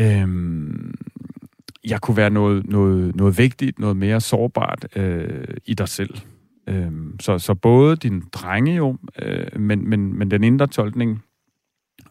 øh, 0.00 0.28
jeg 1.84 2.00
kunne 2.00 2.16
være 2.16 2.30
noget, 2.30 2.66
noget, 2.66 3.16
noget 3.16 3.38
vigtigt, 3.38 3.78
noget 3.78 3.96
mere 3.96 4.20
sårbart 4.20 4.86
øh, 4.96 5.44
i 5.66 5.74
dig 5.74 5.88
selv. 5.88 6.14
Øh, 6.66 6.92
så, 7.20 7.38
så 7.38 7.54
både 7.54 7.96
din 7.96 8.22
drenge 8.32 8.74
jo, 8.74 8.96
øh, 9.22 9.60
men, 9.60 9.88
men, 9.88 10.18
men 10.18 10.30
den 10.30 10.44
indre 10.44 10.66
tolkning 10.66 11.22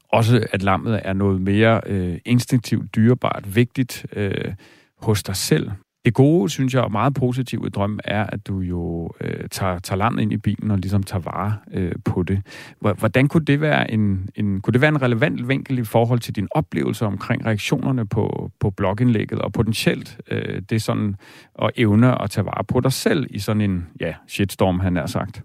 også, 0.09 0.47
at 0.51 0.63
lammet 0.63 1.01
er 1.03 1.13
noget 1.13 1.41
mere 1.41 1.81
øh, 1.85 2.17
instinktivt, 2.25 2.95
dyrebart, 2.95 3.55
vigtigt 3.55 4.05
øh, 4.13 4.53
hos 4.97 5.23
dig 5.23 5.35
selv. 5.35 5.71
Det 6.05 6.13
gode, 6.13 6.49
synes 6.49 6.73
jeg, 6.73 6.83
og 6.83 6.91
meget 6.91 7.13
positive 7.13 7.67
i 7.67 7.69
drømmen, 7.69 7.99
er, 8.03 8.23
at 8.23 8.47
du 8.47 8.59
jo 8.59 9.11
øh, 9.21 9.49
tager, 9.49 9.79
tager 9.79 9.97
lammet 9.97 10.21
ind 10.21 10.33
i 10.33 10.37
bilen 10.37 10.71
og 10.71 10.77
ligesom 10.77 11.03
tager 11.03 11.21
vare 11.21 11.55
øh, 11.73 11.91
på 12.05 12.23
det. 12.23 12.41
Hvordan 12.79 13.27
kunne 13.27 13.45
det, 13.45 13.61
være 13.61 13.91
en, 13.91 14.29
en, 14.35 14.61
kunne 14.61 14.71
det 14.71 14.81
være 14.81 14.89
en 14.89 15.01
relevant 15.01 15.47
vinkel 15.47 15.79
i 15.79 15.83
forhold 15.83 16.19
til 16.19 16.35
din 16.35 16.47
oplevelse 16.51 17.05
omkring 17.05 17.45
reaktionerne 17.45 18.07
på, 18.07 18.51
på 18.59 18.69
blogindlægget, 18.69 19.39
og 19.41 19.53
potentielt 19.53 20.21
øh, 20.31 20.61
det 20.69 20.81
sådan 20.81 21.15
at 21.61 21.71
evne 21.75 22.21
at 22.21 22.29
tage 22.29 22.45
vare 22.45 22.63
på 22.63 22.79
dig 22.79 22.91
selv 22.91 23.27
i 23.29 23.39
sådan 23.39 23.61
en 23.61 23.87
ja, 23.99 24.13
shitstorm, 24.27 24.79
han 24.79 24.95
har 24.95 25.05
sagt? 25.05 25.43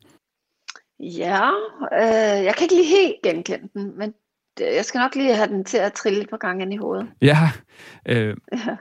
Ja, 1.00 1.48
øh, 1.92 2.44
jeg 2.44 2.54
kan 2.56 2.62
ikke 2.62 2.74
lige 2.74 2.96
helt 3.02 3.14
genkende 3.24 3.68
den, 3.74 3.98
men 3.98 4.14
jeg 4.60 4.84
skal 4.84 4.98
nok 4.98 5.14
lige 5.14 5.36
have 5.36 5.48
den 5.48 5.64
til 5.64 5.78
at 5.78 5.92
trille 5.92 6.22
et 6.22 6.30
par 6.30 6.36
gange 6.36 6.62
ind 6.62 6.74
i 6.74 6.76
hovedet. 6.76 7.08
Ja. 7.22 7.38
Øh. 8.08 8.36
ja. 8.52 8.76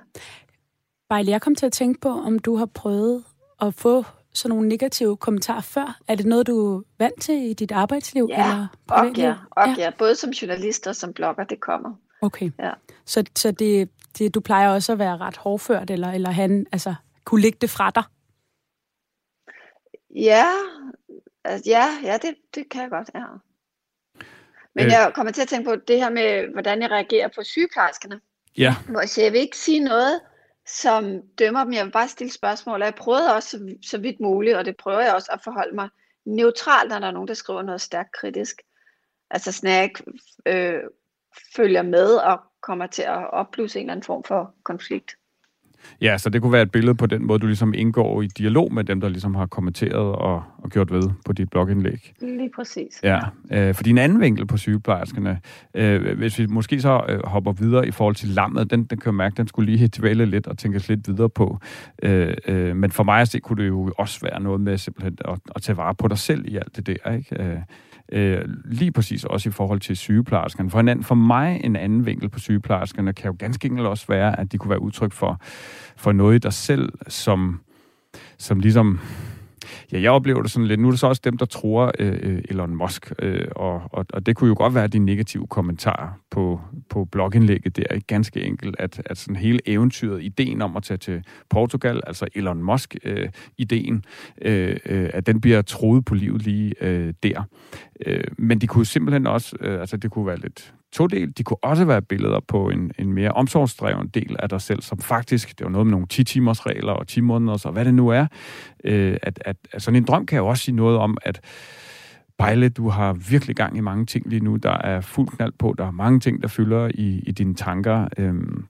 Bejle, 1.10 1.32
jeg 1.32 1.42
kom 1.42 1.56
til 1.56 1.66
at 1.66 1.72
tænke 1.72 2.00
på, 2.00 2.10
om 2.10 2.40
du 2.40 2.56
har 2.56 2.66
prøvet 2.66 3.24
at 3.62 3.74
få 3.74 4.04
sådan 4.34 4.56
nogle 4.56 4.70
negative 4.70 5.18
kommentarer 5.18 5.62
før. 5.62 6.00
Er 6.08 6.16
det 6.16 6.26
noget, 6.26 6.48
du 6.48 6.78
er 6.78 6.82
vant 7.00 7.22
til 7.22 7.36
i 7.36 7.54
dit 7.54 7.72
arbejdsliv? 7.72 8.28
Ja, 8.30 8.44
eller 8.44 8.68
og 8.90 9.18
ja, 9.18 9.36
og 9.52 9.68
ja. 9.68 9.76
ja. 9.78 9.92
Både 9.98 10.16
som 10.16 10.30
journalist 10.30 10.88
og 10.88 10.96
som 10.96 11.14
blogger, 11.14 11.44
det 11.44 11.60
kommer. 11.60 11.94
Okay. 12.22 12.52
Ja. 12.60 12.72
Så, 13.06 13.24
så 13.36 13.52
det, 13.52 13.90
det, 14.18 14.36
du 14.36 14.40
plejer 14.40 14.70
også 14.70 14.92
at 14.92 15.00
være 15.00 15.18
ret 15.18 15.38
hårdført, 15.38 15.90
eller, 15.90 16.12
eller 16.12 16.30
han, 16.30 16.66
altså, 16.72 16.96
kunne 17.26 17.42
lægge 17.42 17.58
det 17.62 17.70
fra 17.70 17.90
dig? 17.90 18.04
Ja, 20.16 20.46
altså, 21.44 21.70
ja, 21.70 21.88
ja 22.04 22.18
det, 22.22 22.36
det 22.56 22.70
kan 22.70 22.82
jeg 22.82 22.90
godt, 22.90 23.10
ja. 23.16 23.26
Men 24.76 24.86
øh. 24.86 24.92
jeg 24.92 25.12
kommer 25.16 25.32
til 25.32 25.42
at 25.42 25.48
tænke 25.48 25.70
på 25.70 25.76
det 25.76 25.98
her 25.98 26.10
med, 26.10 26.54
hvordan 26.54 26.82
jeg 26.82 26.92
reagerer 26.92 27.28
på 27.36 27.44
sygeplejerskerne. 27.44 28.22
Ja. 28.58 28.76
Hvor 28.90 29.22
jeg 29.22 29.32
vil 29.32 29.40
ikke 29.40 29.58
sige 29.58 29.80
noget, 29.80 30.22
som 30.68 31.22
dømmer 31.40 31.64
dem. 31.64 31.74
Jeg 31.74 31.86
vil 31.86 31.92
bare 31.92 32.08
stille 32.08 32.34
spørgsmål, 32.34 32.82
og 32.82 32.86
jeg 32.86 32.96
prøvede 32.96 33.36
også 33.36 33.50
så, 33.50 33.76
så 33.82 33.98
vidt 33.98 34.20
muligt, 34.20 34.58
og 34.58 34.66
det 34.66 34.78
prøver 34.78 35.00
jeg 35.00 35.14
også 35.14 35.32
at 35.32 35.42
forholde 35.44 35.76
mig 35.76 35.90
neutralt, 36.26 36.90
når 36.90 37.00
der 37.00 37.08
er 37.08 37.12
nogen, 37.12 37.28
der 37.28 37.34
skriver 37.34 37.62
noget 37.62 37.82
stærkt 37.82 38.12
kritisk. 38.12 38.62
Altså 39.30 39.52
sådan, 39.52 39.76
jeg 39.76 39.84
ikke 39.84 40.04
øh, 40.46 40.80
følger 41.56 41.82
med 41.82 42.16
og 42.16 42.40
kommer 42.62 42.88
til 42.88 43.02
at 43.02 43.32
opblusse 43.32 43.80
en 43.80 43.86
eller 43.86 43.94
anden 43.94 44.04
form 44.04 44.24
for 44.24 44.56
konflikt. 44.64 45.16
Ja, 46.02 46.18
så 46.18 46.30
det 46.30 46.42
kunne 46.42 46.52
være 46.52 46.62
et 46.62 46.72
billede 46.72 46.96
på 46.96 47.06
den 47.06 47.28
måde, 47.28 47.40
du 47.40 47.46
ligesom 47.46 47.74
indgår 47.74 48.22
i 48.22 48.28
dialog 48.28 48.74
med 48.74 48.84
dem, 48.84 49.02
der 49.02 49.10
ligesom 49.10 49.36
har 49.36 49.46
kommenteret 49.46 49.94
og, 49.94 50.44
og 50.58 50.70
gjort 50.70 50.92
ved 50.92 51.10
på 51.26 51.34
dit 51.34 51.50
blogindlæg. 51.50 52.14
Lige 52.22 52.50
præcis. 52.56 53.00
Ja, 53.04 53.20
øh, 53.52 53.76
for 53.76 53.84
din 53.84 53.98
anden 53.98 54.22
vinkel 54.22 54.46
på 54.46 54.58
sygeplejerskerne, 54.58 55.40
øh, 55.74 56.18
hvis 56.18 56.40
vi 56.40 56.46
måske 56.46 56.82
så 56.82 57.02
øh, 57.10 57.26
hopper 57.26 57.52
videre 57.52 57.88
i 57.88 57.92
forhold 57.92 58.16
til 58.16 58.30
lammet, 58.30 58.72
den, 58.72 58.84
den 58.84 59.00
kan 59.00 59.06
jeg 59.06 59.16
mærke, 59.16 59.38
den 59.38 59.48
skulle 59.48 59.72
lige 59.72 59.88
dvæle 59.98 60.26
lidt 60.26 60.48
og 60.48 60.58
tænkes 60.58 60.90
lidt 60.90 61.08
videre 61.08 61.30
på. 61.30 61.60
Øh, 62.04 62.34
øh, 62.48 62.76
men 62.76 62.92
for 62.92 63.04
mig 63.04 63.22
at 63.22 63.28
se, 63.28 63.40
kunne 63.40 63.64
det 63.64 63.68
jo 63.70 63.94
også 63.98 64.20
være 64.22 64.42
noget 64.42 64.62
med 64.62 64.78
simpelthen 64.78 65.18
at, 65.26 65.40
at 65.56 65.62
tage 65.62 65.78
vare 65.78 65.96
på 65.96 66.08
dig 66.08 66.18
selv 66.18 66.46
i 66.48 66.56
alt 66.56 66.76
det 66.76 66.88
der, 66.88 67.12
ikke? 67.12 67.44
Øh, 67.44 67.58
øh, 68.12 68.46
lige 68.66 68.92
præcis 68.92 69.24
også 69.26 69.50
i 69.50 69.52
forhold 69.52 69.80
til 69.80 69.98
sygeplejerskerne. 69.98 70.70
For, 70.70 70.80
en 70.80 70.88
anden, 70.88 71.04
for 71.04 71.16
mig 71.16 71.62
en 71.64 71.76
anden 71.76 72.06
vinkel 72.06 72.30
på 72.30 72.40
sygeplejerskerne 72.40 73.14
kan 73.14 73.32
jo 73.32 73.36
ganske 73.40 73.66
enkelt 73.66 73.88
også 73.88 74.06
være, 74.08 74.40
at 74.40 74.52
de 74.52 74.58
kunne 74.58 74.70
være 74.70 74.82
udtryk 74.82 75.14
for, 75.14 75.42
for 75.96 76.12
noget 76.12 76.36
i 76.36 76.40
dig 76.40 76.54
selv, 76.54 76.90
som, 77.08 77.60
som 78.38 78.60
ligesom 78.60 79.00
Ja, 79.92 80.02
jeg 80.02 80.12
oplever 80.12 80.42
det 80.42 80.52
sådan 80.52 80.68
lidt. 80.68 80.80
Nu 80.80 80.88
er 80.88 80.92
det 80.92 81.00
så 81.00 81.08
også 81.08 81.22
dem, 81.24 81.38
der 81.38 81.46
tror 81.46 81.92
øh, 82.00 82.20
øh, 82.22 82.42
Elon 82.50 82.76
Musk, 82.76 83.12
øh, 83.20 83.48
og, 83.56 83.82
og, 83.92 84.06
og 84.14 84.26
det 84.26 84.36
kunne 84.36 84.48
jo 84.48 84.56
godt 84.58 84.76
være 84.76 84.88
de 84.88 85.00
negative 85.00 85.48
kommentarer 85.48 86.10
på, 86.32 86.62
på 86.90 87.06
blogindlægget 87.06 87.78
der. 87.78 87.94
Ikke? 87.94 88.08
Ganske 88.08 88.42
enkelt, 88.42 88.76
at, 88.80 89.02
at 89.06 89.18
sådan 89.18 89.36
hele 89.36 89.60
eventyret, 89.66 90.24
ideen 90.24 90.62
om 90.62 90.78
at 90.78 90.84
tage 90.84 90.98
til 90.98 91.24
Portugal, 91.50 92.02
altså 92.08 92.28
Elon 92.36 92.64
Musk-ideen, 92.64 94.06
øh, 94.42 94.70
øh, 94.70 94.78
øh, 94.86 95.10
at 95.14 95.28
den 95.28 95.42
bliver 95.42 95.62
troet 95.62 96.06
på 96.06 96.16
livet 96.16 96.42
lige 96.42 96.74
øh, 96.82 97.14
der. 97.24 97.44
Øh, 98.06 98.24
men 98.38 98.62
de 98.62 98.68
kunne 98.68 98.86
simpelthen 98.86 99.28
også, 99.28 99.56
øh, 99.60 99.80
altså 99.80 99.98
det 99.98 100.12
kunne 100.12 100.28
være 100.28 100.40
lidt 100.40 100.74
todel. 100.94 101.32
De 101.38 101.44
kunne 101.44 101.64
også 101.64 101.86
være 101.86 102.02
billeder 102.02 102.40
på 102.48 102.70
en, 102.70 102.92
en 103.00 103.14
mere 103.14 103.32
omsorgsdreven 103.32 104.08
del 104.08 104.36
af 104.40 104.50
dig 104.50 104.62
selv, 104.62 104.82
som 104.82 105.00
faktisk, 105.00 105.60
det 105.60 105.66
var 105.66 105.72
noget 105.72 105.88
med 105.88 105.92
nogle 105.92 106.08
10-timers 106.14 106.66
regler 106.66 106.94
og 106.94 107.08
10 107.08 107.22
måneder, 107.22 107.62
og 107.66 107.72
hvad 107.72 107.86
det 107.86 107.94
nu 107.94 108.08
er. 108.08 108.28
Øh, 108.84 109.18
at, 109.24 109.42
at, 109.46 109.56
at 109.72 109.82
sådan 109.82 109.96
en 109.96 110.06
drøm 110.06 110.26
kan 110.26 110.38
jo 110.38 110.48
også 110.48 110.64
sige 110.64 110.76
noget 110.76 110.98
om, 110.98 111.18
at 111.22 111.42
Bejle, 112.38 112.70
du 112.70 112.90
har 112.90 113.14
virkelig 113.14 113.56
gang 113.56 113.78
i 113.78 113.80
mange 113.80 114.06
ting 114.06 114.30
lige 114.30 114.44
nu. 114.44 114.56
Der 114.56 114.78
er 114.78 115.02
fuld 115.02 115.28
knald 115.28 115.54
på. 115.60 115.76
Der 115.78 115.86
er 115.86 115.92
mange 115.92 116.20
ting, 116.20 116.42
der 116.42 116.48
fylder 116.48 116.92
i, 116.94 117.24
i 117.28 117.32
dine 117.32 117.56
tanker. 117.56 118.08
Øhm, 118.18 118.66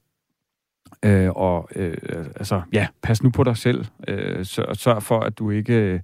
Øh, 1.05 1.29
og 1.29 1.69
øh, 1.75 1.97
altså, 2.35 2.61
ja, 2.73 2.87
pas 3.01 3.23
nu 3.23 3.29
på 3.29 3.43
dig 3.43 3.57
selv. 3.57 3.85
Øh, 4.07 4.45
sørg, 4.45 4.77
sørg 4.77 5.03
for, 5.03 5.19
at 5.19 5.39
du 5.39 5.49
ikke 5.49 6.01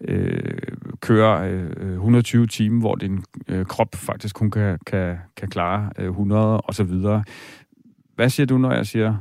øh, 0.00 0.58
kører 1.00 1.42
øh, 1.80 1.92
120 1.92 2.46
timer, 2.46 2.80
hvor 2.80 2.94
din 2.94 3.24
øh, 3.48 3.66
krop 3.66 3.94
faktisk 3.94 4.34
kun 4.34 4.50
kan, 4.50 4.78
kan, 4.86 5.18
kan 5.36 5.48
klare 5.50 5.90
øh, 5.98 6.08
100 6.08 6.60
og 6.60 6.74
så 6.74 6.84
videre. 6.84 7.24
Hvad 8.14 8.28
siger 8.28 8.46
du, 8.46 8.58
når 8.58 8.72
jeg 8.72 8.86
siger 8.86 9.16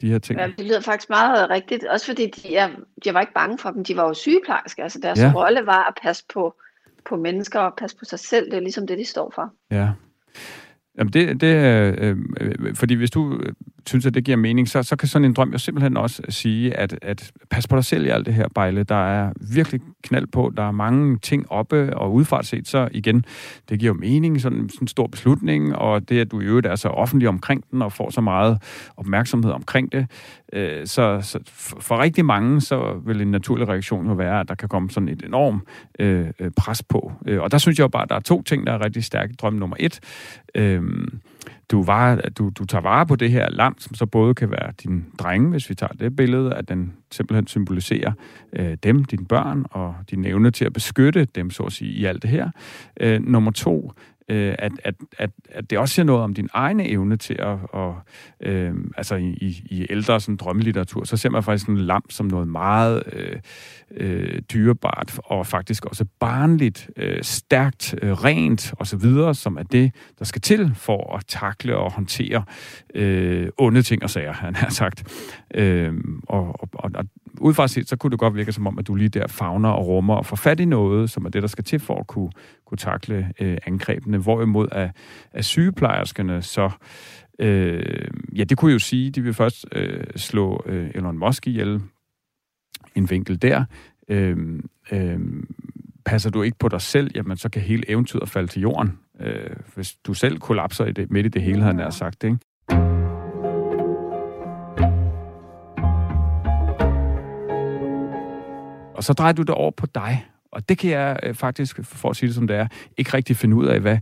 de 0.00 0.10
her 0.10 0.18
ting? 0.18 0.40
Ja, 0.40 0.46
det 0.58 0.66
lyder 0.66 0.80
faktisk 0.80 1.10
meget 1.10 1.50
rigtigt. 1.50 1.84
Også 1.84 2.06
fordi 2.06 2.30
de, 2.30 2.56
er, 2.56 2.68
de 3.04 3.14
var 3.14 3.20
ikke 3.20 3.34
bange 3.34 3.58
for 3.58 3.70
dem. 3.70 3.84
De 3.84 3.96
var 3.96 4.02
jo 4.02 4.14
sygeplejersker. 4.14 4.82
Altså 4.82 4.98
deres 5.02 5.18
ja. 5.18 5.32
rolle 5.34 5.66
var 5.66 5.84
at 5.88 5.94
passe 6.02 6.24
på, 6.32 6.54
på 7.04 7.16
mennesker 7.16 7.60
og 7.60 7.72
passe 7.78 7.96
på 7.96 8.04
sig 8.04 8.18
selv. 8.18 8.50
Det 8.50 8.56
er 8.56 8.60
ligesom 8.60 8.86
det, 8.86 8.98
de 8.98 9.04
står 9.04 9.32
for. 9.34 9.52
Ja. 9.70 9.88
Jamen 10.98 11.12
det, 11.12 11.40
det 11.40 11.54
øh, 11.56 12.16
øh 12.40 12.74
fordi 12.74 12.94
hvis 12.94 13.10
du 13.10 13.40
øh, 13.42 13.52
synes, 13.86 14.06
at 14.06 14.14
det 14.14 14.24
giver 14.24 14.36
mening, 14.36 14.68
så, 14.68 14.82
så 14.82 14.96
kan 14.96 15.08
sådan 15.08 15.24
en 15.24 15.32
drøm 15.32 15.52
jo 15.52 15.58
simpelthen 15.58 15.96
også 15.96 16.22
sige, 16.28 16.76
at, 16.76 16.98
at 17.02 17.32
pas 17.50 17.66
på 17.66 17.76
dig 17.76 17.84
selv 17.84 18.06
i 18.06 18.08
alt 18.08 18.26
det 18.26 18.34
her 18.34 18.48
bejle. 18.54 18.82
Der 18.82 19.08
er 19.08 19.32
virkelig 19.52 19.80
knald 20.02 20.26
på, 20.26 20.52
der 20.56 20.62
er 20.62 20.70
mange 20.70 21.18
ting 21.18 21.52
oppe, 21.52 21.96
og 21.96 22.14
udfart 22.14 22.46
set, 22.46 22.68
så 22.68 22.88
igen, 22.92 23.24
det 23.68 23.78
giver 23.78 23.94
jo 23.94 24.00
mening, 24.00 24.40
sådan, 24.40 24.68
sådan 24.68 24.84
en 24.84 24.88
stor 24.88 25.06
beslutning, 25.06 25.76
og 25.76 26.08
det, 26.08 26.20
at 26.20 26.30
du 26.30 26.40
i 26.40 26.44
øvrigt 26.44 26.66
er 26.66 26.76
så 26.76 26.88
offentlig 26.88 27.28
omkring 27.28 27.64
den, 27.70 27.82
og 27.82 27.92
får 27.92 28.10
så 28.10 28.20
meget 28.20 28.62
opmærksomhed 28.96 29.52
omkring 29.52 29.92
det, 29.92 30.06
øh, 30.52 30.86
så, 30.86 31.20
så 31.22 31.38
for 31.80 31.98
rigtig 31.98 32.24
mange, 32.24 32.60
så 32.60 33.00
vil 33.04 33.20
en 33.20 33.30
naturlig 33.30 33.68
reaktion 33.68 34.06
jo 34.06 34.12
være, 34.12 34.40
at 34.40 34.48
der 34.48 34.54
kan 34.54 34.68
komme 34.68 34.90
sådan 34.90 35.08
et 35.08 35.22
enormt 35.22 35.62
øh, 35.98 36.26
øh 36.38 36.50
pres 36.56 36.82
på. 36.82 37.12
Øh, 37.26 37.40
og 37.40 37.52
der 37.52 37.58
synes 37.58 37.78
jeg 37.78 37.82
jo 37.82 37.88
bare, 37.88 38.02
at 38.02 38.08
der 38.08 38.16
er 38.16 38.20
to 38.20 38.42
ting, 38.42 38.66
der 38.66 38.72
er 38.72 38.84
rigtig 38.84 39.04
stærke. 39.04 39.34
Drøm 39.34 39.54
nummer 39.54 39.76
et, 39.80 40.00
øh, 40.54 40.82
du, 41.70 41.82
var, 41.82 42.16
du, 42.16 42.50
du 42.58 42.64
tager 42.64 42.82
vare 42.82 43.06
på 43.06 43.16
det 43.16 43.30
her 43.30 43.50
lam, 43.50 43.76
som 43.78 43.94
så 43.94 44.06
både 44.06 44.34
kan 44.34 44.50
være 44.50 44.72
din 44.82 45.04
drenge, 45.18 45.50
hvis 45.50 45.70
vi 45.70 45.74
tager 45.74 45.92
det 45.92 46.16
billede, 46.16 46.54
at 46.54 46.68
den 46.68 46.92
simpelthen 47.10 47.46
symboliserer 47.46 48.12
øh, 48.52 48.76
dem, 48.82 49.04
dine 49.04 49.26
børn, 49.26 49.64
og 49.70 49.94
din 50.10 50.24
evne 50.24 50.50
til 50.50 50.64
at 50.64 50.72
beskytte 50.72 51.24
dem, 51.24 51.50
så 51.50 51.62
at 51.62 51.72
sige, 51.72 51.92
i 51.92 52.04
alt 52.04 52.22
det 52.22 52.30
her. 52.30 52.50
Øh, 53.00 53.22
nummer 53.22 53.50
to, 53.50 53.92
øh, 54.28 54.54
at, 54.58 54.72
at, 54.84 54.94
at, 55.18 55.30
at 55.50 55.70
det 55.70 55.78
også 55.78 55.94
siger 55.94 56.06
noget 56.06 56.22
om 56.22 56.34
din 56.34 56.48
egne 56.52 56.88
evne 56.88 57.16
til 57.16 57.36
at, 57.38 57.58
og, 57.68 57.96
øh, 58.40 58.74
altså 58.96 59.14
i, 59.16 59.62
i 59.70 59.86
ældre 59.90 60.20
sådan, 60.20 60.36
drømmelitteratur, 60.36 61.04
så 61.04 61.16
ser 61.16 61.30
man 61.30 61.42
faktisk 61.42 61.68
en 61.68 61.78
lam 61.78 62.10
som 62.10 62.26
noget 62.26 62.48
meget 62.48 63.02
øh, 63.12 63.36
øh, 63.90 64.42
dyrebart, 64.52 65.20
og 65.24 65.46
faktisk 65.46 65.84
også 65.84 66.04
barnligt, 66.20 66.90
øh, 66.96 67.22
stærkt, 67.22 67.94
øh, 68.02 68.12
rent 68.12 68.74
osv., 68.78 69.34
som 69.34 69.56
er 69.56 69.62
det, 69.62 69.92
der 70.18 70.24
skal 70.24 70.40
til 70.40 70.72
for 70.74 71.16
at 71.16 71.24
takle 71.26 71.76
og 71.76 71.92
håndtere 71.92 72.44
øh, 72.94 73.48
onde 73.58 73.82
ting 73.82 74.02
og 74.02 74.10
sager, 74.10 74.32
han 74.32 74.56
har 74.56 74.70
sagt. 74.70 75.04
Øh, 75.54 75.94
og, 76.28 76.62
og, 76.62 76.90
og 76.94 77.04
ud 77.40 77.54
fra 77.54 77.68
set, 77.68 77.88
så 77.88 77.96
kunne 77.96 78.10
det 78.10 78.18
godt 78.18 78.34
virke 78.34 78.52
som 78.52 78.66
om, 78.66 78.78
at 78.78 78.86
du 78.86 78.94
lige 78.94 79.08
der 79.08 79.26
fagner 79.26 79.68
og 79.68 79.86
rummer 79.86 80.14
og 80.14 80.26
får 80.26 80.36
fat 80.36 80.60
i 80.60 80.64
noget, 80.64 81.10
som 81.10 81.24
er 81.24 81.30
det, 81.30 81.42
der 81.42 81.48
skal 81.48 81.64
til 81.64 81.80
for 81.80 82.00
at 82.00 82.06
kunne, 82.06 82.30
kunne 82.66 82.78
takle 82.78 83.32
øh, 83.40 83.58
angrebene. 83.66 84.18
Hvorimod 84.18 84.68
at, 84.72 84.90
at 85.32 85.44
sygeplejerskerne 85.44 86.42
så 86.42 86.70
Øh, 87.38 88.08
ja, 88.36 88.44
det 88.44 88.58
kunne 88.58 88.72
jo 88.72 88.78
sige, 88.78 89.10
de 89.10 89.22
vil 89.22 89.34
først 89.34 89.66
øh, 89.72 90.04
slå 90.16 90.62
øh, 90.66 90.90
Elon 90.94 91.18
Musk 91.18 91.46
ihjel. 91.46 91.80
En 92.94 93.10
vinkel 93.10 93.42
der. 93.42 93.64
Øh, 94.08 94.36
øh, 94.92 95.20
passer 96.04 96.30
du 96.30 96.42
ikke 96.42 96.58
på 96.58 96.68
dig 96.68 96.80
selv, 96.80 97.10
jamen 97.14 97.36
så 97.36 97.48
kan 97.48 97.62
hele 97.62 97.90
eventyret 97.90 98.28
falde 98.28 98.48
til 98.48 98.62
jorden. 98.62 98.98
Øh, 99.20 99.56
hvis 99.74 99.94
du 99.94 100.14
selv 100.14 100.38
kollapser 100.38 100.84
i 100.84 100.92
det, 100.92 101.10
midt 101.10 101.26
i 101.26 101.28
det 101.28 101.42
hele, 101.42 101.62
han 101.62 101.78
har 101.78 101.90
sagt, 101.90 102.24
ikke? 102.24 102.38
Og 108.98 109.04
så 109.04 109.12
drejer 109.12 109.32
du 109.32 109.42
det 109.42 109.50
over 109.50 109.70
på 109.70 109.86
dig. 109.86 110.26
Og 110.52 110.68
det 110.68 110.78
kan 110.78 110.90
jeg 110.90 111.18
øh, 111.22 111.34
faktisk, 111.34 111.80
for 111.82 112.10
at 112.10 112.16
sige 112.16 112.26
det 112.26 112.34
som 112.34 112.46
det 112.46 112.56
er, 112.56 112.66
ikke 112.96 113.14
rigtig 113.14 113.36
finde 113.36 113.56
ud 113.56 113.66
af, 113.66 113.80
hvad, 113.80 113.98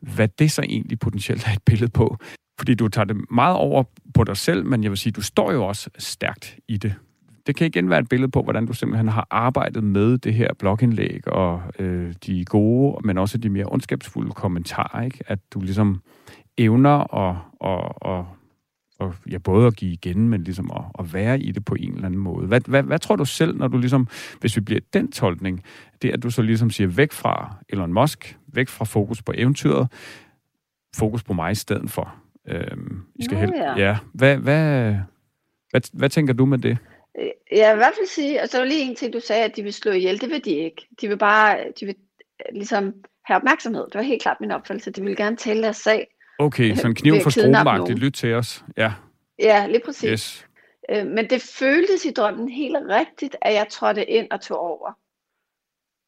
hvad 0.00 0.28
det 0.28 0.50
så 0.50 0.62
egentlig 0.62 0.98
potentielt 0.98 1.46
er 1.46 1.52
et 1.52 1.62
billede 1.66 1.90
på. 1.90 2.16
Fordi 2.58 2.74
du 2.74 2.88
tager 2.88 3.04
det 3.04 3.16
meget 3.30 3.56
over 3.56 3.84
på 4.14 4.24
dig 4.24 4.36
selv, 4.36 4.66
men 4.66 4.82
jeg 4.82 4.90
vil 4.90 4.98
sige, 4.98 5.12
du 5.12 5.22
står 5.22 5.52
jo 5.52 5.64
også 5.64 5.90
stærkt 5.98 6.58
i 6.68 6.76
det. 6.76 6.94
Det 7.46 7.56
kan 7.56 7.66
igen 7.66 7.90
være 7.90 7.98
et 7.98 8.08
billede 8.08 8.30
på, 8.30 8.42
hvordan 8.42 8.66
du 8.66 8.72
simpelthen 8.72 9.08
har 9.08 9.26
arbejdet 9.30 9.84
med 9.84 10.18
det 10.18 10.34
her 10.34 10.48
blogindlæg 10.58 11.28
og 11.28 11.62
øh, 11.78 12.14
de 12.26 12.44
gode, 12.44 13.06
men 13.06 13.18
også 13.18 13.38
de 13.38 13.48
mere 13.48 13.66
ondskabsfulde 13.68 14.30
kommentarer, 14.30 15.02
ikke? 15.02 15.18
At 15.26 15.38
du 15.54 15.60
ligesom 15.60 16.02
evner 16.58 17.14
at, 17.16 17.36
at, 17.64 18.12
at 18.12 18.24
og 19.00 19.14
ja, 19.30 19.38
både 19.38 19.66
at 19.66 19.76
give 19.76 19.92
igen, 19.92 20.28
men 20.28 20.44
ligesom 20.44 20.70
at, 20.76 20.82
at 20.98 21.14
være 21.14 21.40
i 21.40 21.52
det 21.52 21.64
på 21.64 21.74
en 21.74 21.92
eller 21.94 22.06
anden 22.06 22.20
måde. 22.20 22.46
Hvad, 22.46 22.60
hvad, 22.66 22.82
hvad 22.82 22.98
tror 22.98 23.16
du 23.16 23.24
selv, 23.24 23.56
når 23.56 23.68
du 23.68 23.78
ligesom, 23.78 24.08
hvis 24.40 24.56
vi 24.56 24.60
bliver 24.60 24.80
den 24.92 25.12
tolkning, 25.12 25.64
det 26.02 26.10
at 26.10 26.22
du 26.22 26.30
så 26.30 26.42
ligesom 26.42 26.70
siger 26.70 26.88
væk 26.88 27.12
fra 27.12 27.56
Elon 27.68 27.92
Musk, 27.92 28.38
væk 28.52 28.68
fra 28.68 28.84
fokus 28.84 29.22
på 29.22 29.32
eventyret, 29.36 29.88
fokus 30.96 31.22
på 31.22 31.32
mig 31.32 31.52
i 31.52 31.54
stedet 31.54 31.90
for. 31.90 32.14
Øhm, 32.48 33.02
I 33.14 33.24
skal 33.24 33.34
Nå, 33.34 33.40
helt, 33.40 33.54
ja. 33.56 33.78
ja. 33.78 33.98
Hvad, 34.14 34.36
hvad, 34.36 34.94
hvad, 35.70 35.80
hvad 35.92 36.08
tænker 36.08 36.34
du 36.34 36.46
med 36.46 36.58
det? 36.58 36.78
Øh, 37.20 37.28
Jeg 37.52 37.68
vil 37.68 37.78
i 37.78 37.82
hvert 37.84 37.94
fald 37.98 38.08
sige, 38.08 38.42
og 38.42 38.48
så 38.48 38.58
var 38.58 38.64
lige 38.64 38.90
en 38.90 38.96
ting, 38.96 39.12
du 39.12 39.20
sagde, 39.20 39.44
at 39.44 39.56
de 39.56 39.62
vil 39.62 39.72
slå 39.72 39.92
ihjel. 39.92 40.20
Det 40.20 40.30
vil 40.30 40.44
de 40.44 40.50
ikke. 40.50 40.86
De 41.00 41.08
vil 41.08 41.18
bare, 41.18 41.58
de 41.80 41.86
vil 41.86 41.94
øh, 42.40 42.54
ligesom 42.54 42.94
have 43.24 43.36
opmærksomhed. 43.36 43.84
Det 43.84 43.94
var 43.94 44.02
helt 44.02 44.22
klart 44.22 44.36
min 44.40 44.50
opfattelse. 44.50 44.90
De 44.90 45.00
ville 45.02 45.16
gerne 45.16 45.36
tale 45.36 45.62
deres 45.62 45.76
sag. 45.76 46.06
Okay, 46.40 46.74
så 46.74 46.86
en 46.86 46.94
kniv 46.94 47.14
for 47.22 47.30
strogemagtigt. 47.30 47.98
Lyt 47.98 48.12
til 48.12 48.34
os. 48.34 48.64
Ja. 48.76 48.92
Ja, 49.38 49.66
lige 49.66 49.82
præcis. 49.84 50.10
Yes. 50.10 50.46
Øh, 50.90 51.06
men 51.06 51.30
det 51.30 51.42
føltes 51.42 52.04
i 52.04 52.10
drømmen 52.10 52.48
helt 52.48 52.76
rigtigt, 52.88 53.36
at 53.42 53.54
jeg 53.54 53.66
trådte 53.70 54.10
ind 54.10 54.26
og 54.30 54.40
tog 54.40 54.58
over. 54.58 54.92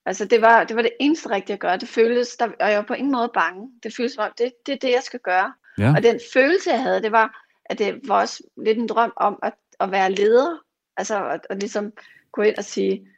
Altså 0.06 0.24
det 0.24 0.42
var, 0.42 0.64
det 0.64 0.76
var 0.76 0.82
det 0.82 0.90
eneste 1.00 1.30
rigtige 1.30 1.54
at 1.54 1.60
gøre. 1.60 1.76
Det 1.76 1.88
føltes, 1.88 2.36
der, 2.36 2.48
og 2.60 2.70
jeg 2.70 2.76
var 2.76 2.84
på 2.84 2.94
ingen 2.94 3.12
måde 3.12 3.30
bange. 3.34 3.70
Det 3.82 3.96
føltes 3.96 4.12
som 4.12 4.30
det, 4.38 4.52
det 4.66 4.72
er 4.72 4.78
det, 4.78 4.90
jeg 4.90 5.02
skal 5.02 5.20
gøre. 5.20 5.52
Ja. 5.78 5.92
Og 5.96 6.02
den 6.02 6.20
følelse, 6.34 6.70
jeg 6.70 6.82
havde, 6.82 7.02
det 7.02 7.12
var, 7.12 7.44
at 7.64 7.78
det 7.78 8.00
var 8.08 8.20
også 8.20 8.42
lidt 8.64 8.78
en 8.78 8.88
drøm 8.88 9.12
om 9.16 9.38
at, 9.42 9.52
at 9.80 9.90
være 9.90 10.12
leder. 10.12 10.58
Altså 10.96 11.28
at, 11.28 11.40
at 11.50 11.60
ligesom 11.60 11.92
gå 12.32 12.42
ind 12.42 12.56
og 12.56 12.64
sige, 12.64 13.08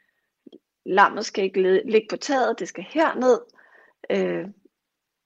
lammet 0.85 1.25
skal 1.25 1.43
ikke 1.43 1.81
ligge 1.85 2.07
på 2.09 2.17
taget, 2.17 2.59
det 2.59 2.67
skal 2.67 2.85
herned. 2.89 3.39
Øh, 4.09 4.45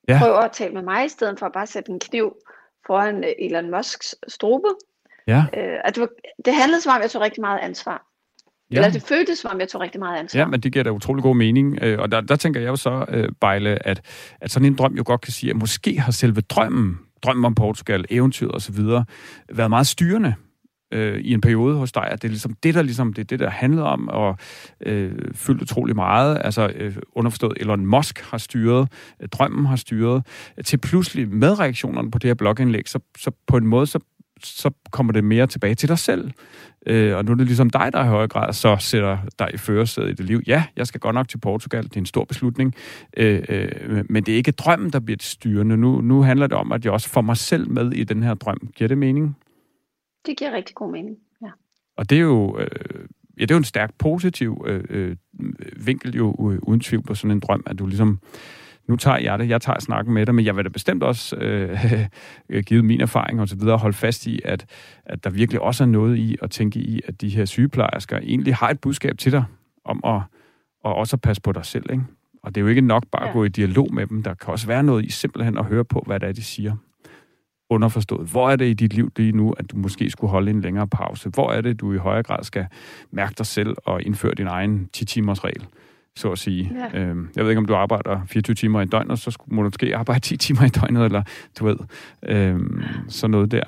Ja. 0.10 0.20
Prøv 0.20 0.38
at 0.38 0.52
tale 0.52 0.74
med 0.74 0.82
mig, 0.82 1.06
i 1.06 1.10
stedet 1.10 1.40
for 1.40 1.46
at 1.46 1.52
bare 1.52 1.68
sætte 1.68 1.92
en 1.92 2.00
kniv 2.00 2.34
foran 2.88 3.24
øh, 3.24 3.30
Elon 3.40 3.72
Musks 3.72 4.16
strube. 4.28 4.68
Ja. 5.28 5.46
Øh, 5.58 5.78
at 5.86 5.96
det, 5.96 6.02
var, 6.02 6.10
det 6.46 6.54
handlede 6.54 6.82
som 6.82 6.92
om, 6.96 7.02
jeg 7.02 7.12
tog 7.12 7.22
rigtig 7.22 7.42
meget 7.42 7.60
ansvar. 7.60 8.06
Ja. 8.72 8.76
Eller 8.76 8.90
det 8.90 9.02
føltes 9.02 9.40
som 9.40 9.52
om, 9.54 9.60
jeg 9.60 9.70
tog 9.70 9.82
rigtig 9.82 10.00
meget 10.00 10.20
ansvar. 10.20 10.40
Ja, 10.40 10.46
men 10.46 10.60
det 10.60 10.74
giver 10.74 10.84
da 10.84 10.90
utrolig 10.90 11.24
god 11.24 11.36
mening. 11.36 11.80
Øh, 11.82 12.00
Og 12.00 12.12
der, 12.12 12.22
der 12.22 12.36
tænker 12.36 12.60
jeg 12.60 12.68
jo 12.68 12.76
så, 12.76 13.06
øh, 13.10 13.30
Bejle, 13.42 13.88
at, 13.88 14.02
at 14.42 14.52
sådan 14.52 14.66
en 14.66 14.76
drøm 14.76 14.94
jo 14.94 15.04
godt 15.06 15.22
kan 15.22 15.34
sige, 15.34 15.50
at 15.50 15.56
måske 15.56 16.00
har 16.00 16.12
selve 16.12 16.42
drømmen, 16.42 17.00
drømmen 17.24 17.46
om 17.46 17.56
Portugal, 17.56 18.06
eventyret 18.10 18.56
osv., 18.56 18.80
været 19.54 19.70
meget 19.70 19.88
styrende 19.88 20.36
øh, 20.92 21.20
i 21.20 21.34
en 21.34 21.42
periode 21.42 21.76
hos 21.76 21.92
dig, 21.92 22.08
at 22.08 22.22
det 22.22 22.28
er 22.28 22.32
ligesom 22.32 22.54
det, 22.64 22.76
der 22.76 22.82
ligesom, 22.82 23.14
det 23.14 23.22
er 23.22 23.26
det, 23.26 23.40
der 23.40 23.50
handlede 23.50 23.86
om, 23.86 24.08
og 24.08 24.38
øh, 24.86 25.12
fyldt 25.34 25.62
utrolig 25.62 25.96
meget. 25.96 26.42
Altså 26.44 26.72
øh, 26.76 26.96
underforstået, 27.16 27.58
Elon 27.58 27.86
Musk 27.86 28.22
har 28.32 28.38
styret, 28.38 28.88
øh, 29.22 29.28
drømmen 29.28 29.66
har 29.66 29.76
styret, 29.76 30.26
til 30.66 30.78
pludselig 30.78 31.30
med 31.30 31.60
reaktionerne 31.60 32.12
på 32.12 32.20
det 32.20 32.28
her 32.28 32.36
blogindlæg, 32.36 32.90
så, 32.90 33.00
så 33.18 33.32
på 33.48 33.58
en 33.58 33.68
måde, 33.68 33.88
så 33.88 34.00
så 34.44 34.72
kommer 34.92 35.14
det 35.14 35.24
mere 35.24 35.48
tilbage 35.48 35.76
til 35.76 35.90
dig 35.90 36.00
selv. 36.00 36.32
Øh, 36.88 37.18
og 37.18 37.26
nu 37.26 37.32
er 37.32 37.36
det 37.36 37.46
ligesom 37.46 37.70
dig, 37.70 37.90
der 37.94 38.04
i 38.04 38.08
højere 38.08 38.28
grad 38.28 38.54
så 38.54 38.78
sætter 38.80 39.18
dig 39.40 39.50
i 39.54 39.58
førersædet 39.58 40.10
i 40.10 40.14
dit 40.14 40.26
liv. 40.26 40.42
Ja, 40.48 40.64
jeg 40.76 40.88
skal 40.88 41.00
godt 41.00 41.14
nok 41.14 41.28
til 41.28 41.38
Portugal, 41.38 41.84
det 41.84 41.96
er 41.96 42.00
en 42.00 42.06
stor 42.06 42.24
beslutning, 42.24 42.76
øh, 43.18 43.44
øh, 43.50 44.06
men 44.10 44.24
det 44.24 44.32
er 44.32 44.36
ikke 44.36 44.52
drømmen, 44.52 44.90
der 44.90 45.00
bliver 45.00 45.18
det 45.18 45.26
styrende. 45.26 45.78
Nu, 45.78 46.02
nu 46.02 46.22
handler 46.22 46.48
det 46.48 46.58
om, 46.58 46.72
at 46.72 46.86
jeg 46.86 46.94
også 46.94 47.10
får 47.10 47.22
mig 47.22 47.38
selv 47.38 47.70
med 47.70 47.92
i 47.92 48.04
den 48.04 48.24
her 48.24 48.34
drøm. 48.34 48.70
Giver 48.76 48.88
det 48.88 48.98
mening? 48.98 49.38
Det 50.30 50.38
giver 50.38 50.52
rigtig 50.52 50.76
god 50.76 50.92
mening, 50.92 51.18
ja. 51.42 51.50
Og 51.98 52.10
det 52.10 52.18
er 52.18 52.22
jo, 52.22 52.58
øh, 52.60 52.68
ja, 53.38 53.42
det 53.42 53.52
er 53.52 53.56
jo 53.56 53.58
en 53.58 53.64
stærk 53.64 53.94
positiv 53.98 54.66
øh, 54.68 54.84
øh, 54.90 55.16
vinkel 55.86 56.16
jo 56.16 56.52
øh, 56.52 56.60
uden 56.62 56.80
tvivl 56.80 57.04
på 57.04 57.16
sådan 57.16 57.32
en 57.32 57.40
drøm, 57.40 57.64
at 57.66 57.80
du 57.80 57.88
ligesom, 57.88 58.20
nu 58.88 58.96
tager 58.96 59.18
jeg 59.18 59.40
det, 59.40 59.50
jeg 59.50 59.62
tager 59.62 59.80
snakken 59.80 60.14
med 60.14 60.26
dig, 60.26 60.36
men 60.36 60.46
jeg 60.46 60.56
vil 60.56 60.64
da 60.64 60.70
bestemt 60.70 61.04
også, 61.04 61.36
øh, 61.36 61.80
givet 62.68 62.86
min 62.86 63.02
erfaring 63.02 63.42
og 63.42 63.48
så 63.50 63.56
videre, 63.56 63.78
holde 63.78 63.98
fast 63.98 64.28
i, 64.28 64.40
at, 64.46 64.66
at 65.06 65.24
der 65.24 65.30
virkelig 65.30 65.62
også 65.62 65.84
er 65.84 65.88
noget 65.88 66.18
i 66.18 66.38
at 66.42 66.52
tænke 66.52 66.80
i, 66.80 67.02
at 67.08 67.22
de 67.22 67.30
her 67.30 67.46
sygeplejersker 67.46 68.18
egentlig 68.18 68.56
har 68.56 68.70
et 68.70 68.80
budskab 68.82 69.18
til 69.18 69.32
dig 69.32 69.44
om 69.86 70.02
at, 70.06 70.22
og 70.84 70.96
også 70.96 71.16
at 71.16 71.22
passe 71.22 71.42
på 71.42 71.52
dig 71.52 71.66
selv, 71.66 71.86
ikke? 71.92 72.04
Og 72.44 72.56
det 72.56 72.62
er 72.62 72.64
jo 72.64 72.68
ikke 72.68 72.82
nok 72.82 73.04
bare 73.12 73.24
at 73.24 73.28
Ja. 73.28 73.34
gå 73.34 73.44
i 73.44 73.50
dialog 73.50 73.94
med 73.94 74.08
dem. 74.08 74.24
Der 74.24 74.34
kan 74.34 74.52
også 74.52 74.68
være 74.68 74.84
noget 74.84 75.06
i 75.06 75.10
simpelthen 75.12 75.58
at 75.58 75.66
høre 75.66 75.86
på, 75.86 76.04
hvad 76.06 76.20
det 76.20 76.30
er, 76.30 76.34
de 76.34 76.44
siger. 76.44 76.76
Underforstået. 77.70 78.28
Hvor 78.30 78.50
er 78.50 78.56
det 78.56 78.66
i 78.66 78.74
dit 78.74 78.94
liv 78.94 79.12
lige 79.18 79.32
nu, 79.32 79.52
at 79.52 79.72
du 79.72 79.78
måske 79.78 80.10
skulle 80.10 80.32
holde 80.32 80.52
en 80.52 80.62
længere 80.62 80.88
pause? 80.88 81.30
Hvor 81.30 81.52
er 81.52 81.62
det, 81.62 81.80
du 81.80 81.94
i 81.94 81.98
højere 81.98 82.24
grad 82.24 82.44
skal 82.44 82.68
mærke 83.12 83.34
dig 83.38 83.46
selv 83.46 83.76
og 83.86 84.04
indføre 84.04 84.34
din 84.34 84.48
egen 84.48 84.90
10-timers 84.98 85.44
regel, 85.44 85.66
så 86.16 86.32
at 86.32 86.40
sige? 86.40 86.72
Ja. 86.94 87.00
Øhm, 87.00 87.30
jeg 87.36 87.44
ved 87.44 87.52
ikke, 87.52 87.58
om 87.60 87.66
du 87.66 87.76
arbejder 87.76 88.22
24 88.28 88.56
timer 88.56 88.82
i 88.82 88.86
døgnet, 88.86 89.20
så 89.20 89.32
skulle- 89.32 89.56
må 89.56 89.62
du 89.62 89.68
måske 89.68 89.96
arbejde 89.96 90.20
10 90.20 90.38
timer 90.38 90.64
i 90.66 90.70
døgnet, 90.70 91.06
eller 91.06 91.24
du 91.60 91.66
ved, 91.66 91.78
øhm, 92.24 92.82
sådan 93.10 93.32
noget 93.32 93.52
der. 93.52 93.64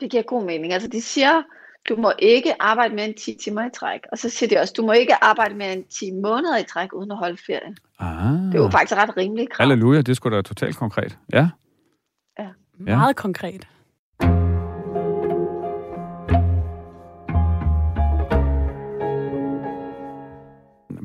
Det 0.00 0.10
giver 0.10 0.22
god 0.22 0.44
mening. 0.46 0.72
Altså 0.72 0.88
de 0.88 1.00
siger, 1.02 1.42
du 1.88 1.96
må 1.96 2.12
ikke 2.18 2.62
arbejde 2.62 2.94
mere 2.94 3.04
end 3.06 3.14
10 3.14 3.36
timer 3.44 3.66
i 3.66 3.70
træk. 3.74 4.00
Og 4.12 4.18
så 4.18 4.28
siger 4.30 4.48
de 4.48 4.58
også, 4.60 4.74
du 4.76 4.86
må 4.86 4.92
ikke 4.92 5.24
arbejde 5.24 5.54
mere 5.54 5.72
end 5.72 5.84
10 5.84 6.10
måneder 6.12 6.58
i 6.58 6.64
træk, 6.72 6.92
uden 6.94 7.10
at 7.10 7.16
holde 7.18 7.36
ferie. 7.46 7.74
Ah, 7.98 8.32
Det 8.46 8.54
er 8.54 8.62
jo 8.62 8.68
faktisk 8.70 8.96
ret 9.00 9.16
rimeligt 9.16 9.50
krav. 9.50 9.68
Halleluja, 9.68 10.00
det 10.02 10.16
skulle 10.16 10.36
da 10.36 10.42
totalt 10.42 10.76
konkret. 10.76 11.18
Ja. 11.32 11.48
Ja. 12.86 12.96
Meget 12.96 13.16
konkret. 13.16 13.68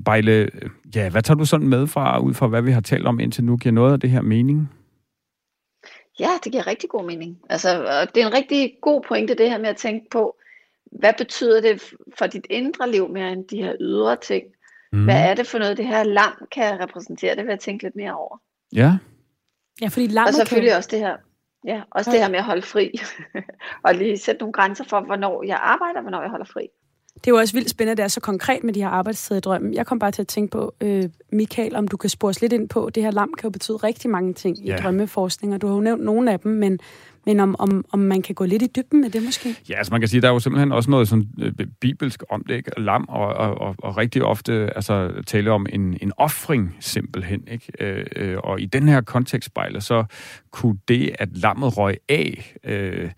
Bejle, 0.06 0.50
ja, 0.96 1.10
hvad 1.10 1.22
tager 1.22 1.38
du 1.38 1.46
sådan 1.46 1.68
med 1.68 1.88
fra, 1.88 2.20
ud 2.20 2.34
fra 2.34 2.48
hvad 2.48 2.62
vi 2.62 2.72
har 2.72 2.82
talt 2.82 3.08
om 3.08 3.20
indtil 3.20 3.44
nu? 3.44 3.58
Giver 3.58 3.74
noget 3.74 3.94
af 3.94 4.00
det 4.00 4.10
her 4.10 4.22
mening? 4.22 4.70
Ja, 6.20 6.30
det 6.44 6.52
giver 6.52 6.68
rigtig 6.68 6.90
god 6.90 7.06
mening. 7.06 7.40
Altså, 7.50 7.84
og 7.84 8.16
det 8.16 8.24
er 8.24 8.28
en 8.28 8.34
rigtig 8.34 8.74
god 8.82 9.02
pointe, 9.08 9.36
det 9.36 9.50
her 9.50 9.58
med 9.58 9.70
at 9.70 9.78
tænke 9.78 10.10
på, 10.12 10.38
hvad 10.92 11.14
betyder 11.18 11.62
det 11.62 11.94
for 12.20 12.28
dit 12.28 12.48
indre 12.50 12.92
liv 12.92 13.10
mere 13.10 13.32
end 13.32 13.46
de 13.48 13.58
her 13.58 13.74
ydre 13.80 14.16
ting? 14.16 14.44
Mm. 14.94 15.04
Hvad 15.04 15.30
er 15.30 15.36
det 15.36 15.48
for 15.48 15.58
noget, 15.60 15.78
det 15.78 15.88
her 15.88 16.04
lam 16.04 16.48
kan 16.52 16.80
repræsentere? 16.80 17.36
Det 17.36 17.44
vil 17.44 17.52
jeg 17.52 17.60
tænke 17.60 17.84
lidt 17.84 17.96
mere 17.96 18.16
over. 18.18 18.38
Ja, 18.74 18.98
Ja, 19.82 19.88
fordi 19.88 20.06
Og 20.06 20.12
lammet 20.12 20.36
selvfølgelig 20.36 20.72
kan... 20.72 20.78
også 20.78 20.90
det 20.92 21.00
her, 21.00 21.18
ja, 21.66 21.82
også 21.92 22.12
det 22.12 22.20
her 22.20 22.30
med 22.30 22.40
at 22.40 22.46
holde 22.46 22.62
fri. 22.62 23.00
og 23.86 23.96
lige 23.96 24.18
sætte 24.18 24.40
nogle 24.40 24.54
grænser 24.54 24.84
for, 24.84 25.00
hvornår 25.00 25.44
jeg 25.44 25.60
arbejder, 25.62 25.96
og 25.96 26.02
hvornår 26.02 26.22
jeg 26.22 26.30
holder 26.30 26.46
fri. 26.46 26.68
Det 27.16 27.28
er 27.28 27.32
jo 27.32 27.38
også 27.38 27.54
vildt 27.54 27.70
spændende, 27.70 27.92
at 27.92 27.98
det 27.98 28.04
er 28.04 28.08
så 28.08 28.20
konkret 28.20 28.64
med 28.64 28.74
de 28.74 28.82
her 28.82 28.90
arbejdstider 28.90 29.38
i 29.38 29.42
drømmen. 29.42 29.74
Jeg 29.74 29.86
kom 29.86 30.00
bare 30.00 30.12
til 30.12 30.22
at 30.22 30.28
tænke 30.28 30.52
på, 30.52 30.74
øh, 30.82 31.10
Michael, 31.32 31.76
om 31.76 31.88
du 31.88 31.98
kan 31.98 32.10
spore 32.10 32.30
os 32.30 32.42
lidt 32.42 32.54
ind 32.54 32.70
på, 32.70 32.90
det 32.90 33.04
her 33.04 33.12
lam 33.12 33.34
kan 33.34 33.44
jo 33.48 33.50
betyde 33.52 33.78
rigtig 33.78 34.10
mange 34.10 34.34
ting 34.34 34.66
i 34.66 34.68
Ja. 34.68 34.76
drømmeforskning, 34.78 35.54
og 35.54 35.62
du 35.62 35.68
har 35.68 35.76
jo 35.76 35.82
nævnt 35.82 36.04
nogle 36.04 36.32
af 36.32 36.40
dem, 36.40 36.52
men, 36.52 36.80
men 37.28 37.40
om, 37.40 37.56
om, 37.60 37.86
om 37.92 38.00
man 38.00 38.22
kan 38.22 38.36
gå 38.36 38.46
lidt 38.46 38.62
i 38.62 38.68
dybden 38.76 39.02
med 39.02 39.10
det 39.10 39.24
måske? 39.24 39.56
Ja, 39.70 39.78
altså 39.78 39.94
man 39.94 40.02
kan 40.02 40.08
sige, 40.08 40.22
der 40.22 40.28
er 40.28 40.32
jo 40.32 40.40
simpelthen 40.40 40.72
også 40.72 40.90
noget 40.90 41.08
sådan 41.08 41.28
øh, 41.40 41.54
bibelsk 41.82 42.24
om 42.30 42.44
det, 42.48 42.56
ikke? 42.56 42.72
Lam, 42.78 43.06
og, 43.10 43.28
og, 43.28 43.62
og, 43.62 43.76
og 43.78 43.98
rigtig 43.98 44.24
ofte 44.24 44.54
øh, 44.54 44.72
altså, 44.76 45.12
tale 45.26 45.52
om 45.52 45.66
en, 45.70 45.98
en 46.02 46.12
offring 46.18 46.76
simpelthen, 46.80 47.44
ikke? 47.52 47.72
Øh, 47.80 48.06
øh, 48.16 48.38
og 48.44 48.62
i 48.62 48.66
den 48.66 48.88
her 48.88 49.02
kontekst 49.02 49.48
spejler, 49.48 49.80
så 49.80 50.06
kunne 50.52 50.78
det, 50.88 51.16
at 51.20 51.38
lammet 51.38 51.78
røg 51.78 51.98
af 52.10 52.54
øh, 52.64 53.10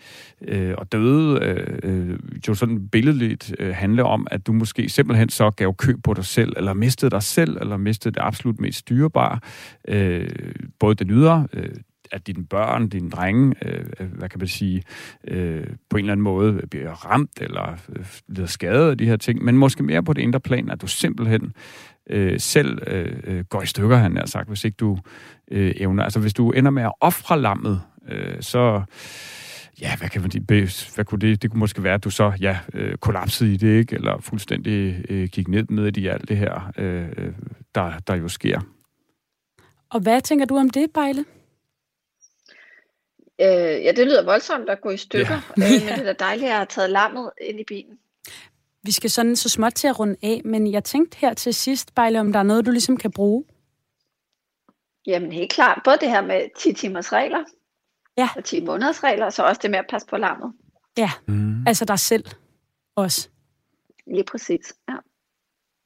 øh, 0.42 0.74
og 0.78 0.92
døde, 0.92 1.40
øh, 1.42 1.80
øh, 1.84 2.20
jo 2.48 2.54
sådan 2.54 2.88
billedligt 2.88 3.56
øh, 3.60 3.76
handle 3.76 4.04
om, 4.04 4.28
at 4.32 4.48
du 4.48 4.54
måske 4.54 4.90
simpelthen 4.90 5.30
så 5.30 5.50
gav 5.50 5.76
køb 5.76 6.04
på 6.04 6.14
dig 6.14 6.26
selv, 6.26 6.54
eller 6.58 6.74
mistede 6.74 7.12
dig 7.12 7.24
selv, 7.24 7.58
eller 7.62 7.78
mistede 7.78 8.14
det 8.14 8.22
absolut 8.22 8.60
mest 8.60 8.80
styrebare, 8.80 9.40
øh, 9.88 10.30
både 10.80 10.96
den 10.96 11.12
ydre, 11.12 11.48
øh, 11.54 11.70
at 12.12 12.28
dine 12.28 12.46
børn, 12.46 12.90
dine 12.90 13.10
drenge, 13.10 13.56
øh, 13.66 13.86
øh, 14.00 14.08
hvad 14.08 14.30
kan 14.30 14.40
man 14.40 14.48
sige, 14.48 14.84
øh, 15.28 15.68
på 15.90 15.98
en 15.98 16.04
eller 16.04 16.12
anden 16.12 16.24
måde 16.24 16.62
bliver 16.72 16.92
ramt 16.92 17.42
eller 17.42 17.78
øh, 17.90 18.06
lider 18.28 18.46
skade 18.46 18.92
af 18.92 18.98
de 18.98 19.06
her 19.06 19.18
ting, 19.18 19.44
men 19.44 19.58
måske 19.58 19.84
mere 19.84 20.04
på 20.04 20.14
det 20.14 20.22
indre 20.22 20.40
plan, 20.40 20.70
at 20.70 20.82
du 20.82 20.88
simpelthen 20.88 21.54
øh, 22.10 22.40
selv 22.40 22.80
øh, 22.88 23.18
øh 23.24 23.44
går 23.44 23.62
i 23.62 23.66
stykker, 23.66 23.98
han 23.98 24.18
har 24.18 24.26
sagt, 24.26 24.48
hvis 24.48 24.66
ikke 24.66 24.76
du 24.76 24.98
øh, 25.52 25.74
evner. 25.78 26.04
Altså 26.04 26.20
hvis 26.20 26.34
du 26.34 26.52
ender 26.52 26.72
med 26.72 26.84
at 26.84 26.92
ofre 27.02 27.42
lammet, 27.42 27.82
øh, 28.10 28.42
så 28.42 28.84
ja, 29.82 29.96
hvad 29.98 30.10
kan 30.10 30.22
man 30.22 30.32
sige, 30.32 30.44
hvad 30.96 31.06
kunne 31.06 31.20
det, 31.20 31.42
det 31.42 31.52
kunne 31.52 31.60
måske 31.60 31.84
være, 31.84 31.94
at 31.94 32.04
du 32.04 32.10
så, 32.10 32.32
ja, 32.42 32.58
øh, 32.74 32.98
kollapsede 32.98 33.54
i 33.54 33.58
det, 33.58 33.80
ikke? 33.80 33.96
Eller 33.96 34.22
fuldstændig 34.22 35.06
øh, 35.10 35.28
gik 35.28 35.48
ned 35.48 35.64
med 35.70 35.98
i 35.98 36.08
alt 36.08 36.30
det 36.30 36.38
her, 36.38 36.72
øh, 36.78 37.06
øh, 37.18 37.34
der, 37.76 38.00
der 38.08 38.16
jo 38.16 38.28
sker. 38.28 38.60
Og 39.90 40.00
hvad 40.00 40.22
tænker 40.22 40.46
du 40.46 40.58
om 40.58 40.70
det, 40.70 40.88
Bejle? 40.94 41.26
Øh, 43.42 43.84
ja, 43.86 43.92
det 43.96 44.08
lyder 44.08 44.26
voldsomt 44.26 44.70
at 44.70 44.82
gå 44.82 44.90
i 44.90 44.98
stykker, 44.98 45.42
Ja. 45.58 45.64
øh, 45.64 45.72
men 45.72 45.82
det 45.98 46.08
er 46.08 46.14
da 46.14 46.14
dejligt, 46.14 46.46
at 46.46 46.50
jeg 46.50 46.58
har 46.58 46.66
taget 46.66 46.90
lammet 46.90 47.32
ind 47.42 47.60
i 47.60 47.64
bilen. 47.68 48.00
Vi 48.84 48.92
skal 48.92 49.10
sådan 49.10 49.36
så 49.36 49.50
småt 49.50 49.74
til 49.74 49.88
at 49.88 50.00
runde 50.00 50.16
af, 50.24 50.42
men 50.46 50.72
jeg 50.72 50.84
tænkte 50.84 51.18
her 51.18 51.34
til 51.34 51.54
sidst, 51.54 51.96
Bejle, 51.96 52.20
om 52.20 52.32
der 52.34 52.40
er 52.40 52.44
noget, 52.44 52.66
du 52.66 52.72
ligesom 52.72 52.98
kan 52.98 53.12
bruge. 53.12 53.44
Jamen 55.08 55.32
helt 55.32 55.52
klart, 55.52 55.82
både 55.84 55.98
det 56.02 56.10
her 56.10 56.22
med 56.22 56.42
10 56.60 56.74
timers 56.74 57.12
regler, 57.14 57.44
Ja. 58.18 58.30
og 58.36 58.44
10 58.44 58.62
måneders 58.66 59.04
regler, 59.04 59.26
og 59.26 59.34
så 59.34 59.44
også 59.44 59.60
det 59.64 59.72
med 59.72 59.80
at 59.80 59.86
passe 59.90 60.08
på 60.08 60.18
lammet. 60.18 60.54
Ja, 60.98 61.12
Mm. 61.28 61.68
altså 61.68 61.86
dig 61.86 62.00
selv 62.00 62.26
også. 62.96 63.30
Lige 64.08 64.24
præcis, 64.32 64.74
ja. 64.90 64.96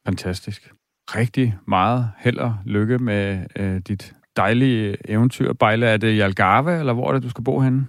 Fantastisk. 0.06 0.72
Rigtig 1.16 1.58
meget 1.68 2.12
held 2.18 2.38
og 2.38 2.56
lykke 2.66 2.99
med 2.99 3.45
øh, 3.56 3.80
dit 3.80 4.14
dejlige 4.36 4.97
eventyr. 5.05 5.53
Bejle, 5.53 5.86
er 5.86 5.97
det 5.97 6.11
i 6.11 6.19
Algarve, 6.19 6.79
eller 6.79 6.93
hvor 6.93 7.07
er 7.07 7.13
det, 7.13 7.23
du 7.23 7.29
skal 7.29 7.43
bo 7.43 7.59
henne? 7.59 7.88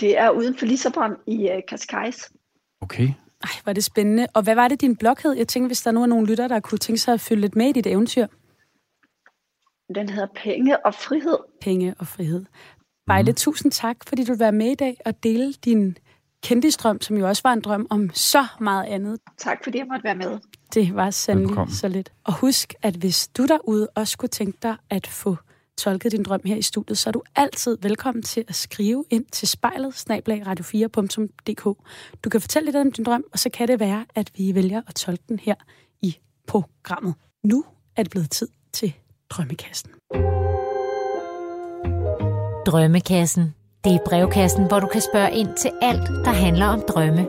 Det 0.00 0.18
er 0.18 0.30
uden 0.30 0.58
for 0.58 0.66
Lissabon 0.66 1.16
i 1.26 1.50
uh, 1.50 1.60
Cascais. 1.70 2.32
Okay. 2.80 3.08
Ej, 3.42 3.50
var 3.64 3.72
det 3.72 3.84
spændende. 3.84 4.26
Og 4.34 4.42
hvad 4.42 4.54
var 4.54 4.68
det, 4.68 4.80
din 4.80 4.96
blog 4.96 5.16
hed? 5.22 5.32
Jeg 5.32 5.48
tænkte, 5.48 5.66
hvis 5.66 5.82
der 5.82 5.90
nu 5.90 6.02
er 6.02 6.06
nogle 6.06 6.26
lytter, 6.26 6.48
der 6.48 6.60
kunne 6.60 6.78
tænke 6.78 7.00
sig 7.00 7.14
at 7.14 7.20
følge 7.20 7.40
lidt 7.40 7.56
med 7.56 7.68
i 7.68 7.72
dit 7.72 7.86
eventyr. 7.86 8.26
Den 9.94 10.08
hedder 10.08 10.28
Penge 10.36 10.86
og 10.86 10.94
Frihed. 10.94 11.38
Penge 11.60 11.94
og 11.98 12.06
frihed. 12.06 12.44
Bejle, 13.06 13.30
mm. 13.30 13.36
tusind 13.36 13.72
tak, 13.72 13.96
fordi 14.06 14.24
du 14.24 14.32
vil 14.32 14.40
være 14.40 14.52
med 14.52 14.66
i 14.66 14.74
dag 14.74 14.96
og 15.04 15.22
dele 15.22 15.52
din 15.52 15.96
kendisdrøm, 16.42 17.00
som 17.00 17.16
jo 17.16 17.28
også 17.28 17.42
var 17.44 17.52
en 17.52 17.60
drøm 17.60 17.86
om 17.90 18.10
så 18.14 18.46
meget 18.60 18.84
andet. 18.84 19.20
Tak 19.38 19.58
fordi 19.64 19.78
jeg 19.78 19.86
måtte 19.86 20.04
være 20.04 20.14
med. 20.14 20.38
Det 20.74 20.94
var 20.94 21.10
sandelig 21.10 21.74
så 21.74 21.88
lidt. 21.88 22.12
Og 22.24 22.34
husk, 22.34 22.74
at 22.82 22.94
hvis 22.94 23.28
du 23.28 23.46
derude 23.46 23.88
også 23.94 24.18
kunne 24.18 24.28
tænke 24.28 24.58
dig 24.62 24.76
at 24.90 25.06
få 25.06 25.36
tolket 25.78 26.12
din 26.12 26.22
drøm 26.22 26.40
her 26.44 26.56
i 26.56 26.62
studiet, 26.62 26.98
så 26.98 27.10
er 27.10 27.12
du 27.12 27.22
altid 27.36 27.78
velkommen 27.82 28.22
til 28.22 28.44
at 28.48 28.54
skrive 28.54 29.04
ind 29.10 29.24
til 29.32 29.48
spejlet 29.48 30.10
radio4.dk. 30.10 31.64
Du 32.24 32.30
kan 32.30 32.40
fortælle 32.40 32.64
lidt 32.64 32.76
om 32.76 32.92
din 32.92 33.04
drøm, 33.04 33.24
og 33.32 33.38
så 33.38 33.50
kan 33.50 33.68
det 33.68 33.80
være, 33.80 34.06
at 34.14 34.30
vi 34.36 34.54
vælger 34.54 34.82
at 34.86 34.94
tolke 34.94 35.22
den 35.28 35.38
her 35.38 35.54
i 36.02 36.16
programmet. 36.46 37.14
Nu 37.44 37.64
er 37.96 38.02
det 38.02 38.10
blevet 38.10 38.30
tid 38.30 38.48
til 38.72 38.92
Drømmekassen. 39.30 39.90
Drømmekassen. 42.66 43.54
Det 43.84 43.94
er 43.94 43.98
brevkassen, 44.06 44.66
hvor 44.68 44.80
du 44.80 44.86
kan 44.86 45.00
spørge 45.00 45.32
ind 45.32 45.48
til 45.60 45.70
alt, 45.82 46.08
der 46.24 46.30
handler 46.30 46.66
om 46.66 46.82
drømme. 46.88 47.26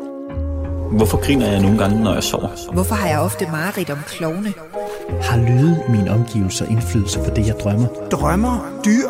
Hvorfor 0.98 1.26
griner 1.26 1.52
jeg 1.52 1.62
nogle 1.62 1.78
gange, 1.78 2.04
når 2.04 2.14
jeg 2.14 2.24
sover? 2.24 2.74
Hvorfor 2.74 2.96
har 2.96 3.08
jeg 3.08 3.20
ofte 3.20 3.46
mareridt 3.46 3.90
om 3.90 3.98
klovne? 4.08 4.54
Har 5.22 5.38
lyde 5.38 5.84
i 5.88 5.92
mine 5.92 6.12
omgivelser 6.12 6.66
indflydelse 6.66 7.20
på 7.20 7.30
det, 7.36 7.48
jeg 7.48 7.56
drømmer? 7.60 7.88
Drømmer 8.12 8.82
dyr? 8.86 9.08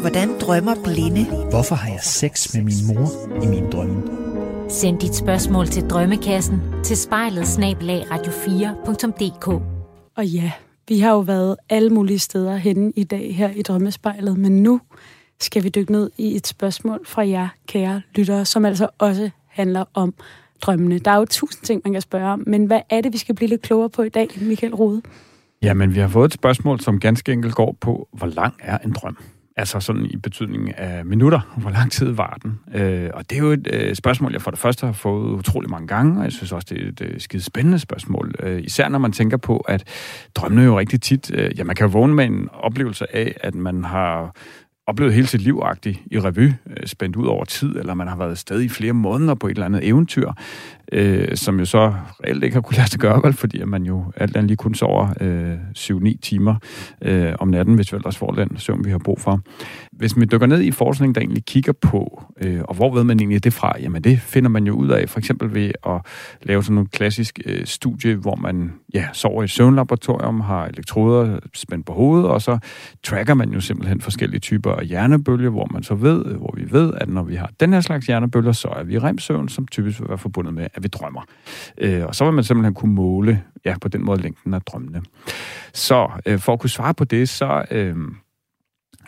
Hvordan 0.00 0.38
drømmer 0.40 0.74
blinde? 0.84 1.24
Hvorfor 1.50 1.74
har 1.74 1.90
jeg 1.90 2.00
sex 2.02 2.54
med 2.54 2.62
min 2.62 2.86
mor 2.86 3.08
i 3.44 3.46
min 3.46 3.72
drømme? 3.72 4.02
Send 4.68 4.98
dit 4.98 5.14
spørgsmål 5.14 5.66
til 5.66 5.90
Drømmekassen 5.90 6.62
til 6.84 6.96
spejlet 6.96 7.46
snablag 7.46 8.02
radio4.dk. 8.10 9.48
Og 10.16 10.26
ja, 10.26 10.52
vi 10.88 10.98
har 10.98 11.10
jo 11.12 11.20
været 11.20 11.56
alle 11.68 11.90
mulige 11.90 12.18
steder 12.18 12.56
henne 12.56 12.92
i 12.96 13.04
dag 13.04 13.34
her 13.36 13.50
i 13.50 13.62
Drømmespejlet, 13.62 14.38
men 14.38 14.62
nu 14.62 14.80
skal 15.40 15.64
vi 15.64 15.68
dykke 15.68 15.92
ned 15.92 16.10
i 16.18 16.36
et 16.36 16.46
spørgsmål 16.46 17.00
fra 17.06 17.28
jer, 17.28 17.48
kære 17.66 18.02
lyttere, 18.14 18.44
som 18.44 18.64
altså 18.64 18.88
også 18.98 19.30
handler 19.46 19.84
om 19.94 20.14
drømmene. 20.62 20.98
Der 20.98 21.10
er 21.10 21.16
jo 21.16 21.24
tusind 21.30 21.64
ting, 21.64 21.82
man 21.84 21.92
kan 21.92 22.02
spørge 22.02 22.32
om, 22.32 22.44
men 22.46 22.64
hvad 22.64 22.80
er 22.90 23.00
det, 23.00 23.12
vi 23.12 23.18
skal 23.18 23.34
blive 23.34 23.48
lidt 23.48 23.62
klogere 23.62 23.90
på 23.90 24.02
i 24.02 24.08
dag, 24.08 24.28
Michael 24.40 24.74
Rode? 24.74 25.02
Jamen, 25.62 25.94
vi 25.94 26.00
har 26.00 26.08
fået 26.08 26.24
et 26.24 26.34
spørgsmål, 26.34 26.80
som 26.80 27.00
ganske 27.00 27.32
enkelt 27.32 27.54
går 27.54 27.76
på, 27.80 28.08
hvor 28.12 28.26
lang 28.26 28.54
er 28.58 28.78
en 28.78 28.92
drøm? 28.92 29.16
Altså 29.56 29.80
sådan 29.80 30.06
i 30.06 30.16
betydningen 30.16 30.72
af 30.76 31.04
minutter. 31.04 31.40
Hvor 31.62 31.70
lang 31.70 31.92
tid 31.92 32.10
var 32.10 32.38
den? 32.42 32.58
Øh, 32.74 33.10
og 33.14 33.30
det 33.30 33.36
er 33.36 33.40
jo 33.40 33.52
et 33.52 33.68
øh, 33.72 33.94
spørgsmål, 33.94 34.32
jeg 34.32 34.42
for 34.42 34.50
det 34.50 34.60
første 34.60 34.86
har 34.86 34.92
fået 34.92 35.32
utrolig 35.32 35.70
mange 35.70 35.86
gange, 35.86 36.18
og 36.18 36.24
jeg 36.24 36.32
synes 36.32 36.52
også, 36.52 36.66
det 36.70 36.84
er 36.84 36.88
et 36.88 37.00
øh, 37.00 37.20
skide 37.20 37.42
spændende 37.42 37.78
spørgsmål. 37.78 38.34
Øh, 38.40 38.62
især 38.62 38.88
når 38.88 38.98
man 38.98 39.12
tænker 39.12 39.36
på, 39.36 39.56
at 39.56 39.84
drømmene 40.34 40.64
jo 40.64 40.78
rigtig 40.78 41.00
tit... 41.00 41.30
Øh, 41.34 41.58
ja, 41.58 41.64
man 41.64 41.76
kan 41.76 41.86
jo 41.86 41.90
vågne 41.90 42.14
med 42.14 42.24
en 42.24 42.48
oplevelse 42.52 43.16
af, 43.16 43.36
at 43.40 43.54
man 43.54 43.84
har 43.84 44.36
oplevet 44.88 45.14
hele 45.14 45.26
sit 45.26 45.40
liv 45.40 45.60
i 46.10 46.18
revy, 46.18 46.52
øh, 46.66 46.86
spændt 46.86 47.16
ud 47.16 47.26
over 47.26 47.44
tid, 47.44 47.76
eller 47.76 47.94
man 47.94 48.08
har 48.08 48.16
været 48.16 48.38
sted 48.38 48.62
i 48.62 48.68
flere 48.68 48.92
måneder 48.92 49.34
på 49.34 49.46
et 49.46 49.50
eller 49.50 49.66
andet 49.66 49.86
eventyr, 49.86 50.32
øh, 50.92 51.36
som 51.36 51.58
jo 51.58 51.64
så 51.64 51.94
reelt 52.24 52.44
ikke 52.44 52.54
har 52.54 52.60
kunnet 52.60 52.78
lade 52.78 52.90
sig 52.90 53.00
gøre, 53.00 53.20
vel, 53.24 53.32
fordi 53.32 53.64
man 53.64 53.82
jo 53.82 54.04
alt 54.16 54.36
andet 54.36 54.48
lige 54.48 54.56
kun 54.56 54.74
sover 54.74 55.08
øh, 55.20 55.54
7-9 55.78 56.18
timer 56.22 56.54
øh, 57.02 57.32
om 57.38 57.48
natten, 57.48 57.74
hvis 57.74 57.92
vi 57.92 57.96
ellers 57.96 58.16
får 58.16 58.30
den 58.30 58.56
søvn, 58.56 58.84
vi 58.84 58.90
har 58.90 58.98
brug 58.98 59.20
for. 59.20 59.40
Hvis 59.92 60.16
man 60.16 60.28
dykker 60.32 60.46
ned 60.46 60.62
i 60.62 60.70
forskning, 60.70 61.14
der 61.14 61.20
egentlig 61.20 61.44
kigger 61.44 61.72
på, 61.72 62.22
øh, 62.40 62.60
og 62.64 62.74
hvor 62.74 62.94
ved 62.94 63.04
man 63.04 63.20
egentlig 63.20 63.44
det 63.44 63.52
fra, 63.52 63.72
jamen 63.80 64.04
det 64.04 64.20
finder 64.20 64.50
man 64.50 64.66
jo 64.66 64.74
ud 64.74 64.88
af, 64.88 65.08
for 65.08 65.18
eksempel 65.18 65.54
ved 65.54 65.70
at 65.86 66.06
lave 66.42 66.62
sådan 66.62 66.74
nogle 66.74 66.88
klassisk 66.88 67.40
øh, 67.46 67.66
studie, 67.66 68.14
hvor 68.14 68.36
man 68.36 68.72
ja, 68.94 69.08
sover 69.12 69.42
i 69.42 69.48
søvnlaboratorium, 69.48 70.40
har 70.40 70.66
elektroder 70.66 71.38
spændt 71.54 71.86
på 71.86 71.92
hovedet, 71.92 72.26
og 72.28 72.42
så 72.42 72.58
tracker 73.04 73.34
man 73.34 73.50
jo 73.50 73.60
simpelthen 73.60 74.00
forskellige 74.00 74.40
typer 74.40 74.72
af 74.72 74.86
hjernebølger, 74.86 75.50
hvor 75.50 75.68
man 75.72 75.82
så 75.82 75.94
ved, 75.94 76.24
hvor 76.24 76.54
vi 76.56 76.72
ved, 76.72 76.92
at 77.00 77.08
når 77.08 77.22
vi 77.22 77.34
har 77.34 77.50
den 77.60 77.72
her 77.72 77.80
slags 77.80 78.06
hjernebølger, 78.06 78.52
så 78.52 78.68
er 78.68 78.82
vi 78.82 78.94
i 78.94 78.98
remsøvn, 78.98 79.48
som 79.48 79.66
typisk 79.66 80.00
vil 80.00 80.08
være 80.08 80.18
forbundet 80.18 80.54
med, 80.54 80.66
at 80.78 80.82
vi 80.82 80.88
drømmer. 80.88 81.22
Øh, 81.78 82.06
og 82.06 82.14
så 82.14 82.24
vil 82.24 82.34
man 82.34 82.44
simpelthen 82.44 82.74
kunne 82.74 82.94
måle, 82.94 83.42
ja, 83.64 83.74
på 83.80 83.88
den 83.88 84.04
måde 84.04 84.20
længden 84.22 84.54
af 84.54 84.62
drømmene. 84.62 85.02
Så 85.72 86.08
øh, 86.26 86.38
for 86.38 86.52
at 86.52 86.60
kunne 86.60 86.70
svare 86.70 86.94
på 86.94 87.04
det, 87.04 87.28
så... 87.28 87.64
Øh, 87.70 87.96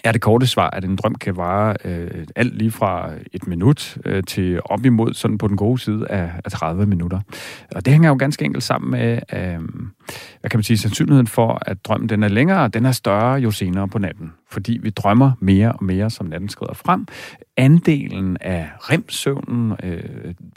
er 0.04 0.12
det 0.12 0.20
korte 0.20 0.46
svar, 0.46 0.70
at 0.70 0.84
en 0.84 0.96
drøm 0.96 1.14
kan 1.14 1.36
vare 1.36 1.76
øh, 1.84 2.26
alt 2.36 2.58
lige 2.58 2.70
fra 2.70 3.10
et 3.32 3.46
minut 3.46 3.98
øh, 4.04 4.22
til 4.24 4.60
op 4.64 4.84
imod 4.84 5.14
sådan 5.14 5.38
på 5.38 5.48
den 5.48 5.56
gode 5.56 5.78
side 5.78 6.06
af, 6.10 6.30
af 6.44 6.50
30 6.50 6.86
minutter. 6.86 7.20
Og 7.74 7.84
det 7.84 7.92
hænger 7.92 8.08
jo 8.08 8.16
ganske 8.18 8.44
enkelt 8.44 8.64
sammen 8.64 8.90
med, 8.90 9.18
øh, 9.32 9.58
hvad 10.40 10.50
kan 10.50 10.58
man 10.58 10.62
sige, 10.62 10.78
sandsynligheden 10.78 11.26
for, 11.26 11.62
at 11.66 11.84
drømmen 11.84 12.08
den 12.08 12.22
er 12.22 12.28
længere, 12.28 12.68
den 12.68 12.86
er 12.86 12.92
større 12.92 13.34
jo 13.34 13.50
senere 13.50 13.88
på 13.88 13.98
natten. 13.98 14.32
Fordi 14.50 14.78
vi 14.82 14.90
drømmer 14.90 15.32
mere 15.40 15.72
og 15.72 15.84
mere, 15.84 16.10
som 16.10 16.26
natten 16.26 16.48
skrider 16.48 16.74
frem. 16.74 17.06
Andelen 17.56 18.36
af 18.40 18.68
REM-søvnen, 18.78 19.72
øh, 19.82 20.02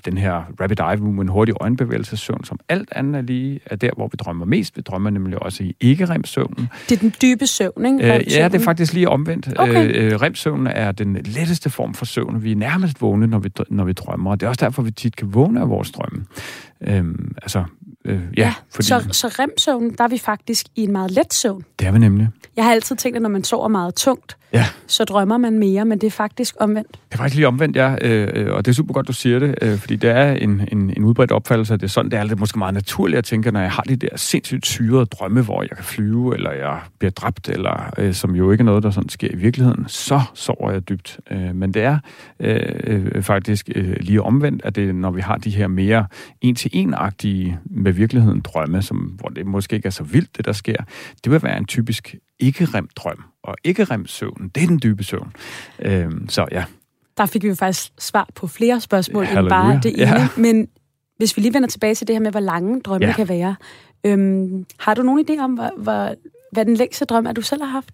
den 0.05 0.17
her 0.17 0.43
rapid 0.61 0.79
eye 0.79 0.97
movement, 0.97 1.29
hurtig 1.29 1.55
øjenbevægelsessøvn, 1.61 2.43
som 2.43 2.59
alt 2.69 2.89
andet 2.91 3.15
er 3.15 3.21
lige, 3.21 3.59
er 3.65 3.75
der, 3.75 3.89
hvor 3.95 4.07
vi 4.07 4.15
drømmer 4.19 4.45
mest. 4.45 4.77
Vi 4.77 4.81
drømmer 4.81 5.09
nemlig 5.09 5.43
også 5.43 5.63
i 5.63 5.75
ikke-REM-søvnen. 5.79 6.69
Det 6.89 6.95
er 6.95 6.99
den 6.99 7.13
dybe 7.21 7.47
søvn, 7.47 7.85
ikke? 7.85 8.15
Øh, 8.15 8.31
ja, 8.31 8.47
det 8.47 8.61
er 8.61 8.63
faktisk 8.63 8.93
lige 8.93 9.09
omvendt. 9.09 9.49
Okay. 9.55 9.95
Øh, 9.95 10.21
REM-søvn 10.21 10.67
er 10.67 10.91
den 10.91 11.13
letteste 11.13 11.69
form 11.69 11.93
for 11.93 12.05
søvn. 12.05 12.43
Vi 12.43 12.51
er 12.51 12.55
nærmest 12.55 13.01
vågne, 13.01 13.27
når 13.27 13.39
vi, 13.39 13.51
når 13.69 13.83
vi 13.83 13.93
drømmer, 13.93 14.31
og 14.31 14.39
det 14.39 14.45
er 14.45 14.49
også 14.49 14.65
derfor, 14.65 14.81
vi 14.81 14.91
tit 14.91 15.15
kan 15.15 15.33
vågne 15.33 15.61
af 15.61 15.69
vores 15.69 15.91
drømme. 15.91 16.25
Øhm, 16.81 17.35
altså, 17.41 17.63
øh, 18.05 18.19
ja, 18.37 18.41
ja 18.41 18.53
fordi... 18.71 18.87
så, 18.87 19.07
så 19.11 19.27
rem-søvn, 19.27 19.95
der 19.97 20.03
er 20.03 20.07
vi 20.07 20.17
faktisk 20.17 20.65
i 20.75 20.83
en 20.83 20.91
meget 20.91 21.11
let 21.11 21.33
søvn. 21.33 21.65
Det 21.79 21.87
er 21.87 21.91
vi 21.91 21.99
nemlig. 21.99 22.29
Jeg 22.55 22.63
har 22.65 22.71
altid 22.71 22.95
tænkt, 22.95 23.15
at 23.15 23.21
når 23.21 23.29
man 23.29 23.43
sover 23.43 23.67
meget 23.67 23.95
tungt, 23.95 24.37
ja. 24.53 24.65
så 24.87 25.03
drømmer 25.05 25.37
man 25.37 25.59
mere, 25.59 25.85
men 25.85 26.01
det 26.01 26.07
er 26.07 26.11
faktisk 26.11 26.55
omvendt. 26.59 26.91
Det 26.91 27.13
er 27.13 27.17
faktisk 27.17 27.35
lige 27.35 27.47
omvendt, 27.47 27.75
ja. 27.75 27.95
Øh, 28.01 28.55
og 28.55 28.65
det 28.65 28.71
er 28.71 28.75
super 28.75 28.93
godt, 28.93 29.07
du 29.07 29.13
siger 29.13 29.39
det, 29.39 29.55
øh, 29.61 29.77
fordi 29.77 29.95
det 29.95 30.09
er 30.09 30.31
en, 30.31 30.67
en, 30.71 30.93
en 30.97 31.03
udbredt 31.03 31.31
opfattelse, 31.31 31.73
at 31.73 31.79
det 31.79 31.87
er 31.87 31.89
sådan, 31.89 32.11
det 32.11 32.19
er 32.19 32.23
det 32.23 32.39
måske 32.39 32.59
meget 32.59 32.73
naturligt 32.73 33.17
at 33.17 33.23
tænke, 33.23 33.51
når 33.51 33.59
jeg 33.59 33.71
har 33.71 33.83
de 33.83 33.95
der 33.95 34.07
sindssygt 34.15 34.65
syrede 34.65 35.05
drømme, 35.05 35.41
hvor 35.41 35.61
jeg 35.61 35.69
kan 35.69 35.83
flyve, 35.83 36.35
eller 36.35 36.51
jeg 36.51 36.79
bliver 36.99 37.11
dræbt, 37.11 37.49
eller 37.49 37.93
øh, 37.97 38.13
som 38.13 38.35
jo 38.35 38.51
ikke 38.51 38.61
er 38.61 38.65
noget, 38.65 38.83
der 38.83 38.91
sådan 38.91 39.09
sker 39.09 39.29
i 39.31 39.35
virkeligheden, 39.35 39.85
så 39.87 40.21
sover 40.33 40.71
jeg 40.71 40.89
dybt. 40.89 41.19
Øh, 41.31 41.55
men 41.55 41.73
det 41.73 41.83
er 41.83 41.97
øh, 42.39 43.23
faktisk 43.23 43.69
øh, 43.75 43.95
lige 43.99 44.21
omvendt, 44.21 44.61
at 44.65 44.75
det 44.75 44.95
når 44.95 45.11
vi 45.11 45.21
har 45.21 45.37
de 45.37 45.49
her 45.49 45.67
mere 45.67 46.05
en-til-en-agtige 46.41 47.59
med 47.65 47.92
virkeligheden 47.93 48.41
drømme, 48.41 48.81
som, 48.81 48.97
hvor 48.97 49.29
det 49.29 49.45
måske 49.45 49.75
ikke 49.75 49.85
er 49.85 49.91
så 49.91 50.03
vildt, 50.03 50.37
det 50.37 50.45
der 50.45 50.51
sker, 50.51 50.83
det 51.23 51.31
vil 51.31 51.43
være 51.43 51.57
en 51.57 51.65
typisk 51.65 52.15
ikke-rem 52.39 52.89
drøm. 52.95 53.23
Og 53.43 53.55
ikke-rem 53.63 54.07
søvn, 54.07 54.51
det 54.55 54.63
er 54.63 54.67
den 54.67 54.79
dybe 54.83 55.03
søvn. 55.03 55.33
Øhm, 55.79 56.29
så 56.29 56.45
ja. 56.51 56.63
Der 57.17 57.25
fik 57.25 57.43
vi 57.43 57.47
jo 57.47 57.55
faktisk 57.55 57.91
svar 57.99 58.29
på 58.35 58.47
flere 58.47 58.81
spørgsmål 58.81 59.25
Halleluja. 59.25 59.61
end 59.61 59.71
bare 59.71 59.79
det 59.83 59.93
ene. 59.93 60.19
Ja. 60.19 60.27
Men 60.37 60.67
hvis 61.17 61.37
vi 61.37 61.41
lige 61.41 61.53
vender 61.53 61.67
tilbage 61.67 61.95
til 61.95 62.07
det 62.07 62.15
her 62.15 62.21
med, 62.21 62.31
hvor 62.31 62.39
lange 62.39 62.81
drømme 62.81 63.07
ja. 63.07 63.13
kan 63.13 63.29
være. 63.29 63.55
Øhm, 64.05 64.65
har 64.79 64.93
du 64.93 65.03
nogen 65.03 65.25
idé 65.29 65.43
om, 65.43 65.53
hvad, 65.53 65.69
hvad, 65.77 66.15
hvad 66.51 66.65
den 66.65 66.75
længste 66.75 67.05
drøm 67.05 67.25
er, 67.25 67.31
du 67.31 67.41
selv 67.41 67.61
har 67.61 67.69
haft? 67.69 67.93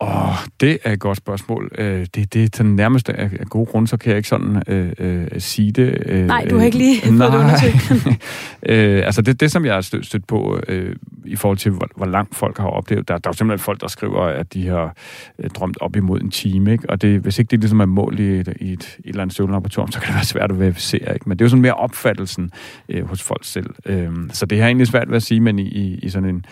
Åh, 0.00 0.28
oh, 0.28 0.34
det 0.60 0.78
er 0.84 0.92
et 0.92 1.00
godt 1.00 1.18
spørgsmål. 1.18 1.70
Øh, 1.78 2.06
det, 2.14 2.34
det 2.34 2.44
er 2.44 2.62
den 2.62 2.76
nærmeste 2.76 3.12
af, 3.12 3.30
af 3.40 3.46
gode 3.46 3.66
grunde, 3.66 3.88
så 3.88 3.96
kan 3.96 4.10
jeg 4.10 4.16
ikke 4.16 4.28
sådan 4.28 4.62
øh, 4.66 4.92
øh, 4.98 5.26
sige 5.38 5.72
det. 5.72 6.02
Øh, 6.06 6.26
nej, 6.26 6.46
du 6.50 6.58
har 6.58 6.64
ikke 6.64 6.78
lige 6.78 6.96
øh, 6.96 7.18
fået 7.18 7.32
det 7.32 7.38
undersøgt. 7.38 8.06
øh, 8.72 9.06
altså 9.06 9.22
det, 9.22 9.40
det, 9.40 9.52
som 9.52 9.64
jeg 9.64 9.74
har 9.74 9.80
stødt, 9.80 10.06
stødt 10.06 10.26
på 10.26 10.60
øh, 10.68 10.96
i 11.24 11.36
forhold 11.36 11.58
til, 11.58 11.72
hvor, 11.72 11.88
hvor 11.96 12.06
langt 12.06 12.34
folk 12.34 12.58
har 12.58 12.66
oplevet, 12.66 13.08
der, 13.08 13.18
der 13.18 13.28
er 13.28 13.30
jo 13.30 13.36
simpelthen 13.36 13.64
folk, 13.64 13.80
der 13.80 13.88
skriver, 13.88 14.20
at 14.20 14.54
de 14.54 14.68
har 14.68 14.96
øh, 15.38 15.50
drømt 15.50 15.78
op 15.80 15.96
imod 15.96 16.20
en 16.20 16.30
time, 16.30 16.72
ikke? 16.72 16.90
og 16.90 17.02
det, 17.02 17.20
hvis 17.20 17.38
ikke 17.38 17.50
det 17.50 17.60
ligesom 17.60 17.80
er 17.80 17.86
mål 17.86 18.20
i 18.20 18.40
et, 18.40 18.48
i 18.60 18.72
et, 18.72 18.78
et 18.78 18.96
eller 19.04 19.22
andet 19.22 19.36
søvnlaboratorium, 19.36 19.92
så 19.92 20.00
kan 20.00 20.06
det 20.06 20.14
være 20.14 20.24
svært 20.24 20.50
at 20.50 20.60
verificere. 20.60 21.14
Ikke? 21.14 21.28
Men 21.28 21.38
det 21.38 21.44
er 21.44 21.46
jo 21.46 21.50
sådan 21.50 21.62
mere 21.62 21.74
opfattelsen 21.74 22.50
øh, 22.88 23.08
hos 23.08 23.22
folk 23.22 23.44
selv. 23.44 23.70
Øh, 23.86 24.10
så 24.32 24.46
det 24.46 24.58
har 24.58 24.66
egentlig 24.66 24.86
svært 24.86 25.08
ved 25.08 25.16
at 25.16 25.22
sige, 25.22 25.40
men 25.40 25.58
i, 25.58 25.68
i, 25.68 25.98
i 26.02 26.08
sådan 26.08 26.28
en 26.28 26.44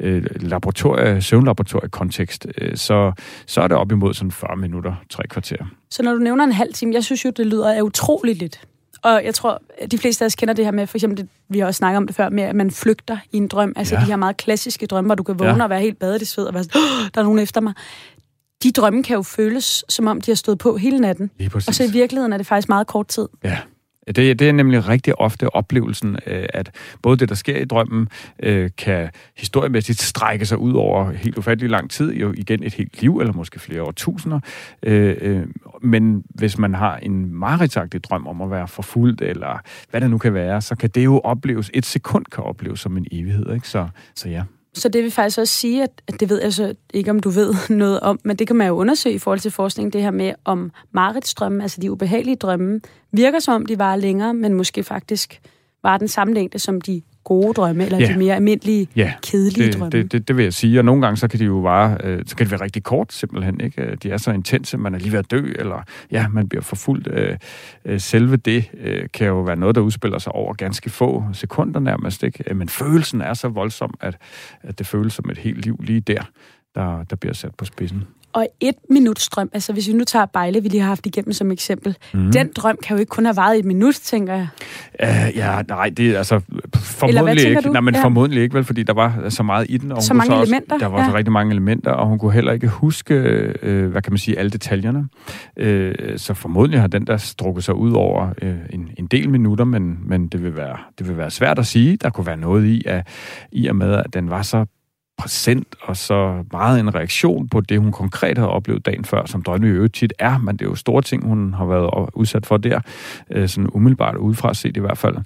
øh, 0.00 0.24
laboratorie, 0.36 1.22
søvnlaboratorie-kontekst, 1.22 2.46
øh, 2.58 2.76
så, 2.90 3.12
så 3.46 3.60
er 3.60 3.68
det 3.68 3.76
op 3.76 3.92
imod 3.92 4.14
sådan 4.14 4.30
40 4.30 4.56
minutter, 4.56 4.94
tre 5.10 5.22
kvarter. 5.28 5.64
Så 5.90 6.02
når 6.02 6.12
du 6.12 6.18
nævner 6.18 6.44
en 6.44 6.52
halv 6.52 6.72
time, 6.72 6.94
jeg 6.94 7.04
synes 7.04 7.24
jo, 7.24 7.30
det 7.30 7.46
lyder 7.46 7.72
af 7.72 7.82
utroligt 7.82 8.38
lidt. 8.38 8.60
Og 9.02 9.24
jeg 9.24 9.34
tror, 9.34 9.62
de 9.90 9.98
fleste 9.98 10.24
af 10.24 10.26
os 10.26 10.34
kender 10.34 10.54
det 10.54 10.64
her 10.64 10.72
med, 10.72 10.86
for 10.86 10.96
eksempel, 10.96 11.18
det, 11.18 11.28
vi 11.48 11.58
har 11.58 11.66
også 11.66 11.78
snakket 11.78 11.96
om 11.96 12.06
det 12.06 12.16
før, 12.16 12.28
med 12.28 12.42
at 12.42 12.56
man 12.56 12.70
flygter 12.70 13.18
i 13.32 13.36
en 13.36 13.48
drøm. 13.48 13.72
Altså 13.76 13.94
ja. 13.94 14.00
de 14.00 14.06
her 14.06 14.16
meget 14.16 14.36
klassiske 14.36 14.86
drømme, 14.86 15.08
hvor 15.08 15.14
du 15.14 15.22
kan 15.22 15.38
vågne 15.38 15.56
ja. 15.56 15.62
og 15.62 15.70
være 15.70 15.80
helt 15.80 15.98
badet 15.98 16.22
i 16.22 16.24
sved 16.24 16.44
og 16.44 16.54
være 16.54 16.64
sådan, 16.64 16.80
der 17.14 17.20
er 17.20 17.24
nogen 17.24 17.38
efter 17.38 17.60
mig. 17.60 17.74
De 18.62 18.72
drømme 18.72 19.02
kan 19.02 19.14
jo 19.14 19.22
føles, 19.22 19.84
som 19.88 20.06
om 20.06 20.20
de 20.20 20.30
har 20.30 20.36
stået 20.36 20.58
på 20.58 20.76
hele 20.76 20.98
natten. 20.98 21.30
Og 21.68 21.74
så 21.74 21.84
i 21.84 21.90
virkeligheden 21.90 22.32
er 22.32 22.36
det 22.36 22.46
faktisk 22.46 22.68
meget 22.68 22.86
kort 22.86 23.08
tid. 23.08 23.28
Ja, 23.44 23.58
det, 24.06 24.38
det 24.38 24.48
er 24.48 24.52
nemlig 24.52 24.88
rigtig 24.88 25.20
ofte 25.20 25.54
oplevelsen, 25.54 26.16
øh, 26.26 26.46
at 26.54 26.70
både 27.02 27.16
det, 27.16 27.28
der 27.28 27.34
sker 27.34 27.56
i 27.56 27.64
drømmen, 27.64 28.08
øh, 28.42 28.70
kan 28.78 29.10
historiemæssigt 29.36 30.00
strække 30.00 30.46
sig 30.46 30.58
ud 30.58 30.72
over 30.72 31.10
helt 31.10 31.38
ufattelig 31.38 31.70
lang 31.70 31.90
tid, 31.90 32.12
jo 32.12 32.34
igen 32.36 32.62
et 32.62 32.74
helt 32.74 33.00
liv, 33.00 33.18
eller 33.18 33.32
måske 33.32 33.58
flere 33.58 33.82
årtusinder. 33.82 34.40
Øh, 34.82 35.46
men 35.82 36.24
hvis 36.28 36.58
man 36.58 36.74
har 36.74 36.96
en 36.96 37.34
mareridtsagtig 37.34 38.04
drøm 38.04 38.26
om 38.26 38.42
at 38.42 38.50
være 38.50 38.68
forfulgt, 38.68 39.22
eller 39.22 39.58
hvad 39.90 40.00
det 40.00 40.10
nu 40.10 40.18
kan 40.18 40.34
være, 40.34 40.60
så 40.60 40.76
kan 40.76 40.90
det 40.90 41.04
jo 41.04 41.18
opleves, 41.18 41.70
et 41.74 41.86
sekund 41.86 42.24
kan 42.24 42.44
opleves 42.44 42.80
som 42.80 42.96
en 42.96 43.06
evighed. 43.12 43.54
Ikke? 43.54 43.68
Så, 43.68 43.88
så 44.14 44.28
ja. 44.28 44.42
Så 44.80 44.88
det 44.88 45.02
vil 45.02 45.10
faktisk 45.10 45.38
også 45.38 45.54
sige, 45.54 45.82
at, 45.82 46.02
at 46.08 46.20
det 46.20 46.28
ved 46.28 46.42
jeg 46.42 46.52
så 46.52 46.74
ikke, 46.94 47.10
om 47.10 47.20
du 47.20 47.30
ved 47.30 47.54
noget 47.76 48.00
om, 48.00 48.20
men 48.24 48.36
det 48.36 48.46
kan 48.46 48.56
man 48.56 48.66
jo 48.66 48.74
undersøge 48.74 49.14
i 49.14 49.18
forhold 49.18 49.40
til 49.40 49.50
forskning, 49.50 49.92
det 49.92 50.02
her 50.02 50.10
med, 50.10 50.32
om 50.44 50.72
Marits 50.92 51.34
altså 51.42 51.80
de 51.80 51.92
ubehagelige 51.92 52.36
drømme, 52.36 52.80
virker 53.12 53.38
som 53.38 53.54
om 53.54 53.66
de 53.66 53.78
var 53.78 53.96
længere, 53.96 54.34
men 54.34 54.54
måske 54.54 54.82
faktisk 54.82 55.40
var 55.82 55.98
den 55.98 56.08
samme 56.08 56.34
længde 56.34 56.58
som 56.58 56.80
de 56.80 57.02
gode 57.24 57.52
drømme, 57.54 57.84
eller 57.84 57.98
Ja. 57.98 58.12
de 58.12 58.18
mere 58.18 58.34
almindelige, 58.34 58.88
Ja, 58.96 59.12
kedelige 59.22 59.66
det, 59.66 59.74
drømme. 59.74 59.90
det, 59.90 60.12
det, 60.12 60.28
det 60.28 60.36
vil 60.36 60.42
jeg 60.42 60.54
sige. 60.54 60.78
Og 60.80 60.84
nogle 60.84 61.02
gange, 61.02 61.16
så 61.16 61.28
kan 61.28 61.40
de 61.40 61.44
jo 61.44 61.60
bare, 61.60 61.96
øh, 62.04 62.22
så 62.26 62.36
kan 62.36 62.44
det 62.46 62.50
være 62.50 62.60
rigtig 62.60 62.82
kort, 62.82 63.12
simpelthen. 63.12 63.60
Ikke? 63.60 63.82
Øh, 63.82 63.96
De 64.02 64.10
er 64.10 64.16
så 64.16 64.30
intense, 64.30 64.76
man 64.78 64.94
er 64.94 64.98
lige 64.98 65.12
ved 65.12 65.18
at 65.18 65.30
dø, 65.30 65.52
eller 65.58 65.82
ja, 66.12 66.28
man 66.28 66.48
bliver 66.48 66.62
forfulgt. 66.62 67.08
Øh, 67.12 67.36
øh, 67.84 68.00
selve 68.00 68.36
det 68.36 68.70
øh, 68.80 69.02
kan 69.14 69.26
jo 69.26 69.40
være 69.40 69.56
noget, 69.56 69.74
der 69.74 69.80
udspiller 69.80 70.18
sig 70.18 70.32
over 70.32 70.54
ganske 70.54 70.90
få 70.90 71.24
sekunder 71.32 71.80
nærmest. 71.80 72.22
Ikke? 72.22 72.44
Øh, 72.46 72.56
Men 72.56 72.68
følelsen 72.68 73.20
er 73.20 73.34
så 73.34 73.48
voldsom, 73.48 73.94
at, 74.00 74.16
at 74.62 74.78
det 74.78 74.86
føles 74.86 75.12
som 75.12 75.30
et 75.30 75.38
helt 75.38 75.64
liv 75.64 75.80
lige 75.84 76.00
der, 76.00 76.22
der, 76.74 77.04
der 77.10 77.16
bliver 77.16 77.34
sat 77.34 77.54
på 77.58 77.64
spidsen. 77.64 78.04
Og 78.32 78.46
et 78.60 78.74
minuts 78.90 79.28
drøm, 79.28 79.50
altså 79.52 79.72
hvis 79.72 79.88
vi 79.88 79.92
nu 79.92 80.04
tager 80.04 80.26
Bejle, 80.26 80.62
vi 80.62 80.68
lige 80.68 80.80
har 80.80 80.88
haft 80.88 81.06
igennem 81.06 81.32
som 81.32 81.50
eksempel, 81.50 81.96
mm. 82.14 82.32
den 82.32 82.50
drøm 82.56 82.76
kan 82.82 82.96
jo 82.96 83.00
ikke 83.00 83.10
kun 83.10 83.24
have 83.24 83.36
varet 83.36 83.58
et 83.58 83.64
minut, 83.64 83.94
tænker 83.94 84.34
jeg. 84.34 84.48
Uh, 85.02 85.36
ja, 85.36 85.62
nej, 85.68 85.88
det 85.96 86.10
er 86.10 86.18
altså 86.18 86.40
formodentlig 86.76 87.48
ikke. 87.48 87.60
du? 87.60 87.72
Nej, 87.72 87.80
men 87.80 87.94
Ja. 87.94 88.04
formodentlig 88.04 88.42
ikke, 88.42 88.54
vel, 88.54 88.64
fordi 88.64 88.82
der 88.82 88.92
var 88.92 89.28
så 89.28 89.42
meget 89.42 89.66
i 89.68 89.76
den. 89.76 89.92
Og 89.92 90.02
Så 90.02 90.14
mange 90.14 90.34
også, 90.34 90.42
elementer, 90.42 90.78
Der 90.78 90.86
var 90.86 91.00
ja. 91.02 91.10
så 91.10 91.16
rigtig 91.16 91.32
mange 91.32 91.52
elementer, 91.52 91.90
og 91.90 92.06
hun 92.06 92.18
kunne 92.18 92.32
heller 92.32 92.52
ikke 92.52 92.68
huske, 92.68 93.14
øh, 93.62 93.90
hvad 93.90 94.02
kan 94.02 94.12
man 94.12 94.18
sige, 94.18 94.38
alle 94.38 94.50
detaljerne. 94.50 95.08
Øh, 95.56 95.94
så 96.16 96.34
formodentlig 96.34 96.80
har 96.80 96.86
den 96.88 97.06
der 97.06 97.16
strukket 97.16 97.64
sig 97.64 97.74
ud 97.74 97.92
over 97.92 98.28
øh, 98.42 98.54
en, 98.70 98.88
en 98.98 99.06
del 99.06 99.30
minutter, 99.30 99.64
men, 99.64 99.98
men 100.06 100.28
det, 100.28 100.42
vil 100.42 100.56
være, 100.56 100.76
det 100.98 101.08
vil 101.08 101.16
være 101.16 101.30
svært 101.30 101.58
at 101.58 101.66
sige. 101.66 101.96
Der 101.96 102.10
kunne 102.10 102.26
være 102.26 102.36
noget 102.36 102.66
i, 102.66 102.82
at, 102.86 103.06
i 103.52 103.66
og 103.66 103.76
med, 103.76 103.92
at 103.94 104.06
den 104.14 104.30
var 104.30 104.42
så 104.42 104.66
præsent 105.20 105.76
og 105.80 105.96
så 105.96 106.44
meget 106.52 106.80
en 106.80 106.94
reaktion 106.94 107.48
på 107.48 107.60
det, 107.60 107.80
hun 107.80 107.92
konkret 107.92 108.38
havde 108.38 108.50
oplevet 108.50 108.86
dagen 108.86 109.04
før, 109.04 109.26
som 109.26 109.42
drømme 109.42 109.66
i 109.66 109.70
øvrigt 109.70 109.94
tit 109.94 110.12
er, 110.18 110.38
men 110.38 110.56
det 110.56 110.64
er 110.64 110.68
jo 110.68 110.74
store 110.74 111.02
ting, 111.02 111.24
hun 111.24 111.54
har 111.54 111.64
været 111.64 112.10
udsat 112.14 112.46
for 112.46 112.56
der, 112.56 112.80
øh, 113.30 113.48
sådan 113.48 113.70
umiddelbart 113.72 114.16
udefra 114.16 114.54
set 114.54 114.76
i 114.76 114.80
hvert 114.80 114.98
fald. 114.98 115.16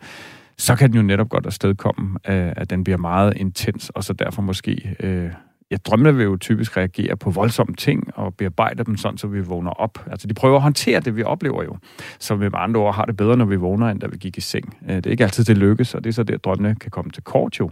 Så 0.58 0.76
kan 0.76 0.88
den 0.88 0.96
jo 0.96 1.02
netop 1.02 1.28
godt 1.28 1.46
afstedkomme, 1.46 2.18
øh, 2.28 2.52
at 2.56 2.70
den 2.70 2.84
bliver 2.84 2.96
meget 2.98 3.36
intens, 3.36 3.90
og 3.90 4.04
så 4.04 4.12
derfor 4.12 4.42
måske... 4.42 4.96
Øh, 5.00 5.30
jeg 5.70 5.84
drømmene 5.84 6.16
vil 6.16 6.24
jo 6.24 6.36
typisk 6.36 6.76
reagere 6.76 7.16
på 7.16 7.30
voldsomme 7.30 7.74
ting 7.74 8.10
og 8.14 8.34
bearbejde 8.34 8.84
dem 8.84 8.96
sådan, 8.96 9.18
så 9.18 9.26
vi 9.26 9.40
vågner 9.40 9.70
op. 9.70 9.98
Altså, 10.10 10.26
de 10.26 10.34
prøver 10.34 10.56
at 10.56 10.62
håndtere 10.62 11.00
det, 11.00 11.16
vi 11.16 11.22
oplever 11.22 11.62
jo. 11.62 11.76
Så 12.18 12.36
med 12.36 12.50
andre 12.54 12.80
ord 12.80 12.94
har 12.94 13.04
det 13.04 13.16
bedre, 13.16 13.36
når 13.36 13.44
vi 13.44 13.56
vågner, 13.56 13.86
end 13.88 14.00
da 14.00 14.06
vi 14.06 14.16
gik 14.16 14.38
i 14.38 14.40
seng. 14.40 14.76
Øh, 14.88 14.96
det 14.96 15.06
er 15.06 15.10
ikke 15.10 15.24
altid, 15.24 15.44
det 15.44 15.58
lykkes, 15.58 15.94
og 15.94 16.04
det 16.04 16.10
er 16.10 16.14
så 16.14 16.22
der, 16.22 16.36
drømmene 16.36 16.74
kan 16.74 16.90
komme 16.90 17.10
til 17.10 17.22
kort 17.22 17.58
jo, 17.58 17.70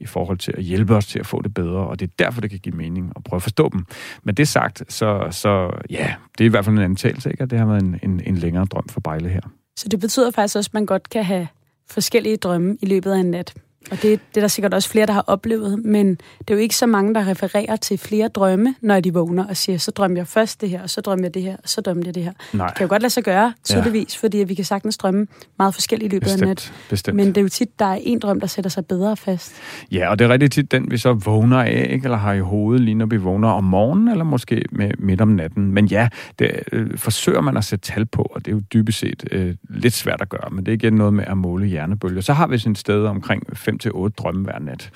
i 0.00 0.06
forhold 0.06 0.38
til 0.38 0.54
at 0.56 0.62
hjælpe 0.62 0.96
os 0.96 1.06
til 1.06 1.18
at 1.18 1.26
få 1.26 1.42
det 1.42 1.54
bedre, 1.54 1.86
og 1.86 2.00
det 2.00 2.06
er 2.06 2.24
derfor, 2.24 2.40
det 2.40 2.50
kan 2.50 2.58
give 2.58 2.76
mening 2.76 3.12
at 3.16 3.24
prøve 3.24 3.38
at 3.38 3.42
forstå 3.42 3.68
dem. 3.68 3.86
Men 4.22 4.34
det 4.34 4.48
sagt, 4.48 4.82
så, 4.88 5.26
så 5.30 5.70
ja, 5.90 6.14
det 6.38 6.44
er 6.44 6.48
i 6.48 6.50
hvert 6.50 6.64
fald 6.64 6.76
en 6.76 6.82
antagelse, 6.82 7.30
ikke? 7.30 7.42
at 7.42 7.50
det 7.50 7.58
har 7.58 7.66
været 7.66 7.82
en, 7.82 8.00
en, 8.02 8.20
en 8.26 8.36
længere 8.36 8.64
drøm 8.64 8.88
for 8.88 9.00
Bejle 9.00 9.28
her. 9.28 9.40
Så 9.76 9.88
det 9.88 10.00
betyder 10.00 10.30
faktisk 10.30 10.56
også, 10.56 10.68
at 10.68 10.74
man 10.74 10.86
godt 10.86 11.10
kan 11.10 11.24
have 11.24 11.48
forskellige 11.90 12.36
drømme 12.36 12.76
i 12.82 12.86
løbet 12.86 13.12
af 13.12 13.18
en 13.18 13.30
nat. 13.30 13.54
Og 13.90 14.02
det, 14.02 14.02
det 14.02 14.36
er 14.36 14.40
der 14.40 14.48
sikkert 14.48 14.74
også 14.74 14.88
flere, 14.88 15.06
der 15.06 15.12
har 15.12 15.24
oplevet, 15.26 15.84
men 15.84 16.10
det 16.38 16.50
er 16.50 16.54
jo 16.54 16.60
ikke 16.60 16.76
så 16.76 16.86
mange, 16.86 17.14
der 17.14 17.28
refererer 17.28 17.76
til 17.76 17.98
flere 17.98 18.28
drømme, 18.28 18.74
når 18.80 19.00
de 19.00 19.14
vågner 19.14 19.46
og 19.46 19.56
siger, 19.56 19.78
så 19.78 19.90
drømmer 19.90 20.18
jeg 20.18 20.26
først 20.26 20.60
det 20.60 20.70
her, 20.70 20.82
og 20.82 20.90
så 20.90 21.00
drømmer 21.00 21.24
jeg 21.24 21.34
det 21.34 21.42
her, 21.42 21.56
og 21.56 21.68
så 21.68 21.80
drømmer 21.80 22.02
jeg 22.06 22.14
det 22.14 22.24
her. 22.24 22.32
Nej, 22.52 22.66
Det 22.66 22.76
kan 22.76 22.84
jo 22.84 22.88
godt 22.88 23.02
lade 23.02 23.12
sig 23.12 23.24
gøre, 23.24 23.52
tydeligvis, 23.64 24.22
ja. 24.22 24.26
fordi 24.26 24.38
vi 24.38 24.54
kan 24.54 24.64
sagtens 24.64 24.96
drømme 24.96 25.26
meget 25.58 25.74
forskelligt 25.74 26.12
i 26.12 26.16
løbet 26.16 26.28
af 26.28 26.34
en 26.34 26.48
nat. 26.48 26.56
bestemt. 26.56 26.88
bestemt. 26.90 27.16
Men 27.16 27.26
det 27.26 27.36
er 27.36 27.42
jo 27.42 27.48
tit, 27.48 27.78
der 27.78 27.84
er 27.84 27.98
en 28.02 28.18
drøm, 28.18 28.40
der 28.40 28.46
sætter 28.46 28.70
sig 28.70 28.86
bedre 28.86 29.16
fast. 29.16 29.54
Ja, 29.92 30.10
og 30.10 30.18
det 30.18 30.24
er 30.24 30.28
rigtig 30.28 30.50
tit 30.50 30.72
den, 30.72 30.90
vi 30.90 30.96
så 30.96 31.12
vågner 31.12 31.58
af, 31.62 31.86
ikke? 31.90 32.04
eller 32.04 32.18
har 32.18 32.32
i 32.32 32.40
hovedet, 32.40 32.84
lige 32.84 32.94
når 32.94 33.06
vi 33.06 33.16
vågner 33.16 33.48
om 33.48 33.64
morgenen, 33.64 34.08
eller 34.08 34.24
måske 34.24 34.62
med, 34.72 34.90
midt 34.98 35.20
om 35.20 35.28
natten. 35.28 35.72
Men 35.72 35.86
ja, 35.86 36.08
det 36.38 36.50
øh, 36.72 36.98
forsøger 36.98 37.40
man 37.40 37.56
at 37.56 37.64
sætte 37.64 37.92
tal 37.92 38.06
på, 38.06 38.22
og 38.22 38.44
det 38.44 38.52
er 38.52 38.56
jo 38.56 38.62
dybest 38.72 38.98
set 38.98 39.24
øh, 39.30 39.54
lidt 39.70 39.94
svært 39.94 40.20
at 40.20 40.28
gøre, 40.28 40.50
men 40.50 40.66
det 40.66 40.72
er 40.72 40.74
igen 40.74 40.92
noget 40.92 41.14
med 41.14 41.24
at 41.26 41.36
måle 41.36 41.66
hjernebølger. 41.66 42.20
Så 42.20 42.32
har 42.32 42.46
vi 42.46 42.58
sådan 42.58 42.72
et 42.72 42.78
sted 42.78 43.04
omkring 43.04 43.56
5-8 43.86 44.08
drømme 44.08 44.44
hver 44.44 44.58
nat. 44.58 44.90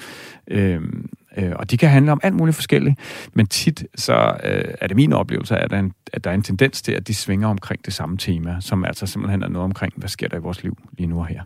Øh, 0.50 0.82
øh, 1.36 1.52
og 1.56 1.70
de 1.70 1.76
kan 1.76 1.88
handle 1.88 2.12
om 2.12 2.20
alt 2.22 2.34
muligt 2.34 2.54
forskelligt, 2.54 2.98
men 3.32 3.46
tit 3.46 3.86
så 3.94 4.36
øh, 4.44 4.74
er 4.80 4.86
det 4.86 4.96
min 4.96 5.12
oplevelse, 5.12 5.56
at 5.56 5.70
der, 5.70 5.76
er 5.76 5.80
en, 5.80 5.92
at 6.12 6.24
der 6.24 6.30
er 6.30 6.34
en 6.34 6.42
tendens 6.42 6.82
til, 6.82 6.92
at 6.92 7.08
de 7.08 7.14
svinger 7.14 7.48
omkring 7.48 7.84
det 7.84 7.92
samme 7.92 8.16
tema, 8.16 8.56
som 8.60 8.84
altså 8.84 9.06
simpelthen 9.06 9.42
er 9.42 9.48
noget 9.48 9.64
omkring, 9.64 9.92
hvad 9.96 10.08
sker 10.08 10.28
der 10.28 10.36
i 10.36 10.40
vores 10.40 10.62
liv 10.62 10.78
lige 10.98 11.06
nu 11.06 11.18
og 11.18 11.26
her. 11.26 11.42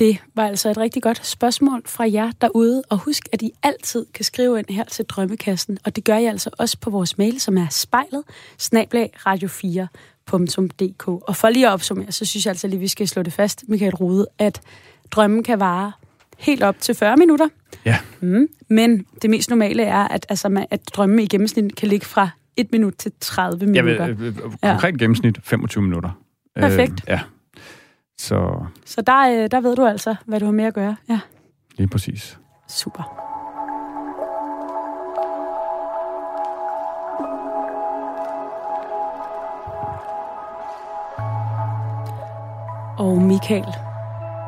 Det 0.00 0.18
var 0.34 0.46
altså 0.46 0.70
et 0.70 0.78
rigtig 0.78 1.02
godt 1.02 1.26
spørgsmål 1.26 1.82
fra 1.86 2.12
jer 2.12 2.30
derude, 2.40 2.82
og 2.90 2.98
husk, 2.98 3.28
at 3.32 3.42
I 3.42 3.52
altid 3.62 4.06
kan 4.14 4.24
skrive 4.24 4.58
ind 4.58 4.66
her 4.68 4.84
til 4.84 5.04
Drømmekassen, 5.04 5.78
og 5.84 5.96
det 5.96 6.04
gør 6.04 6.16
I 6.16 6.24
altså 6.24 6.50
også 6.58 6.78
på 6.80 6.90
vores 6.90 7.18
mail, 7.18 7.40
som 7.40 7.58
er 7.58 7.66
spejlet, 7.70 8.22
snablag 8.58 9.10
radio4 9.16 9.86
radio4.dk. 10.34 11.08
Og 11.08 11.36
for 11.36 11.48
lige 11.48 11.66
at 11.68 11.72
opsummere, 11.72 12.12
så 12.12 12.24
synes 12.24 12.46
jeg 12.46 12.50
altså 12.50 12.68
lige, 12.68 12.80
vi 12.80 12.88
skal 12.88 13.08
slå 13.08 13.22
det 13.22 13.32
fast, 13.32 13.64
Michael 13.68 13.94
Rode, 13.94 14.26
at 14.38 14.60
drømmen 15.10 15.42
kan 15.42 15.60
vare 15.60 15.92
helt 16.38 16.62
op 16.62 16.78
til 16.80 16.94
40 16.94 17.16
minutter. 17.16 17.48
Ja. 17.84 17.98
Mm. 18.20 18.46
Men 18.68 19.06
det 19.22 19.30
mest 19.30 19.50
normale 19.50 19.82
er, 19.82 20.08
at, 20.08 20.26
altså, 20.28 20.48
man- 20.48 20.66
at 20.70 20.80
drømme 20.96 21.22
i 21.22 21.26
gennemsnit 21.26 21.76
kan 21.76 21.88
ligge 21.88 22.06
fra 22.06 22.28
1 22.56 22.72
minut 22.72 22.94
til 22.98 23.12
30 23.20 23.60
Jeg 23.60 23.68
minutter. 23.68 24.06
vil, 24.06 24.26
øh, 24.26 24.36
øh, 24.36 24.42
konkret 24.62 24.98
gennemsnit 24.98 25.38
25 25.44 25.82
minutter. 25.82 26.10
Perfekt. 26.56 26.92
Øh, 26.92 26.98
ja, 27.08 27.20
så 28.18 28.64
Så 28.86 29.00
der, 29.00 29.42
øh, 29.44 29.50
der 29.50 29.60
ved 29.60 29.76
du 29.76 29.86
altså, 29.86 30.14
hvad 30.26 30.40
du 30.40 30.44
har 30.44 30.52
med 30.52 30.64
at 30.64 30.74
gøre. 30.74 30.96
Ja, 31.08 31.20
lige 31.76 31.88
præcis. 31.88 32.38
super. 32.68 33.29
Og 43.00 43.22
Michael, 43.22 43.74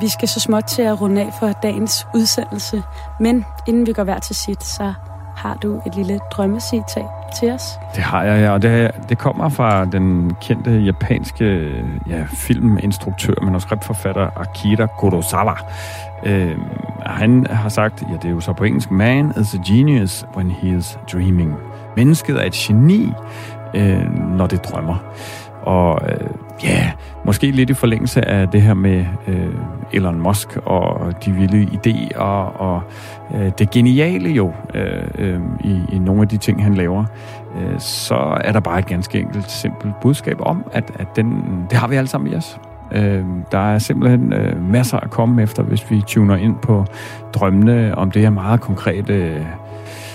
vi 0.01 0.09
skal 0.09 0.29
så 0.29 0.41
småt 0.41 0.65
til 0.65 0.83
at 0.83 1.01
runde 1.01 1.21
af 1.21 1.33
for 1.41 1.53
dagens 1.63 2.07
udsendelse. 2.15 2.83
Men 3.21 3.45
inden 3.67 3.87
vi 3.87 3.93
går 3.93 4.05
hver 4.05 4.19
til 4.19 4.37
sit, 4.37 4.65
så 4.65 4.93
har 5.37 5.55
du 5.55 5.81
et 5.87 5.97
lille 5.97 6.19
drømmecitat 6.33 7.07
til 7.41 7.51
os. 7.51 7.79
Det 7.95 8.03
har 8.03 8.23
jeg, 8.23 8.41
ja, 8.41 8.53
og 8.53 8.63
det, 8.63 8.91
det 9.09 9.19
kommer 9.19 9.49
fra 9.49 9.85
den 9.85 10.37
kendte 10.41 10.71
japanske 10.71 11.45
ja, 12.09 12.25
filminstruktør, 12.29 13.35
manuskriptforfatter 13.43 14.29
Akira 14.37 14.87
Kurosawa. 14.87 15.55
Øh, 16.27 16.59
han 17.07 17.47
har 17.51 17.69
sagt, 17.69 18.03
ja, 18.03 18.17
det 18.17 18.25
er 18.25 18.31
jo 18.31 18.41
så 18.41 18.53
på 18.53 18.65
engelsk, 18.65 18.91
Man 18.91 19.33
is 19.41 19.55
a 19.55 19.59
genius 19.73 20.27
when 20.37 20.51
he 20.51 20.77
is 20.77 20.99
dreaming. 21.13 21.57
Mennesket 21.97 22.37
er 22.37 22.45
et 22.47 22.53
geni, 22.53 23.13
øh, 23.75 24.15
når 24.37 24.47
det 24.47 24.65
drømmer. 24.65 24.97
Og 25.63 26.01
øh, 26.09 26.29
ja, 26.65 26.93
måske 27.25 27.51
lidt 27.51 27.71
i 27.71 27.75
forlængelse 27.75 28.29
af 28.29 28.49
det 28.49 28.63
her 28.63 28.75
med 28.75 29.07
øh, 29.29 29.55
Elon 29.93 30.21
Musk 30.21 30.57
og 30.57 31.13
de 31.25 31.33
vilde 31.33 31.63
idéer 31.63 32.21
og 32.61 32.83
øh, 33.35 33.53
det 33.59 33.71
geniale 33.71 34.31
jo 34.31 34.53
øh, 34.75 35.03
øh, 35.19 35.41
i, 35.65 35.81
i 35.93 35.99
nogle 35.99 36.23
af 36.23 36.29
de 36.29 36.37
ting, 36.37 36.65
han 36.65 36.75
laver, 36.75 37.05
øh, 37.57 37.81
så 37.81 38.39
er 38.41 38.53
der 38.53 38.61
bare 38.61 38.79
et 38.79 38.87
ganske 38.87 39.19
enkelt, 39.19 39.51
simpelt 39.51 40.01
budskab 40.01 40.37
om, 40.41 40.65
at, 40.73 40.93
at 40.99 41.07
den, 41.17 41.43
det 41.71 41.79
har 41.79 41.89
vi 41.89 41.97
alle 41.97 42.09
sammen 42.09 42.33
i 42.33 42.37
os. 42.37 42.61
Øh, 42.93 43.25
der 43.53 43.59
er 43.59 43.79
simpelthen 43.79 44.33
øh, 44.33 44.71
masser 44.71 44.97
at 44.97 45.11
komme 45.11 45.43
efter, 45.43 45.63
hvis 45.63 45.91
vi 45.91 46.03
tuner 46.07 46.37
ind 46.37 46.57
på 46.63 46.85
drømmene, 47.35 47.99
om 47.99 48.11
det 48.11 48.25
er 48.25 48.31
meget 48.31 48.61
konkrete 48.61 49.15
øh, 49.15 49.47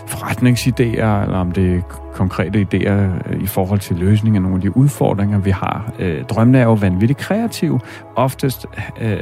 forretningsidéer, 0.07 1.23
eller 1.23 1.37
om 1.37 1.51
det 1.51 1.75
er 1.75 1.81
konkrete 2.13 2.67
idéer 2.73 3.29
øh, 3.29 3.43
i 3.43 3.47
forhold 3.47 3.79
til 3.79 3.95
løsning 3.95 4.35
af 4.35 4.41
nogle 4.41 4.55
af 4.55 4.61
de 4.61 4.77
udfordringer, 4.77 5.39
vi 5.39 5.51
har. 5.51 5.91
Øh, 5.99 6.23
drømmene 6.23 6.59
er 6.59 6.63
jo 6.63 6.73
vanvittigt 6.73 7.19
kreative, 7.19 7.79
oftest 8.15 8.65
øh, 9.01 9.19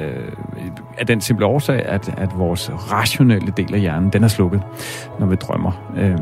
er 0.97 1.03
den 1.03 1.21
simple 1.21 1.45
årsag, 1.45 1.85
at, 1.85 2.13
at 2.17 2.29
vores 2.37 2.71
rationelle 2.91 3.53
del 3.57 3.73
af 3.73 3.79
hjernen, 3.79 4.09
den 4.09 4.23
er 4.23 4.27
slukket, 4.27 4.61
når 5.19 5.27
vi 5.27 5.35
drømmer. 5.35 5.91
Øh, 5.97 6.17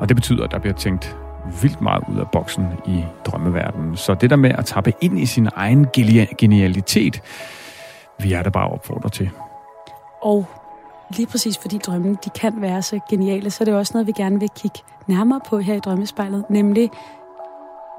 og 0.00 0.08
det 0.08 0.16
betyder, 0.16 0.44
at 0.44 0.50
der 0.50 0.58
bliver 0.58 0.74
tænkt 0.74 1.16
vildt 1.62 1.80
meget 1.80 2.02
ud 2.08 2.18
af 2.18 2.28
boksen 2.32 2.66
i 2.86 3.04
drømmeverdenen. 3.24 3.96
Så 3.96 4.14
det 4.14 4.30
der 4.30 4.36
med 4.36 4.50
at 4.50 4.64
tappe 4.64 4.92
ind 5.00 5.18
i 5.18 5.26
sin 5.26 5.48
egen 5.56 5.86
genialitet, 6.38 7.22
vi 8.18 8.32
er 8.32 8.42
der 8.42 8.50
bare 8.50 8.68
opfordret 8.68 9.12
til. 9.12 9.30
Og 10.22 10.46
lige 11.16 11.26
præcis 11.26 11.58
fordi 11.58 11.78
drømmene 11.78 12.16
de 12.24 12.30
kan 12.30 12.60
være 12.60 12.82
så 12.82 13.00
geniale, 13.10 13.50
så 13.50 13.62
er 13.62 13.64
det 13.64 13.74
også 13.74 13.92
noget, 13.94 14.06
vi 14.06 14.12
gerne 14.12 14.40
vil 14.40 14.50
kigge 14.56 14.78
nærmere 15.06 15.40
på 15.46 15.58
her 15.58 15.74
i 15.74 15.80
Drømmespejlet. 15.80 16.44
Nemlig 16.50 16.90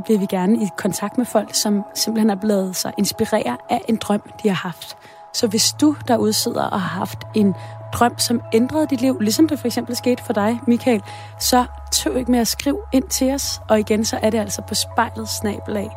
vil 0.07 0.19
vi 0.19 0.25
gerne 0.25 0.63
i 0.63 0.67
kontakt 0.77 1.17
med 1.17 1.25
folk, 1.25 1.55
som 1.55 1.83
simpelthen 1.95 2.29
er 2.29 2.35
blevet 2.35 2.75
sig 2.75 2.93
inspireret 2.97 3.57
af 3.69 3.81
en 3.87 3.95
drøm, 3.95 4.21
de 4.43 4.47
har 4.47 4.55
haft. 4.55 4.97
Så 5.33 5.47
hvis 5.47 5.73
du 5.81 5.95
derude 6.07 6.33
sidder 6.33 6.63
og 6.63 6.81
har 6.81 6.99
haft 6.99 7.17
en 7.35 7.55
drøm, 7.93 8.19
som 8.19 8.41
ændrede 8.53 8.87
dit 8.87 9.01
liv, 9.01 9.19
ligesom 9.19 9.47
det 9.47 9.59
for 9.59 9.67
eksempel 9.67 9.95
skete 9.95 10.23
for 10.23 10.33
dig, 10.33 10.59
Michael, 10.67 11.03
så 11.39 11.65
tøv 11.91 12.17
ikke 12.17 12.31
med 12.31 12.39
at 12.39 12.47
skrive 12.47 12.79
ind 12.91 13.03
til 13.03 13.33
os. 13.33 13.61
Og 13.69 13.79
igen, 13.79 14.05
så 14.05 14.19
er 14.21 14.29
det 14.29 14.37
altså 14.37 14.61
på 14.61 14.75
spejlet 14.75 15.29
snabelag 15.29 15.89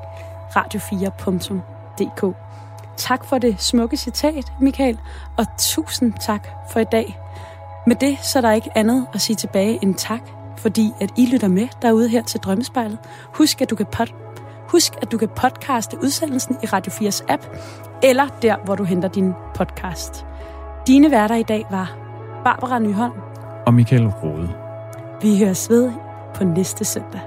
radio4.dk. 0.57 2.44
Tak 2.97 3.25
for 3.25 3.39
det 3.39 3.61
smukke 3.61 3.97
citat, 3.97 4.53
Michael, 4.61 4.99
og 5.37 5.47
tusind 5.59 6.13
tak 6.21 6.49
for 6.71 6.81
i 6.81 6.85
dag. 6.85 7.19
Med 7.87 7.97
det 7.97 8.19
så 8.23 8.39
er 8.39 8.41
der 8.41 8.53
ikke 8.53 8.71
andet 8.75 9.07
at 9.15 9.21
sige 9.21 9.37
tilbage 9.37 9.79
end 9.83 9.95
tak, 9.95 10.21
fordi 10.59 10.93
at 11.01 11.11
I 11.17 11.27
lytter 11.33 11.49
med 11.49 11.69
derude 11.83 12.09
her 12.09 12.23
til 12.23 12.41
Drømmespejlet. 12.41 12.99
Husk, 13.35 13.63
at 13.63 13.71
du 13.71 13.77
kan, 13.77 13.87
pod- 13.97 14.15
Husk, 14.69 14.93
at 15.03 15.13
du 15.13 15.19
kan 15.19 15.29
podcaste 15.29 15.99
udsendelsen 16.03 16.57
i 16.63 16.67
Radio 16.67 16.93
4's 16.93 17.25
app, 17.29 17.43
eller 18.03 18.29
der, 18.43 18.57
hvor 18.65 18.75
du 18.75 18.85
henter 18.85 19.09
din 19.09 19.33
podcast. 19.55 20.27
Dine 20.87 21.11
værter 21.11 21.35
i 21.35 21.43
dag 21.43 21.67
var 21.71 21.97
Barbara 22.45 22.79
Nyholm. 22.79 23.13
Og 23.67 23.75
Michael 23.75 24.09
Rode. 24.09 24.51
Vi 25.23 25.39
høres 25.39 25.71
ved 25.71 25.93
på 26.35 26.45
næste 26.45 26.85
søndag. 26.85 27.21